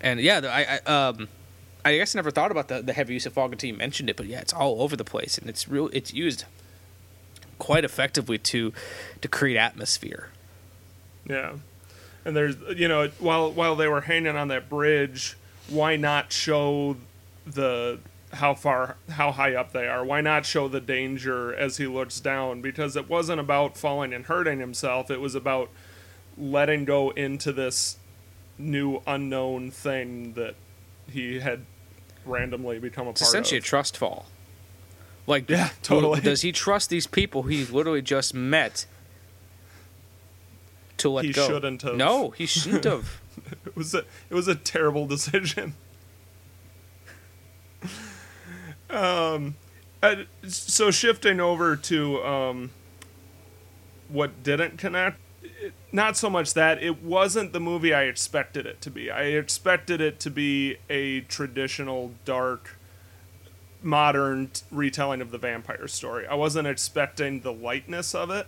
and 0.00 0.18
yeah, 0.18 0.40
I, 0.44 0.80
I 0.86 1.08
um 1.08 1.28
I 1.84 1.96
guess 1.96 2.14
I 2.14 2.18
never 2.18 2.30
thought 2.30 2.50
about 2.50 2.68
the, 2.68 2.80
the 2.82 2.92
heavy 2.92 3.14
use 3.14 3.26
of 3.26 3.32
fog 3.32 3.52
until 3.52 3.68
you 3.68 3.74
mentioned 3.74 4.08
it, 4.08 4.16
but 4.16 4.26
yeah, 4.26 4.40
it's 4.40 4.52
all 4.52 4.82
over 4.82 4.96
the 4.96 5.04
place, 5.04 5.38
and 5.38 5.48
it's 5.48 5.68
real. 5.68 5.90
It's 5.92 6.12
used 6.12 6.44
quite 7.58 7.84
effectively 7.84 8.38
to 8.38 8.72
to 9.20 9.28
create 9.28 9.56
atmosphere. 9.56 10.28
Yeah, 11.28 11.54
and 12.24 12.36
there's 12.36 12.56
you 12.76 12.88
know 12.88 13.08
while 13.18 13.50
while 13.50 13.76
they 13.76 13.88
were 13.88 14.02
hanging 14.02 14.36
on 14.36 14.48
that 14.48 14.68
bridge, 14.68 15.36
why 15.68 15.96
not 15.96 16.32
show 16.32 16.96
the 17.46 17.98
how 18.34 18.54
far 18.54 18.96
how 19.10 19.32
high 19.32 19.54
up 19.54 19.72
they 19.72 19.88
are? 19.88 20.04
Why 20.04 20.20
not 20.20 20.46
show 20.46 20.68
the 20.68 20.80
danger 20.80 21.54
as 21.54 21.76
he 21.76 21.86
looks 21.86 22.20
down? 22.20 22.62
Because 22.62 22.96
it 22.96 23.08
wasn't 23.08 23.40
about 23.40 23.76
falling 23.76 24.12
and 24.12 24.26
hurting 24.26 24.60
himself. 24.60 25.10
It 25.10 25.20
was 25.20 25.34
about 25.34 25.68
letting 26.38 26.84
go 26.84 27.10
into 27.10 27.52
this 27.52 27.98
new 28.56 29.02
unknown 29.06 29.70
thing 29.70 30.34
that 30.34 30.54
he 31.10 31.40
had 31.40 31.64
randomly 32.24 32.78
become 32.78 33.06
a 33.06 33.10
It's 33.10 33.20
part 33.20 33.28
essentially 33.30 33.58
of. 33.58 33.64
a 33.64 33.66
trust 33.66 33.96
fall. 33.96 34.26
Like, 35.26 35.48
Yeah, 35.48 35.70
totally. 35.82 36.20
Does 36.20 36.42
he 36.42 36.50
trust 36.52 36.90
these 36.90 37.06
people 37.06 37.44
he 37.44 37.64
literally 37.64 38.02
just 38.02 38.34
met 38.34 38.86
to 40.98 41.08
let 41.08 41.24
He 41.24 41.32
go? 41.32 41.46
shouldn't 41.48 41.82
have. 41.82 41.96
No, 41.96 42.30
he 42.30 42.46
shouldn't 42.46 42.84
have. 42.84 43.20
it 43.66 43.76
was 43.76 43.94
a 43.94 44.04
it 44.30 44.34
was 44.34 44.48
a 44.48 44.54
terrible 44.54 45.06
decision. 45.06 45.74
um, 48.90 49.56
uh, 50.02 50.16
so 50.46 50.90
shifting 50.90 51.40
over 51.40 51.76
to 51.76 52.22
um, 52.24 52.70
what 54.08 54.42
didn't 54.42 54.76
connect, 54.78 55.18
it- 55.42 55.72
not 55.92 56.16
so 56.16 56.30
much 56.30 56.54
that 56.54 56.82
it 56.82 57.02
wasn't 57.02 57.52
the 57.52 57.60
movie 57.60 57.92
I 57.92 58.04
expected 58.04 58.66
it 58.66 58.80
to 58.80 58.90
be. 58.90 59.10
I 59.10 59.22
expected 59.24 60.00
it 60.00 60.18
to 60.20 60.30
be 60.30 60.78
a 60.88 61.20
traditional 61.22 62.12
dark, 62.24 62.76
modern 63.82 64.48
t- 64.48 64.62
retelling 64.70 65.20
of 65.20 65.30
the 65.30 65.38
vampire 65.38 65.86
story. 65.88 66.26
I 66.26 66.34
wasn't 66.34 66.66
expecting 66.66 67.40
the 67.40 67.52
lightness 67.52 68.14
of 68.14 68.30
it. 68.30 68.46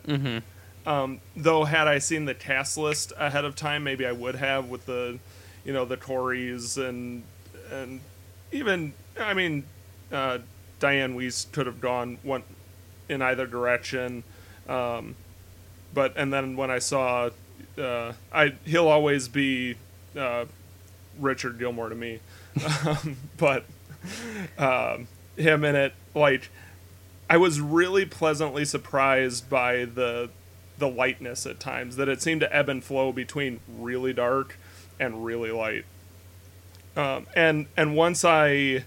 Um, 0.86 1.20
though, 1.36 1.64
had 1.64 1.86
I 1.88 1.99
seen 1.99 2.24
the 2.24 2.34
cast 2.34 2.76
list 2.76 3.12
ahead 3.18 3.45
of 3.45 3.55
time, 3.57 3.84
maybe 3.84 4.07
I 4.07 4.12
would 4.12 4.34
have 4.36 4.68
with 4.68 4.86
the, 4.86 5.18
you 5.64 5.72
know, 5.72 5.84
the 5.84 5.97
Coreys 5.97 6.76
and 6.78 7.24
and 7.70 8.01
even 8.53 8.92
I 9.18 9.34
mean, 9.34 9.64
uh, 10.12 10.38
Dianne 10.80 11.14
Wiest 11.14 11.53
could 11.53 11.66
have 11.66 11.80
gone 11.80 12.18
one 12.22 12.42
in 13.09 13.22
either 13.22 13.47
direction. 13.47 14.24
Um, 14.68 15.14
but 15.95 16.12
and 16.16 16.32
then 16.32 16.57
when 16.57 16.70
I 16.70 16.80
saw, 16.80 17.30
uh, 17.78 18.12
I 18.32 18.55
he'll 18.64 18.88
always 18.88 19.28
be 19.28 19.76
uh, 20.18 20.45
Richard 21.18 21.59
Gilmore 21.59 21.88
to 21.88 21.95
me, 21.95 22.20
um, 22.86 23.16
but 23.38 23.64
um, 24.59 25.07
him 25.36 25.64
in 25.64 25.76
it 25.76 25.95
like 26.14 26.51
I 27.30 27.36
was 27.36 27.61
really 27.61 28.05
pleasantly 28.05 28.64
surprised 28.64 29.49
by 29.49 29.84
the 29.84 30.30
the 30.76 30.88
lightness 30.88 31.47
at 31.47 31.61
times 31.61 31.97
that 31.97 32.09
it 32.09 32.20
seemed 32.20 32.40
to 32.40 32.55
ebb 32.55 32.68
and 32.68 32.82
flow 32.82 33.12
between 33.12 33.61
really 33.78 34.12
dark 34.12 34.59
and 34.99 35.24
really 35.24 35.53
light. 35.53 35.84
Um, 36.97 37.26
and 37.34 37.66
and 37.76 37.97
once 37.97 38.24
I 38.24 38.84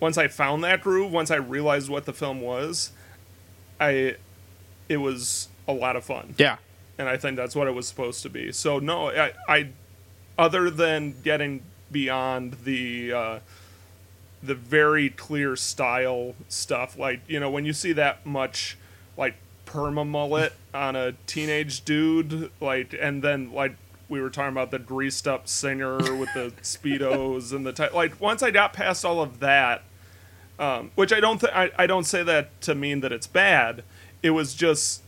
once 0.00 0.18
I 0.18 0.28
found 0.28 0.62
that 0.64 0.82
groove, 0.82 1.12
once 1.12 1.30
I 1.30 1.36
realized 1.36 1.88
what 1.88 2.04
the 2.04 2.12
film 2.12 2.40
was, 2.40 2.90
I 3.80 4.16
it 4.88 4.98
was 4.98 5.48
a 5.68 5.72
lot 5.72 5.96
of 5.96 6.04
fun 6.04 6.34
yeah. 6.38 6.56
and 6.98 7.08
I 7.08 7.16
think 7.16 7.36
that's 7.36 7.56
what 7.56 7.66
it 7.66 7.72
was 7.72 7.86
supposed 7.88 8.22
to 8.22 8.30
be. 8.30 8.52
So 8.52 8.78
no, 8.78 9.10
I, 9.10 9.32
I 9.48 9.68
other 10.38 10.70
than 10.70 11.14
getting 11.22 11.62
beyond 11.90 12.56
the 12.64 13.12
uh, 13.12 13.38
the 14.42 14.54
very 14.54 15.10
clear 15.10 15.56
style 15.56 16.34
stuff, 16.48 16.98
like 16.98 17.20
you 17.28 17.40
know 17.40 17.50
when 17.50 17.64
you 17.64 17.72
see 17.72 17.92
that 17.92 18.24
much 18.26 18.76
like 19.16 19.34
perma 19.66 20.06
mullet 20.06 20.52
on 20.72 20.96
a 20.96 21.12
teenage 21.26 21.84
dude, 21.84 22.50
like 22.60 22.94
and 22.98 23.22
then 23.22 23.52
like 23.52 23.76
we 24.08 24.20
were 24.20 24.30
talking 24.30 24.52
about 24.52 24.70
the 24.70 24.78
greased 24.78 25.26
up 25.26 25.48
singer 25.48 25.96
with 25.96 26.32
the 26.34 26.52
speedos 26.62 27.52
and 27.52 27.66
the 27.66 27.72
ti- 27.72 27.94
like. 27.94 28.20
Once 28.20 28.42
I 28.42 28.50
got 28.50 28.72
past 28.72 29.04
all 29.04 29.20
of 29.20 29.40
that, 29.40 29.82
um, 30.58 30.90
which 30.94 31.12
I 31.12 31.20
don't 31.20 31.40
th- 31.40 31.52
I, 31.52 31.70
I 31.76 31.86
don't 31.86 32.04
say 32.04 32.22
that 32.22 32.60
to 32.62 32.74
mean 32.74 33.00
that 33.00 33.12
it's 33.12 33.26
bad. 33.26 33.82
It 34.22 34.30
was 34.30 34.54
just 34.54 35.02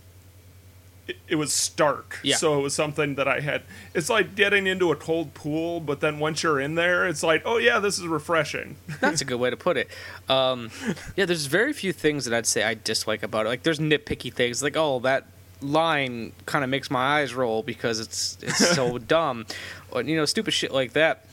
it, 1.28 1.36
was 1.36 1.52
stark. 1.52 2.18
Yeah. 2.22 2.36
So 2.36 2.58
it 2.58 2.62
was 2.62 2.74
something 2.74 3.14
that 3.16 3.28
I 3.28 3.40
had. 3.40 3.62
It's 3.94 4.10
like 4.10 4.34
getting 4.34 4.66
into 4.66 4.90
a 4.92 4.96
cold 4.96 5.34
pool, 5.34 5.80
but 5.80 6.00
then 6.00 6.18
once 6.18 6.42
you're 6.42 6.60
in 6.60 6.74
there, 6.74 7.06
it's 7.06 7.22
like, 7.22 7.42
oh 7.44 7.58
yeah, 7.58 7.78
this 7.78 7.98
is 7.98 8.06
refreshing. 8.06 8.76
That's 9.00 9.20
a 9.20 9.24
good 9.24 9.40
way 9.40 9.50
to 9.50 9.56
put 9.56 9.76
it. 9.76 9.88
Um, 10.28 10.70
yeah, 11.16 11.24
there's 11.24 11.46
very 11.46 11.72
few 11.72 11.92
things 11.92 12.24
that 12.24 12.34
I'd 12.34 12.46
say 12.46 12.62
I 12.62 12.74
dislike 12.74 13.22
about 13.22 13.46
it. 13.46 13.48
Like, 13.48 13.62
there's 13.62 13.78
nitpicky 13.78 14.32
things, 14.32 14.62
like, 14.62 14.76
oh, 14.76 15.00
that 15.00 15.26
line 15.60 16.32
kind 16.46 16.62
of 16.62 16.70
makes 16.70 16.90
my 16.90 17.20
eyes 17.20 17.34
roll 17.34 17.62
because 17.62 17.98
it's 17.98 18.38
it's 18.42 18.68
so 18.74 18.98
dumb, 19.14 19.46
or 19.90 20.02
you 20.02 20.16
know, 20.16 20.24
stupid 20.24 20.52
shit 20.52 20.72
like 20.72 20.92
that. 20.92 21.24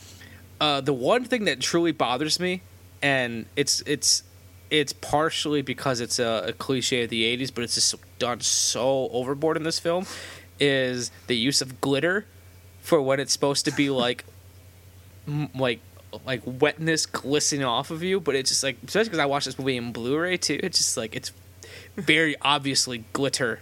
Uh, 0.60 0.82
the 0.82 0.94
one 0.94 1.26
thing 1.26 1.46
that 1.46 1.60
truly 1.60 1.92
bothers 1.92 2.40
me, 2.40 2.62
and 3.02 3.46
it's 3.56 3.82
it's 3.86 4.24
it's 4.80 4.94
partially 4.94 5.62
because 5.62 6.00
it's 6.00 6.20
a, 6.20 6.46
a 6.48 6.54
cliche 6.54 7.04
of 7.04 7.10
the 7.10 7.24
'80s, 7.38 7.52
but 7.54 7.64
it's 7.64 7.76
just 7.76 7.96
done 8.20 8.40
so 8.42 9.10
overboard 9.12 9.58
in 9.58 9.64
this 9.64 9.80
film, 9.80 10.06
is 10.60 11.12
the 11.28 11.36
use 11.36 11.62
of 11.62 11.82
glitter 11.82 12.26
for 12.82 13.02
when 13.02 13.20
it's 13.20 13.34
supposed 13.34 13.66
to 13.66 13.72
be 13.72 13.90
like 14.06 14.26
m- 15.28 15.50
like 15.56 15.80
like 16.26 16.42
wetness 16.46 17.06
glistening 17.06 17.66
off 17.66 17.92
of 17.92 18.02
you, 18.04 18.20
but 18.20 18.36
it's 18.36 18.50
just 18.50 18.64
like 18.64 18.78
especially 18.86 19.10
because 19.10 19.20
I 19.20 19.26
watched 19.26 19.46
this 19.48 19.60
movie 19.60 19.76
in 19.78 19.92
Blu-ray 19.92 20.38
too. 20.38 20.60
It's 20.64 20.78
just 20.78 20.96
like 20.98 21.16
it's 21.16 21.32
very 21.98 22.36
obviously 22.42 23.04
glitter, 23.14 23.60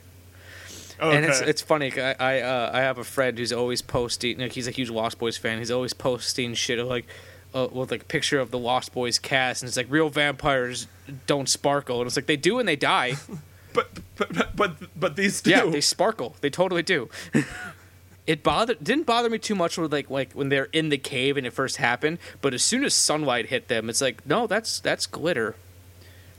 Okay. 1.00 1.16
and 1.18 1.26
it's 1.26 1.40
it's 1.42 1.62
funny. 1.62 1.92
I 2.00 2.16
I, 2.20 2.40
uh, 2.42 2.72
I 2.74 2.82
have 2.82 2.98
a 3.00 3.04
friend 3.04 3.38
who's 3.38 3.52
always 3.54 3.82
posting. 3.82 4.38
Like 4.40 4.52
he's 4.52 4.68
a 4.68 4.72
huge 4.72 4.90
Lost 4.90 5.18
Boys 5.20 5.38
fan. 5.38 5.58
He's 5.60 5.72
always 5.72 5.94
posting 5.94 6.54
shit 6.54 6.78
of 6.80 6.88
like, 6.88 7.06
uh, 7.54 7.68
with 7.72 7.92
like 7.92 8.02
a 8.02 8.06
picture 8.06 8.40
of 8.40 8.52
the 8.52 8.60
Lost 8.60 8.94
Boys 8.94 9.20
cast, 9.20 9.62
and 9.62 9.68
it's 9.68 9.78
like 9.78 9.88
real 9.90 10.10
vampires 10.10 10.88
don't 11.28 11.48
sparkle, 11.50 12.00
and 12.00 12.08
it's 12.08 12.16
like 12.16 12.26
they 12.26 12.38
do 12.38 12.60
and 12.60 12.68
they 12.68 12.76
die. 12.76 13.16
But 13.74 13.90
but 14.18 14.56
but 14.56 14.76
but, 15.00 15.16
these 15.16 15.42
do. 15.42 15.50
yeah, 15.50 15.66
they 15.66 15.82
sparkle. 15.82 16.36
They 16.42 16.52
totally 16.52 16.84
do. 16.84 17.10
it 18.28 18.44
bothered 18.44 18.84
didn't 18.84 19.08
bother 19.08 19.32
me 19.32 19.40
too 19.40 19.56
much 19.56 19.80
with 19.80 19.92
like 19.92 20.12
like 20.12 20.34
when 20.34 20.50
they're 20.50 20.70
in 20.74 20.90
the 20.90 20.98
cave 21.00 21.38
and 21.38 21.48
it 21.48 21.54
first 21.54 21.78
happened, 21.78 22.20
but 22.40 22.54
as 22.54 22.64
soon 22.64 22.86
as 22.86 22.94
sunlight 22.94 23.48
hit 23.48 23.70
them, 23.70 23.90
it's 23.90 24.00
like 24.00 24.24
no, 24.28 24.46
that's 24.46 24.80
that's 24.80 25.08
glitter. 25.08 25.56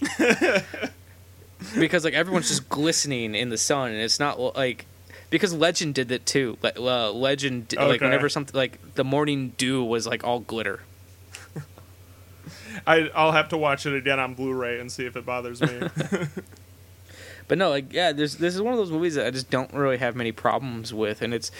because 1.78 2.04
like 2.04 2.14
everyone's 2.14 2.48
just 2.48 2.68
glistening 2.68 3.34
in 3.34 3.48
the 3.48 3.58
sun, 3.58 3.90
and 3.90 4.00
it's 4.00 4.20
not 4.20 4.38
like 4.56 4.86
because 5.30 5.52
Legend 5.52 5.94
did 5.96 6.12
it 6.12 6.26
too. 6.26 6.56
Le- 6.62 7.08
uh, 7.08 7.10
Legend 7.12 7.68
did, 7.68 7.78
like 7.80 7.96
Okay. 7.96 8.04
whenever 8.04 8.28
something 8.28 8.54
like 8.56 8.78
the 8.94 9.04
morning 9.04 9.54
dew 9.56 9.82
was 9.82 10.06
like 10.06 10.22
all 10.24 10.40
glitter. 10.40 10.80
I 12.86 13.10
I'll 13.14 13.32
have 13.32 13.48
to 13.50 13.58
watch 13.58 13.86
it 13.86 13.94
again 13.94 14.18
on 14.18 14.34
Blu-ray 14.34 14.80
and 14.80 14.90
see 14.90 15.06
if 15.06 15.16
it 15.16 15.24
bothers 15.26 15.60
me. 15.60 15.80
But 17.46 17.58
no, 17.58 17.70
like 17.70 17.92
yeah, 17.92 18.12
this 18.12 18.36
this 18.36 18.54
is 18.54 18.62
one 18.62 18.72
of 18.72 18.78
those 18.78 18.90
movies 18.90 19.16
that 19.16 19.26
I 19.26 19.30
just 19.30 19.50
don't 19.50 19.72
really 19.72 19.98
have 19.98 20.16
many 20.16 20.32
problems 20.32 20.94
with, 20.94 21.20
and 21.22 21.34
it's 21.34 21.50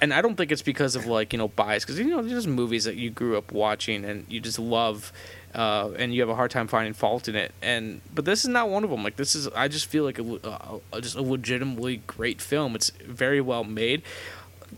and 0.00 0.12
I 0.12 0.20
don't 0.20 0.36
think 0.36 0.52
it's 0.52 0.62
because 0.62 0.96
of 0.96 1.06
like 1.06 1.32
you 1.32 1.38
know 1.38 1.48
bias, 1.48 1.84
because 1.84 1.98
you 1.98 2.06
know 2.06 2.20
there's 2.20 2.44
just 2.44 2.46
movies 2.48 2.84
that 2.84 2.96
you 2.96 3.10
grew 3.10 3.38
up 3.38 3.52
watching 3.52 4.04
and 4.04 4.26
you 4.28 4.40
just 4.40 4.58
love, 4.58 5.12
uh, 5.54 5.90
and 5.96 6.14
you 6.14 6.20
have 6.20 6.28
a 6.28 6.34
hard 6.34 6.50
time 6.50 6.66
finding 6.66 6.92
fault 6.92 7.26
in 7.26 7.36
it. 7.36 7.52
And 7.62 8.02
but 8.14 8.26
this 8.26 8.44
is 8.44 8.48
not 8.48 8.68
one 8.68 8.84
of 8.84 8.90
them. 8.90 9.02
Like 9.02 9.16
this 9.16 9.34
is 9.34 9.48
I 9.48 9.68
just 9.68 9.86
feel 9.86 10.04
like 10.04 10.18
a, 10.18 10.46
uh, 10.46 11.00
just 11.00 11.16
a 11.16 11.22
legitimately 11.22 12.02
great 12.06 12.42
film. 12.42 12.74
It's 12.74 12.90
very 12.90 13.40
well 13.40 13.64
made. 13.64 14.02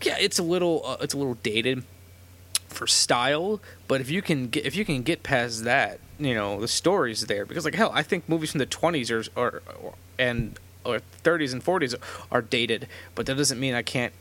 Yeah, 0.01 0.17
it's 0.17 0.39
a 0.39 0.43
little 0.43 0.81
uh, 0.85 0.97
it's 1.01 1.13
a 1.13 1.17
little 1.17 1.35
dated 1.35 1.83
for 2.67 2.87
style, 2.87 3.59
but 3.87 4.01
if 4.01 4.09
you 4.09 4.21
can 4.21 4.47
get 4.47 4.65
if 4.65 4.75
you 4.75 4.85
can 4.85 5.01
get 5.03 5.23
past 5.23 5.63
that, 5.63 5.99
you 6.19 6.33
know 6.35 6.59
the 6.59 6.67
story's 6.67 7.25
there 7.27 7.45
because 7.45 7.65
like 7.65 7.75
hell, 7.75 7.91
I 7.93 8.03
think 8.03 8.27
movies 8.29 8.51
from 8.51 8.59
the 8.59 8.65
twenties 8.65 9.09
or, 9.11 9.23
or 9.35 9.61
or 9.81 9.93
and 10.19 10.57
or 10.85 10.99
thirties 10.99 11.53
and 11.53 11.63
forties 11.63 11.95
are 12.31 12.41
dated, 12.41 12.87
but 13.15 13.25
that 13.25 13.35
doesn't 13.35 13.59
mean 13.59 13.73
I 13.73 13.81
can't 13.81 14.13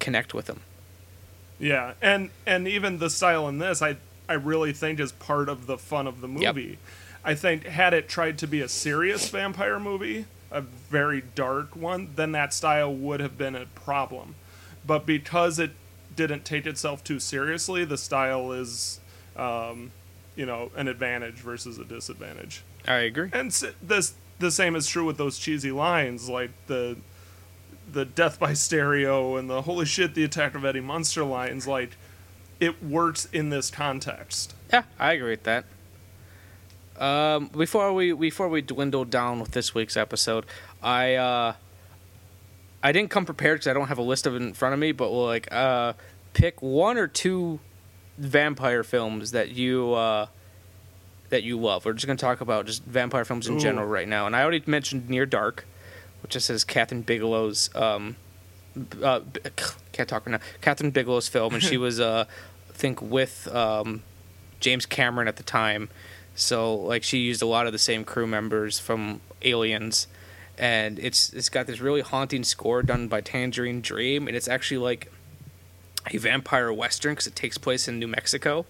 connect 0.00 0.32
with 0.34 0.46
them. 0.46 0.60
yeah, 1.58 1.94
and 2.02 2.30
and 2.46 2.66
even 2.68 2.98
the 2.98 3.10
style 3.10 3.48
in 3.48 3.58
this, 3.58 3.80
I 3.82 3.96
I 4.28 4.34
really 4.34 4.72
think 4.72 5.00
is 5.00 5.12
part 5.12 5.48
of 5.48 5.66
the 5.66 5.76
fun 5.78 6.06
of 6.06 6.20
the 6.20 6.28
Yep. 6.28 6.54
movie. 6.56 6.78
I 7.24 7.34
think 7.34 7.64
had 7.66 7.94
it 7.94 8.08
tried 8.08 8.38
to 8.38 8.46
be 8.46 8.60
a 8.60 8.68
serious 8.68 9.28
vampire 9.30 9.80
movie, 9.80 10.26
a 10.50 10.60
very 10.60 11.22
dark 11.34 11.74
one, 11.74 12.10
then 12.16 12.32
that 12.32 12.52
style 12.52 12.94
would 12.94 13.20
have 13.20 13.38
been 13.38 13.54
a 13.56 13.66
problem. 13.74 14.34
But 14.86 15.06
because 15.06 15.58
it 15.58 15.70
didn't 16.16 16.44
take 16.44 16.66
itself 16.66 17.02
too 17.04 17.18
seriously, 17.20 17.84
the 17.84 17.98
style 17.98 18.52
is, 18.52 19.00
um, 19.36 19.92
you 20.36 20.46
know, 20.46 20.70
an 20.76 20.88
advantage 20.88 21.34
versus 21.36 21.78
a 21.78 21.84
disadvantage. 21.84 22.62
I 22.86 22.96
agree. 22.98 23.30
And 23.32 23.48
s- 23.48 23.64
this 23.82 24.14
the 24.38 24.50
same 24.50 24.74
is 24.76 24.86
true 24.86 25.04
with 25.04 25.16
those 25.16 25.38
cheesy 25.38 25.70
lines 25.72 26.28
like 26.28 26.50
the 26.66 26.96
the 27.90 28.04
death 28.04 28.38
by 28.40 28.52
stereo 28.54 29.36
and 29.36 29.48
the 29.48 29.62
holy 29.62 29.84
shit 29.86 30.14
the 30.14 30.24
attack 30.24 30.54
of 30.54 30.64
Eddie 30.64 30.80
Munster 30.80 31.22
lines 31.24 31.66
like 31.68 31.96
it 32.60 32.82
works 32.82 33.26
in 33.32 33.50
this 33.50 33.70
context. 33.70 34.54
Yeah, 34.72 34.82
I 34.98 35.12
agree 35.12 35.30
with 35.30 35.42
that. 35.44 35.64
Um, 36.98 37.46
before 37.48 37.92
we 37.92 38.12
before 38.12 38.48
we 38.48 38.62
dwindle 38.62 39.04
down 39.04 39.40
with 39.40 39.50
this 39.50 39.74
week's 39.74 39.96
episode, 39.96 40.46
I 40.82 41.14
uh, 41.14 41.54
I 42.84 42.92
didn't 42.92 43.08
come 43.08 43.24
prepared 43.24 43.56
because 43.56 43.68
I 43.68 43.72
don't 43.72 43.88
have 43.88 43.96
a 43.96 44.02
list 44.02 44.26
of 44.26 44.34
it 44.34 44.42
in 44.42 44.52
front 44.52 44.74
of 44.74 44.78
me. 44.78 44.92
But 44.92 45.10
we'll 45.10 45.24
like 45.24 45.48
uh, 45.50 45.94
pick 46.34 46.60
one 46.60 46.98
or 46.98 47.08
two 47.08 47.58
vampire 48.18 48.84
films 48.84 49.32
that 49.32 49.50
you 49.50 49.94
uh, 49.94 50.26
that 51.30 51.42
you 51.42 51.58
love. 51.58 51.86
We're 51.86 51.94
just 51.94 52.06
gonna 52.06 52.18
talk 52.18 52.42
about 52.42 52.66
just 52.66 52.84
vampire 52.84 53.24
films 53.24 53.48
in 53.48 53.56
Ooh. 53.56 53.60
general 53.60 53.86
right 53.86 54.06
now. 54.06 54.26
And 54.26 54.36
I 54.36 54.42
already 54.42 54.62
mentioned 54.66 55.08
Near 55.08 55.24
Dark, 55.24 55.64
which 56.22 56.32
just 56.32 56.46
says 56.46 56.62
Kathryn 56.62 57.04
Bigelow's 57.04 57.74
um, 57.74 58.16
uh, 59.02 59.20
can't 59.92 60.08
talk 60.08 60.26
right 60.26 60.32
now. 60.32 60.40
Kathryn 60.60 60.92
Bigelow's 60.92 61.26
film, 61.26 61.54
and 61.54 61.62
she 61.62 61.76
was 61.78 62.00
uh, 62.00 62.26
I 62.68 62.72
think 62.72 63.00
with 63.00 63.48
um, 63.54 64.02
James 64.60 64.84
Cameron 64.84 65.26
at 65.26 65.36
the 65.36 65.42
time. 65.42 65.88
So 66.34 66.74
like 66.74 67.02
she 67.02 67.18
used 67.18 67.40
a 67.40 67.46
lot 67.46 67.66
of 67.66 67.72
the 67.72 67.78
same 67.78 68.04
crew 68.04 68.26
members 68.26 68.78
from 68.78 69.20
Aliens, 69.42 70.06
and 70.58 70.98
it's 70.98 71.32
it's 71.32 71.48
got 71.48 71.66
this 71.66 71.80
really 71.80 72.00
haunting 72.00 72.44
score 72.44 72.82
done 72.82 73.08
by 73.08 73.20
Tangerine 73.20 73.80
Dream, 73.80 74.26
and 74.28 74.36
it's 74.36 74.48
actually 74.48 74.78
like 74.78 75.12
a 76.12 76.18
vampire 76.18 76.72
western 76.72 77.12
because 77.12 77.26
it 77.26 77.36
takes 77.36 77.58
place 77.58 77.88
in 77.88 77.98
New 77.98 78.08
Mexico, 78.08 78.66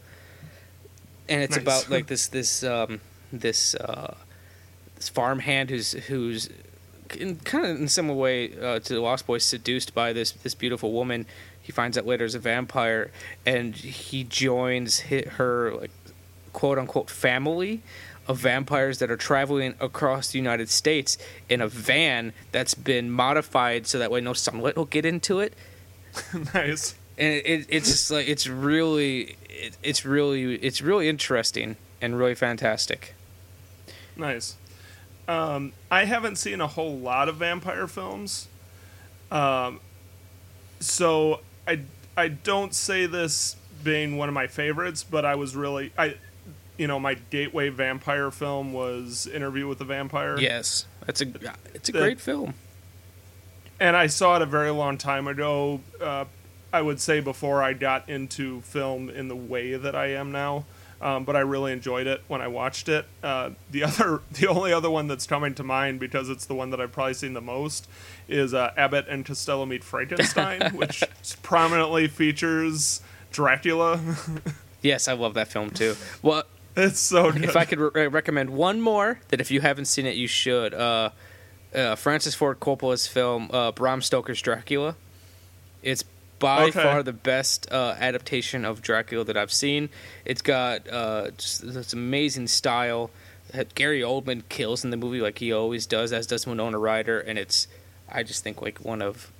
and 1.28 1.42
it's 1.42 1.56
Nice. 1.56 1.62
about 1.62 1.90
like 1.96 2.06
this 2.06 2.26
this 2.28 2.62
um, 2.64 3.00
this 3.32 3.74
uh, 3.74 4.14
this 4.96 5.08
farmhand 5.08 5.70
who's 5.70 5.92
who's 5.92 6.48
in 7.18 7.36
kind 7.36 7.66
of 7.66 7.76
in 7.76 7.84
a 7.84 7.88
similar 7.88 8.18
way 8.18 8.58
uh, 8.58 8.78
to 8.78 8.94
the 8.94 9.00
Lost 9.00 9.26
Boys, 9.26 9.44
seduced 9.44 9.94
by 9.94 10.12
this 10.12 10.32
this 10.32 10.54
beautiful 10.54 10.92
woman. 10.92 11.26
He 11.60 11.72
finds 11.72 11.96
out 11.96 12.06
later 12.06 12.24
is 12.24 12.34
a 12.34 12.38
vampire, 12.38 13.10
and 13.46 13.74
he 13.74 14.24
joins 14.24 15.00
her 15.00 15.74
like 15.74 15.90
quote 16.52 16.78
unquote 16.78 17.10
family 17.10 17.82
of 18.26 18.38
vampires 18.38 18.98
that 18.98 19.10
are 19.10 19.16
traveling 19.16 19.74
across 19.80 20.30
the 20.30 20.38
United 20.38 20.68
States 20.68 21.18
in 21.48 21.60
a 21.60 21.68
van 21.68 22.32
that's 22.52 22.74
been 22.74 23.10
modified 23.10 23.86
so 23.86 23.98
that 23.98 24.10
way 24.10 24.20
no 24.20 24.32
sunlight 24.32 24.76
will 24.76 24.84
get 24.84 25.04
into 25.04 25.40
it. 25.40 25.54
nice. 26.54 26.94
And 27.18 27.32
it, 27.32 27.46
it, 27.46 27.66
it's 27.68 27.88
just 27.88 28.10
like 28.10 28.28
it's 28.28 28.46
really 28.46 29.36
it, 29.48 29.76
it's 29.82 30.04
really 30.04 30.56
it's 30.56 30.80
really 30.80 31.08
interesting 31.08 31.76
and 32.00 32.18
really 32.18 32.34
fantastic. 32.34 33.14
Nice. 34.16 34.56
Um, 35.26 35.72
I 35.90 36.04
haven't 36.04 36.36
seen 36.36 36.60
a 36.60 36.66
whole 36.66 36.98
lot 36.98 37.28
of 37.28 37.36
vampire 37.36 37.86
films. 37.86 38.48
Um, 39.30 39.80
so 40.80 41.40
I 41.66 41.80
I 42.16 42.28
don't 42.28 42.74
say 42.74 43.06
this 43.06 43.56
being 43.82 44.16
one 44.16 44.28
of 44.28 44.34
my 44.34 44.46
favorites, 44.46 45.04
but 45.04 45.24
I 45.24 45.34
was 45.34 45.56
really 45.56 45.92
I 45.96 46.16
you 46.78 46.86
know, 46.86 46.98
my 46.98 47.14
gateway 47.30 47.68
vampire 47.68 48.30
film 48.30 48.72
was 48.72 49.26
Interview 49.26 49.68
with 49.68 49.78
the 49.78 49.84
Vampire. 49.84 50.38
Yes, 50.38 50.86
it's 51.06 51.20
a 51.20 51.26
it's 51.74 51.88
a 51.88 51.92
great 51.92 52.20
film. 52.20 52.54
and 53.80 53.96
I 53.96 54.06
saw 54.06 54.36
it 54.36 54.42
a 54.42 54.46
very 54.46 54.70
long 54.70 54.98
time 54.98 55.26
ago. 55.26 55.80
Uh, 56.00 56.24
I 56.72 56.82
would 56.82 57.00
say 57.00 57.20
before 57.20 57.62
I 57.62 57.72
got 57.72 58.08
into 58.08 58.60
film 58.62 59.08
in 59.08 59.28
the 59.28 59.36
way 59.36 59.76
that 59.76 59.94
I 59.94 60.06
am 60.06 60.32
now, 60.32 60.64
um, 61.00 61.24
but 61.24 61.36
I 61.36 61.40
really 61.40 61.70
enjoyed 61.72 62.08
it 62.08 62.22
when 62.26 62.40
I 62.40 62.48
watched 62.48 62.88
it. 62.88 63.06
Uh, 63.22 63.50
the 63.70 63.84
other, 63.88 64.22
the 64.32 64.48
only 64.48 64.72
other 64.72 64.90
one 64.90 65.06
that's 65.06 65.26
coming 65.26 65.54
to 65.54 65.62
mind 65.62 66.00
because 66.00 66.28
it's 66.28 66.46
the 66.46 66.54
one 66.54 66.70
that 66.70 66.80
I've 66.80 66.90
probably 66.90 67.14
seen 67.14 67.34
the 67.34 67.40
most 67.40 67.88
is 68.26 68.52
uh, 68.54 68.72
Abbott 68.76 69.06
and 69.08 69.24
Costello 69.24 69.64
Meet 69.66 69.84
Frankenstein, 69.84 70.72
which 70.74 71.04
prominently 71.42 72.08
features 72.08 73.00
Dracula. 73.30 74.00
Yes, 74.82 75.08
I 75.08 75.14
love 75.14 75.32
that 75.32 75.48
film 75.48 75.70
too. 75.70 75.96
Well, 76.20 76.42
it's 76.76 77.00
so 77.00 77.30
good. 77.32 77.44
if 77.44 77.56
I 77.56 77.64
could 77.64 77.78
re- 77.78 78.06
recommend 78.08 78.50
one 78.50 78.80
more 78.80 79.20
that 79.28 79.40
if 79.40 79.50
you 79.50 79.60
haven't 79.60 79.84
seen 79.86 80.06
it, 80.06 80.16
you 80.16 80.26
should. 80.26 80.74
Uh, 80.74 81.10
uh, 81.74 81.94
Francis 81.96 82.34
Ford 82.34 82.60
Coppola's 82.60 83.06
film 83.06 83.50
uh, 83.52 83.72
Bram 83.72 84.00
Stoker's 84.02 84.40
Dracula. 84.40 84.96
It's 85.82 86.04
by 86.38 86.64
Okay. 86.64 86.82
far 86.82 87.02
the 87.02 87.12
best 87.12 87.70
uh, 87.72 87.94
adaptation 87.98 88.64
of 88.64 88.82
Dracula 88.82 89.24
that 89.24 89.36
I've 89.36 89.52
seen. 89.52 89.88
It's 90.24 90.42
got 90.42 90.88
uh, 90.88 91.30
just 91.36 91.62
this 91.72 91.92
amazing 91.92 92.48
style. 92.48 93.10
that 93.52 93.74
Gary 93.74 94.00
Oldman 94.00 94.42
kills 94.48 94.84
in 94.84 94.90
the 94.90 94.96
movie 94.96 95.20
like 95.20 95.38
he 95.38 95.52
always 95.52 95.86
does, 95.86 96.12
as 96.12 96.26
does 96.26 96.46
Winona 96.46 96.78
Ryder, 96.78 97.20
and 97.20 97.38
it's 97.38 97.68
I 98.10 98.22
just 98.22 98.42
think 98.42 98.60
like 98.62 98.78
one 98.84 99.00
of 99.02 99.30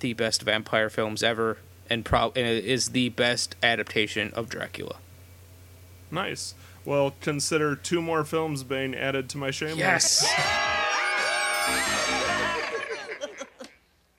the 0.00 0.12
best 0.14 0.42
vampire 0.42 0.88
films 0.90 1.22
ever, 1.22 1.58
and 1.90 2.04
pro- 2.04 2.32
and 2.36 2.46
it 2.46 2.64
is 2.64 2.90
the 2.90 3.08
best 3.10 3.56
adaptation 3.62 4.32
of 4.34 4.48
Dracula. 4.48 4.96
nice. 6.10 6.54
Well, 6.84 7.14
consider 7.20 7.76
two 7.76 8.02
more 8.02 8.24
films 8.24 8.62
being 8.62 8.94
added 8.94 9.30
to 9.30 9.38
my 9.38 9.50
shame 9.50 9.78
list. 9.78 10.26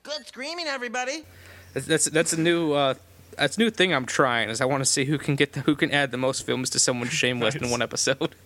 Good 0.02 0.26
screaming, 0.26 0.66
everybody. 0.66 1.24
That's 1.74 1.86
that's, 1.86 2.04
that's 2.06 2.32
a 2.32 2.40
new 2.40 2.72
uh, 2.72 2.94
that's 3.36 3.56
a 3.56 3.60
new 3.60 3.70
thing 3.70 3.94
I'm 3.94 4.06
trying. 4.06 4.48
Is 4.48 4.60
I 4.60 4.64
want 4.64 4.80
to 4.82 4.90
see 4.90 5.04
who 5.04 5.18
can 5.18 5.36
get 5.36 5.52
the, 5.52 5.60
who 5.60 5.76
can 5.76 5.92
add 5.92 6.10
the 6.10 6.16
most 6.16 6.44
films 6.44 6.70
to 6.70 6.78
someone's 6.78 7.12
shame 7.12 7.40
list 7.40 7.58
in 7.58 7.70
one 7.70 7.82
episode. 7.82 8.34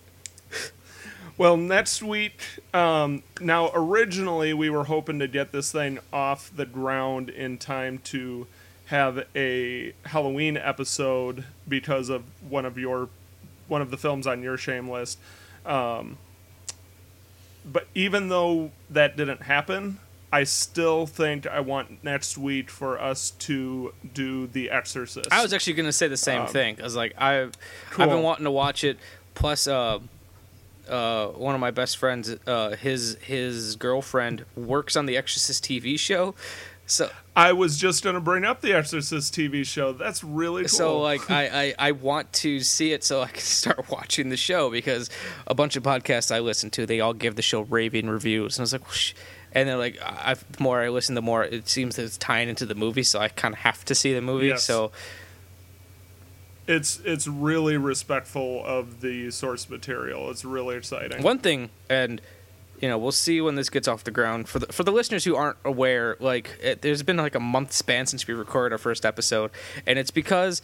Well, 1.37 1.57
next 1.57 2.03
week, 2.03 2.39
um, 2.71 3.23
now 3.39 3.71
originally 3.73 4.53
we 4.53 4.69
were 4.69 4.83
hoping 4.83 5.17
to 5.19 5.27
get 5.27 5.51
this 5.51 5.71
thing 5.71 5.97
off 6.13 6.51
the 6.55 6.67
ground 6.67 7.31
in 7.31 7.57
time 7.57 7.97
to 7.99 8.45
have 8.87 9.25
a 9.35 9.93
Halloween 10.05 10.55
episode 10.55 11.45
because 11.67 12.09
of 12.09 12.25
one 12.47 12.63
of 12.63 12.77
your 12.77 13.09
one 13.71 13.81
of 13.81 13.89
the 13.89 13.97
films 13.97 14.27
on 14.27 14.43
your 14.43 14.57
shame 14.57 14.89
list. 14.89 15.17
Um, 15.65 16.17
but 17.65 17.87
even 17.95 18.27
though 18.27 18.71
that 18.89 19.15
didn't 19.15 19.43
happen, 19.43 19.99
I 20.31 20.43
still 20.43 21.07
think 21.07 21.47
I 21.47 21.61
want 21.61 22.03
next 22.03 22.37
week 22.37 22.69
for 22.69 22.99
us 23.01 23.31
to 23.39 23.93
do 24.13 24.47
The 24.47 24.69
Exorcist. 24.69 25.27
I 25.31 25.41
was 25.41 25.53
actually 25.53 25.73
gonna 25.73 25.91
say 25.93 26.07
the 26.07 26.17
same 26.17 26.41
Um, 26.43 26.47
thing. 26.47 26.77
I 26.79 26.83
was 26.83 26.95
like, 26.95 27.13
I've 27.17 27.53
I've 27.97 28.09
been 28.09 28.21
wanting 28.21 28.45
to 28.45 28.51
watch 28.51 28.83
it. 28.83 28.97
Plus, 29.35 29.67
uh, 29.67 29.99
uh, 30.89 31.27
one 31.27 31.55
of 31.55 31.61
my 31.61 31.71
best 31.71 31.97
friends, 31.97 32.35
uh, 32.47 32.75
his 32.75 33.17
his 33.21 33.75
girlfriend 33.77 34.45
works 34.55 34.95
on 34.95 35.05
the 35.05 35.15
Exorcist 35.17 35.63
TV 35.63 35.97
show. 35.97 36.35
So 36.91 37.09
I 37.35 37.53
was 37.53 37.77
just 37.77 38.03
gonna 38.03 38.19
bring 38.19 38.43
up 38.43 38.59
the 38.59 38.73
Exorcist 38.73 39.33
TV 39.33 39.65
show. 39.65 39.93
That's 39.93 40.23
really 40.23 40.63
cool. 40.63 40.69
so 40.69 40.99
like 40.99 41.31
I, 41.31 41.47
I 41.47 41.73
I 41.87 41.91
want 41.93 42.33
to 42.33 42.59
see 42.59 42.91
it 42.91 43.03
so 43.03 43.21
I 43.21 43.27
can 43.27 43.39
start 43.39 43.89
watching 43.89 44.27
the 44.27 44.37
show 44.37 44.69
because 44.69 45.09
a 45.47 45.55
bunch 45.55 45.77
of 45.77 45.83
podcasts 45.83 46.35
I 46.35 46.39
listen 46.39 46.69
to 46.71 46.85
they 46.85 46.99
all 46.99 47.13
give 47.13 47.35
the 47.35 47.41
show 47.41 47.61
raving 47.61 48.09
reviews 48.09 48.57
and 48.57 48.61
I 48.61 48.63
was 48.63 48.73
like. 48.73 48.87
Whoosh. 48.87 49.13
And 49.53 49.67
then, 49.67 49.79
like, 49.79 50.01
I, 50.01 50.35
the 50.35 50.63
more 50.63 50.81
I 50.81 50.87
listen, 50.87 51.13
the 51.13 51.21
more 51.21 51.43
it 51.43 51.67
seems 51.67 51.97
that 51.97 52.03
it's 52.03 52.17
tying 52.17 52.47
into 52.47 52.65
the 52.65 52.73
movie. 52.73 53.03
So 53.03 53.19
I 53.19 53.27
kind 53.27 53.53
of 53.53 53.59
have 53.59 53.83
to 53.83 53.93
see 53.93 54.13
the 54.13 54.21
movie. 54.21 54.47
Yes. 54.47 54.63
So 54.63 54.93
it's 56.67 57.01
it's 57.03 57.27
really 57.27 57.75
respectful 57.75 58.63
of 58.65 59.01
the 59.01 59.29
source 59.29 59.69
material. 59.69 60.29
It's 60.29 60.45
really 60.45 60.77
exciting. 60.77 61.21
One 61.21 61.39
thing, 61.39 61.69
and 61.89 62.21
you 62.81 62.87
know, 62.89 62.97
we'll 62.97 63.11
see 63.11 63.39
when 63.41 63.55
this 63.55 63.69
gets 63.69 63.87
off 63.87 64.03
the 64.03 64.11
ground. 64.11 64.49
For 64.49 64.59
the 64.59 64.67
for 64.73 64.83
the 64.83 64.91
listeners 64.91 65.23
who 65.23 65.35
aren't 65.35 65.57
aware, 65.63 66.17
like, 66.19 66.57
it, 66.61 66.81
there's 66.81 67.03
been 67.03 67.17
like 67.17 67.35
a 67.35 67.39
month 67.39 67.73
span 67.73 68.07
since 68.07 68.27
we 68.27 68.33
recorded 68.33 68.73
our 68.73 68.79
first 68.79 69.05
episode, 69.05 69.51
and 69.85 69.99
it's 69.99 70.11
because 70.11 70.61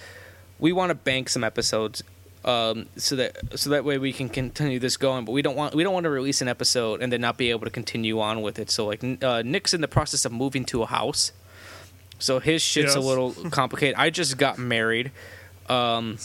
we 0.60 0.72
want 0.72 0.90
to 0.90 0.96
bank 0.96 1.30
some 1.30 1.44
episodes. 1.44 2.04
Um, 2.46 2.88
so 2.96 3.16
that 3.18 3.60
so 3.60 3.70
that 3.72 3.84
way 3.84 3.98
we 3.98 4.14
can 4.14 4.30
continue 4.30 4.80
this 4.80 4.96
going, 4.96 5.26
but 5.26 5.34
we 5.34 5.42
don't 5.42 5.56
want 5.56 5.76
we 5.76 5.84
don't 5.84 5.94
want 5.94 6.06
to 6.06 6.10
release 6.10 6.42
an 6.42 6.48
episode 6.48 7.02
and 7.02 7.12
then 7.12 7.20
not 7.22 7.38
be 7.38 7.50
able 7.50 7.66
to 7.66 7.70
continue 7.72 8.20
on 8.22 8.42
with 8.42 8.58
it. 8.58 8.72
So 8.72 8.86
like 8.86 9.04
uh, 9.22 9.42
Nick's 9.46 9.74
in 9.74 9.82
the 9.82 9.88
process 9.88 10.24
of 10.24 10.32
moving 10.32 10.64
to 10.66 10.82
a 10.84 10.86
house, 10.86 11.34
so 12.20 12.40
his 12.40 12.62
shit's 12.62 12.96
a 12.96 13.00
little 13.02 13.32
complicated. 13.52 13.96
I 13.98 14.10
just 14.12 14.38
got 14.38 14.58
married. 14.58 15.12
Um, 15.68 16.18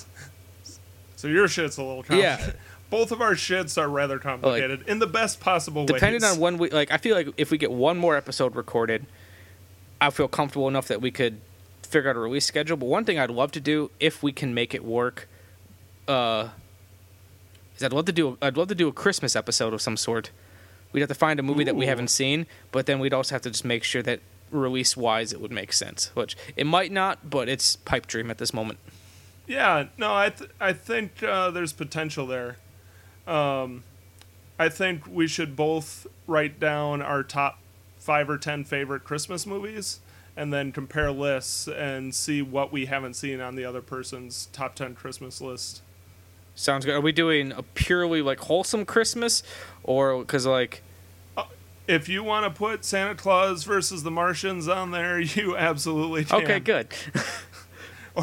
So 1.17 1.29
your 1.29 1.49
shit's 1.49 1.77
a 1.79 1.83
little 1.83 2.05
Yeah. 2.17 2.53
Both 2.93 3.11
of 3.11 3.21
our 3.21 3.33
shits 3.35 3.77
are 3.81 3.89
rather 3.89 4.19
complicated 4.19 4.87
in 4.87 4.99
the 5.01 5.07
best 5.07 5.41
possible 5.41 5.83
way. 5.83 5.87
depending 5.87 6.23
ways. 6.23 6.33
on 6.35 6.39
when 6.41 6.59
we 6.59 6.69
like 6.71 6.93
i 6.93 6.99
feel 6.99 7.17
like 7.17 7.29
if 7.39 7.51
we 7.51 7.57
get 7.59 7.73
one 7.73 7.97
more 7.97 8.17
episode 8.17 8.55
recorded 8.55 9.07
i 10.01 10.11
feel 10.11 10.29
comfortable 10.29 10.69
enough 10.69 10.89
that 10.89 11.01
we 11.01 11.11
could 11.11 11.41
figure 11.83 12.11
out 12.11 12.17
a 12.17 12.19
release 12.19 12.45
schedule 12.45 12.77
but 12.77 12.87
one 12.87 13.05
thing 13.05 13.19
i'd 13.19 13.31
love 13.31 13.51
to 13.53 13.61
do 13.61 13.91
if 13.99 14.23
we 14.23 14.31
can 14.31 14.53
make 14.53 14.75
it 14.75 14.85
work 14.85 15.27
uh 16.07 16.49
is 17.77 17.83
i'd 17.83 17.93
love 17.95 18.05
to 18.05 18.13
do 18.13 18.37
i'd 18.43 18.57
love 18.59 18.69
to 18.69 18.75
do 18.75 18.89
a 18.89 18.93
christmas 18.93 19.35
episode 19.35 19.73
of 19.73 19.81
some 19.81 19.97
sort 19.97 20.31
we'd 20.93 21.01
have 21.01 21.09
to 21.09 21.15
find 21.15 21.41
a 21.41 21.43
movie 21.43 21.65
that 21.65 21.75
we 21.77 21.87
haven't 21.87 22.09
seen 22.09 22.47
but 22.73 22.85
then 22.87 22.99
we'd 22.99 23.15
also 23.15 23.35
have 23.35 23.43
to 23.43 23.51
just 23.51 23.65
make 23.65 23.85
sure 23.85 24.03
that 24.03 24.21
release 24.51 24.97
wise 24.99 25.33
it 25.33 25.41
would 25.41 25.51
make 25.53 25.73
sense 25.73 26.11
which 26.15 26.37
it 26.57 26.67
might 26.67 26.93
not 26.93 27.31
but 27.31 27.49
it's 27.49 27.77
pipe 27.77 28.07
dream 28.07 28.31
at 28.31 28.37
this 28.37 28.53
moment 28.53 28.79
Yeah, 29.47 29.87
no, 29.99 30.15
I 30.15 30.29
th- 30.31 30.51
I 30.61 30.73
think 30.73 31.23
uh, 31.23 31.51
there's 31.51 31.73
potential 31.73 32.27
there. 32.29 32.57
Um, 33.27 33.85
I 34.59 34.69
think 34.69 35.07
we 35.07 35.27
should 35.27 35.57
both 35.57 36.07
write 36.27 36.59
down 36.61 37.03
our 37.03 37.23
top 37.23 37.59
five 37.99 38.29
or 38.29 38.39
ten 38.39 38.65
favorite 38.65 39.05
Christmas 39.05 39.47
movies, 39.47 40.01
and 40.37 40.53
then 40.53 40.73
compare 40.73 41.11
lists 41.11 41.69
and 41.69 42.15
see 42.15 42.43
what 42.43 42.73
we 42.73 42.87
haven't 42.87 43.15
seen 43.15 43.41
on 43.41 43.55
the 43.55 43.65
other 43.65 43.81
person's 43.81 44.47
top 44.53 44.75
ten 44.75 44.95
Christmas 44.95 45.41
list. 45.41 45.83
sounds 46.55 46.85
good 46.85 46.95
are 46.95 47.01
we 47.01 47.13
doing 47.13 47.51
a 47.53 47.63
purely 47.63 48.21
like 48.21 48.39
wholesome 48.41 48.85
christmas 48.85 49.43
or 49.83 50.19
because 50.21 50.45
like 50.45 50.83
If 51.89 52.09
you 52.09 52.23
want 52.23 52.45
to 52.45 52.51
put 52.57 52.85
Santa 52.85 53.15
Claus 53.15 53.65
versus 53.65 54.03
the 54.05 54.11
Martians 54.11 54.69
on 54.69 54.91
there, 54.93 55.19
you 55.37 55.57
absolutely 55.57 56.25
can. 56.25 56.43
okay 56.43 56.61
good 56.61 56.89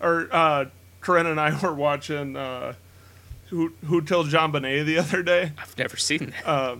Or 0.00 0.28
uh, 0.30 0.66
Corinne 1.00 1.26
and 1.26 1.40
I 1.40 1.58
were 1.60 1.72
watching 1.74 2.36
uh, 2.36 2.74
Who 3.50 3.72
Who 3.86 4.02
Killed 4.02 4.28
JonBenét 4.28 4.84
the 4.86 4.98
other 5.04 5.22
day. 5.22 5.52
i've 5.58 5.76
never 5.78 5.96
seen 5.96 6.32
that 6.44 6.78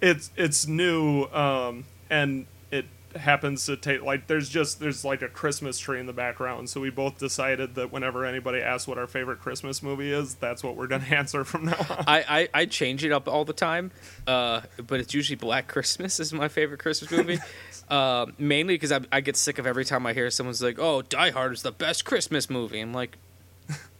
it's 0.00 0.30
it's 0.36 0.66
new 0.66 1.24
um 1.26 1.84
and 2.08 2.46
it 2.70 2.86
happens 3.16 3.66
to 3.66 3.76
take 3.76 4.02
like 4.02 4.26
there's 4.28 4.48
just 4.48 4.80
there's 4.80 5.04
like 5.04 5.20
a 5.20 5.28
christmas 5.28 5.78
tree 5.78 6.00
in 6.00 6.06
the 6.06 6.12
background 6.12 6.70
so 6.70 6.80
we 6.80 6.88
both 6.88 7.18
decided 7.18 7.74
that 7.74 7.92
whenever 7.92 8.24
anybody 8.24 8.60
asks 8.60 8.88
what 8.88 8.96
our 8.96 9.06
favorite 9.06 9.40
christmas 9.40 9.82
movie 9.82 10.10
is 10.10 10.36
that's 10.36 10.62
what 10.62 10.74
we're 10.76 10.86
gonna 10.86 11.04
answer 11.10 11.44
from 11.44 11.66
now 11.66 11.76
on 11.90 12.04
I, 12.06 12.24
I, 12.28 12.48
I 12.54 12.64
change 12.66 13.04
it 13.04 13.12
up 13.12 13.28
all 13.28 13.44
the 13.44 13.52
time, 13.52 13.90
uh, 14.26 14.62
but 14.86 15.00
it's 15.00 15.12
usually 15.12 15.36
Black 15.36 15.68
Christmas 15.68 16.18
is 16.20 16.32
my 16.32 16.48
favorite 16.48 16.78
Christmas 16.80 17.10
movie. 17.10 17.38
uh, 17.90 18.26
mainly 18.38 18.74
because 18.74 18.92
I, 18.92 19.00
I 19.12 19.20
get 19.20 19.36
sick 19.36 19.58
of 19.58 19.66
every 19.66 19.84
time 19.84 20.06
I 20.06 20.12
hear 20.14 20.30
someone's 20.30 20.62
like, 20.62 20.78
"Oh, 20.78 21.02
Die 21.02 21.30
Hard 21.30 21.52
is 21.52 21.62
the 21.62 21.72
best 21.72 22.04
Christmas 22.04 22.48
movie." 22.48 22.80
I'm 22.80 22.94
like, 22.94 23.18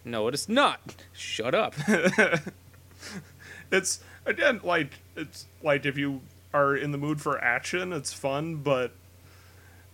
"No, 0.04 0.28
it 0.28 0.34
is 0.34 0.48
not. 0.48 0.80
Shut 1.12 1.54
up." 1.54 1.74
it's 3.70 4.00
again 4.26 4.60
like 4.62 5.00
it's 5.16 5.46
like 5.62 5.86
if 5.86 5.96
you 5.96 6.20
are 6.52 6.76
in 6.76 6.92
the 6.92 6.98
mood 6.98 7.20
for 7.20 7.42
action 7.42 7.92
it's 7.92 8.12
fun 8.12 8.56
but 8.56 8.92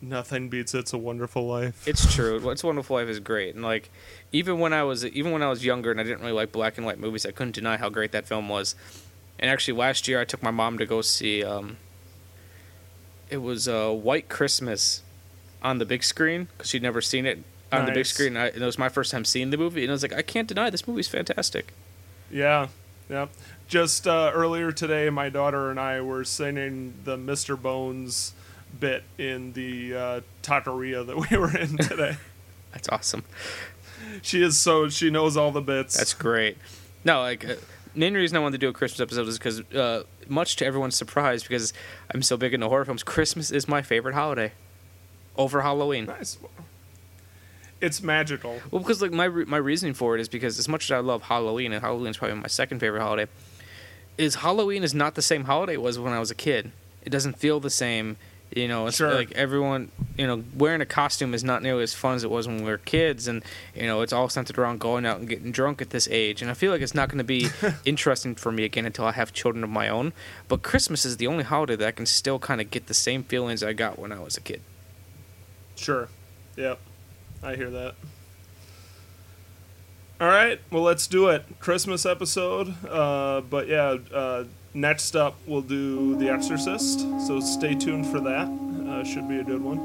nothing 0.01 0.49
beats 0.49 0.75
it's 0.75 0.93
a 0.93 0.99
wonderful 0.99 1.47
life 1.47 1.87
It's 1.87 2.15
true. 2.15 2.41
What's 2.41 2.65
Wonderful 2.65 2.97
Life 2.97 3.09
is 3.09 3.21
great, 3.21 3.55
and 3.55 3.65
like 3.65 3.91
even 4.33 4.59
when 4.59 4.73
I 4.73 4.83
was 4.83 5.05
even 5.07 5.33
when 5.33 5.43
I 5.43 5.49
was 5.49 5.65
younger 5.65 5.91
and 5.91 6.01
I 6.01 6.05
didn't 6.05 6.21
really 6.21 6.33
like 6.33 6.53
black 6.53 6.77
and 6.77 6.87
white 6.87 6.99
movies, 6.99 7.25
I 7.27 7.31
couldn't 7.31 7.55
deny 7.55 7.77
how 7.77 7.89
great 7.89 8.13
that 8.13 8.27
film 8.27 8.49
was. 8.49 8.75
And 9.39 9.51
actually, 9.51 9.79
last 9.79 10.09
year 10.09 10.21
I 10.21 10.25
took 10.25 10.43
my 10.43 10.51
mom 10.51 10.79
to 10.79 10.87
go 10.87 11.03
see. 11.03 11.45
Um, 11.45 11.77
it 13.29 13.39
was 13.39 13.69
uh, 13.69 13.91
White 13.91 14.29
Christmas 14.29 15.03
on 15.63 15.79
the 15.79 15.85
big 15.85 16.03
screen 16.05 16.49
because 16.57 16.71
she'd 16.71 16.83
never 16.83 17.01
seen 17.01 17.27
it 17.27 17.43
on 17.73 17.87
the 17.87 17.93
big 17.93 18.07
screen. 18.07 18.37
And, 18.37 18.39
I, 18.39 18.47
and 18.49 18.63
it 18.63 18.67
was 18.67 18.79
my 18.79 18.89
first 18.89 19.11
time 19.11 19.25
seeing 19.25 19.51
the 19.51 19.57
movie, 19.57 19.83
and 19.83 19.91
I 19.91 19.95
was 19.95 20.03
like, 20.03 20.13
I 20.13 20.23
can't 20.23 20.49
deny 20.49 20.71
this 20.71 20.87
movie's 20.87 21.09
fantastic. 21.09 21.73
Yeah, 22.31 22.69
yeah. 23.09 23.27
Just 23.69 24.07
uh, 24.07 24.31
earlier 24.35 24.73
today, 24.73 25.11
my 25.11 25.29
daughter 25.29 25.71
and 25.71 25.79
I 25.81 26.01
were 26.01 26.25
singing 26.25 26.95
the 27.05 27.17
Mr. 27.17 27.61
Bones 27.61 28.33
bit 28.79 29.05
in 29.19 29.53
the 29.53 29.95
uh, 29.95 30.21
taqueria 30.43 31.07
that 31.07 31.17
we 31.31 31.37
were 31.37 31.57
in 31.57 31.77
today. 31.79 32.17
That's 32.73 32.89
awesome. 32.89 33.25
she 34.23 34.43
is 34.43 34.59
so 34.59 34.89
she 34.89 35.11
knows 35.11 35.37
all 35.37 35.51
the 35.51 35.63
bits. 35.63 35.97
That's 35.97 36.15
great. 36.15 36.59
No, 37.05 37.21
like 37.21 37.45
uh, 37.45 37.55
the 37.95 38.01
main 38.01 38.15
reason 38.15 38.37
I 38.37 38.41
wanted 38.41 38.61
to 38.61 38.67
do 38.67 38.69
a 38.69 38.73
Christmas 38.73 39.01
episode 39.01 39.29
is 39.29 39.39
because, 39.39 39.61
uh, 39.73 40.03
much 40.29 40.57
to 40.57 40.67
everyone's 40.67 40.97
surprise, 40.97 41.43
because 41.43 41.73
I'm 42.13 42.23
so 42.23 42.37
big 42.37 42.53
into 42.53 42.69
horror 42.69 42.85
films, 42.85 43.03
Christmas 43.03 43.51
is 43.51 43.67
my 43.69 43.81
favorite 43.81 44.15
holiday 44.15 44.53
over 45.37 45.63
Halloween. 45.63 46.07
nice. 46.07 46.39
It's 47.81 48.03
magical. 48.03 48.61
Well, 48.71 48.81
because 48.81 49.03
like 49.03 49.13
my 49.13 49.29
my 49.29 49.59
reasoning 49.59 49.95
for 49.95 50.15
it 50.15 50.21
is 50.21 50.29
because 50.29 50.59
as 50.59 50.69
much 50.69 50.85
as 50.85 50.91
I 50.93 50.99
love 50.99 51.23
Halloween, 51.23 51.73
and 51.73 51.83
Halloween 51.83 52.09
is 52.09 52.17
probably 52.17 52.37
my 52.39 52.47
second 52.49 52.81
favorite 52.81 53.01
holiday, 53.03 53.31
is 54.17 54.37
Halloween 54.37 54.83
is 54.83 54.95
not 54.95 55.15
the 55.15 55.23
same 55.23 55.45
holiday 55.45 55.75
it 55.75 55.83
was 55.83 55.99
when 55.99 56.13
I 56.13 56.19
was 56.19 56.31
a 56.31 56.35
kid. 56.35 56.73
It 57.05 57.11
doesn't 57.11 57.39
feel 57.39 57.61
the 57.61 57.71
same. 57.71 58.17
You 58.55 58.69
know, 58.69 58.87
it's 58.87 58.99
Sure. 58.99 59.13
like 59.13 59.33
everyone, 59.33 59.91
you 60.17 60.25
know, 60.27 60.45
wearing 60.57 60.81
a 60.81 60.87
costume 60.87 61.35
is 61.35 61.43
not 61.43 61.63
nearly 61.65 61.83
as 61.83 61.93
fun 61.93 62.15
as 62.15 62.23
it 62.23 62.31
was 62.31 62.47
when 62.47 62.59
we 62.59 62.71
were 62.71 62.79
kids, 62.79 63.27
and 63.29 63.43
you 63.75 63.83
know, 63.83 64.01
it's 64.03 64.13
all 64.13 64.29
centered 64.29 64.57
around 64.57 64.79
going 64.81 65.05
out 65.05 65.19
and 65.19 65.29
getting 65.29 65.51
drunk 65.51 65.83
at 65.83 65.91
this 65.91 66.07
age. 66.11 66.41
And 66.43 66.51
I 66.51 66.55
feel 66.55 66.71
like 66.71 66.81
it's 66.81 66.95
not 66.95 67.09
going 67.09 67.19
to 67.19 67.25
be 67.25 67.49
interesting 67.85 68.37
for 68.37 68.53
me 68.53 68.65
again 68.65 68.87
until 68.87 69.05
I 69.05 69.13
have 69.13 69.33
children 69.33 69.65
of 69.65 69.69
my 69.71 69.89
own. 69.89 70.13
But 70.49 70.63
Christmas 70.63 71.05
is 71.05 71.17
the 71.17 71.27
only 71.27 71.43
holiday 71.45 71.75
that 71.77 71.89
I 71.89 71.91
can 71.91 72.07
still 72.07 72.39
kind 72.39 72.61
of 72.61 72.71
get 72.71 72.87
the 72.87 72.95
same 72.95 73.25
feelings 73.25 73.63
I 73.65 73.73
got 73.73 73.99
when 73.99 74.13
I 74.13 74.21
was 74.21 74.37
a 74.37 74.41
kid. 74.41 74.63
Sure. 75.75 76.09
Yep. 76.57 76.79
I 77.43 77.55
hear 77.55 77.71
that. 77.71 77.95
All 80.21 80.29
right. 80.29 80.61
Well, 80.71 80.83
let's 80.83 81.07
do 81.07 81.29
it. 81.29 81.45
Christmas 81.61 82.07
episode. 82.07 82.75
Uh, 82.89 83.43
but 83.43 83.69
yeah, 83.69 83.97
uh, 84.13 84.45
next 84.75 85.15
up 85.15 85.37
we'll 85.47 85.61
do 85.63 86.17
The 86.17 86.29
Exorcist. 86.31 87.01
So 87.27 87.41
stay 87.41 87.75
tuned 87.75 88.07
for 88.07 88.21
that. 88.21 88.49
Uh, 88.49 89.05
should 89.05 89.29
be 89.29 89.39
a 89.39 89.45
good 89.45 89.63
one. 89.63 89.79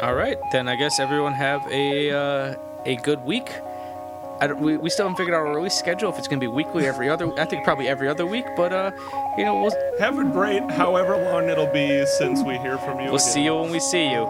All 0.00 0.14
right, 0.14 0.36
then 0.52 0.68
I 0.68 0.76
guess 0.76 1.00
everyone 1.00 1.32
have 1.32 1.66
a 1.72 2.10
uh, 2.10 2.54
a 2.84 2.96
good 2.96 3.20
week. 3.20 3.48
I 4.38 4.46
don't, 4.46 4.60
we, 4.60 4.76
we 4.76 4.90
still 4.90 5.06
haven't 5.06 5.16
figured 5.16 5.34
out 5.34 5.46
our 5.46 5.54
release 5.56 5.72
schedule 5.72 6.10
if 6.12 6.18
it's 6.18 6.28
going 6.28 6.38
to 6.38 6.44
be 6.44 6.52
weekly 6.52 6.86
every 6.86 7.08
other. 7.08 7.32
I 7.40 7.46
think 7.46 7.64
probably 7.64 7.88
every 7.88 8.06
other 8.06 8.26
week, 8.26 8.44
but 8.58 8.74
uh, 8.74 8.90
you 9.38 9.44
know 9.46 9.58
we'll 9.62 9.72
Have 9.98 10.18
a 10.18 10.24
great, 10.24 10.62
however 10.72 11.16
long 11.16 11.48
it'll 11.48 11.72
be 11.72 12.04
since 12.18 12.42
we 12.42 12.58
hear 12.58 12.76
from 12.76 12.98
you. 12.98 13.06
we'll 13.06 13.14
again. 13.14 13.18
see 13.20 13.44
you 13.44 13.54
when 13.56 13.70
we 13.70 13.80
see 13.80 14.10
you. 14.10 14.26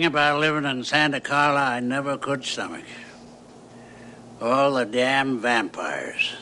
Thing 0.00 0.06
about 0.06 0.40
living 0.40 0.64
in 0.64 0.82
Santa 0.82 1.20
Carla 1.20 1.60
I 1.60 1.80
never 1.80 2.16
could 2.16 2.42
stomach. 2.42 2.86
All 4.40 4.72
the 4.72 4.86
damn 4.86 5.40
vampires. 5.40 6.32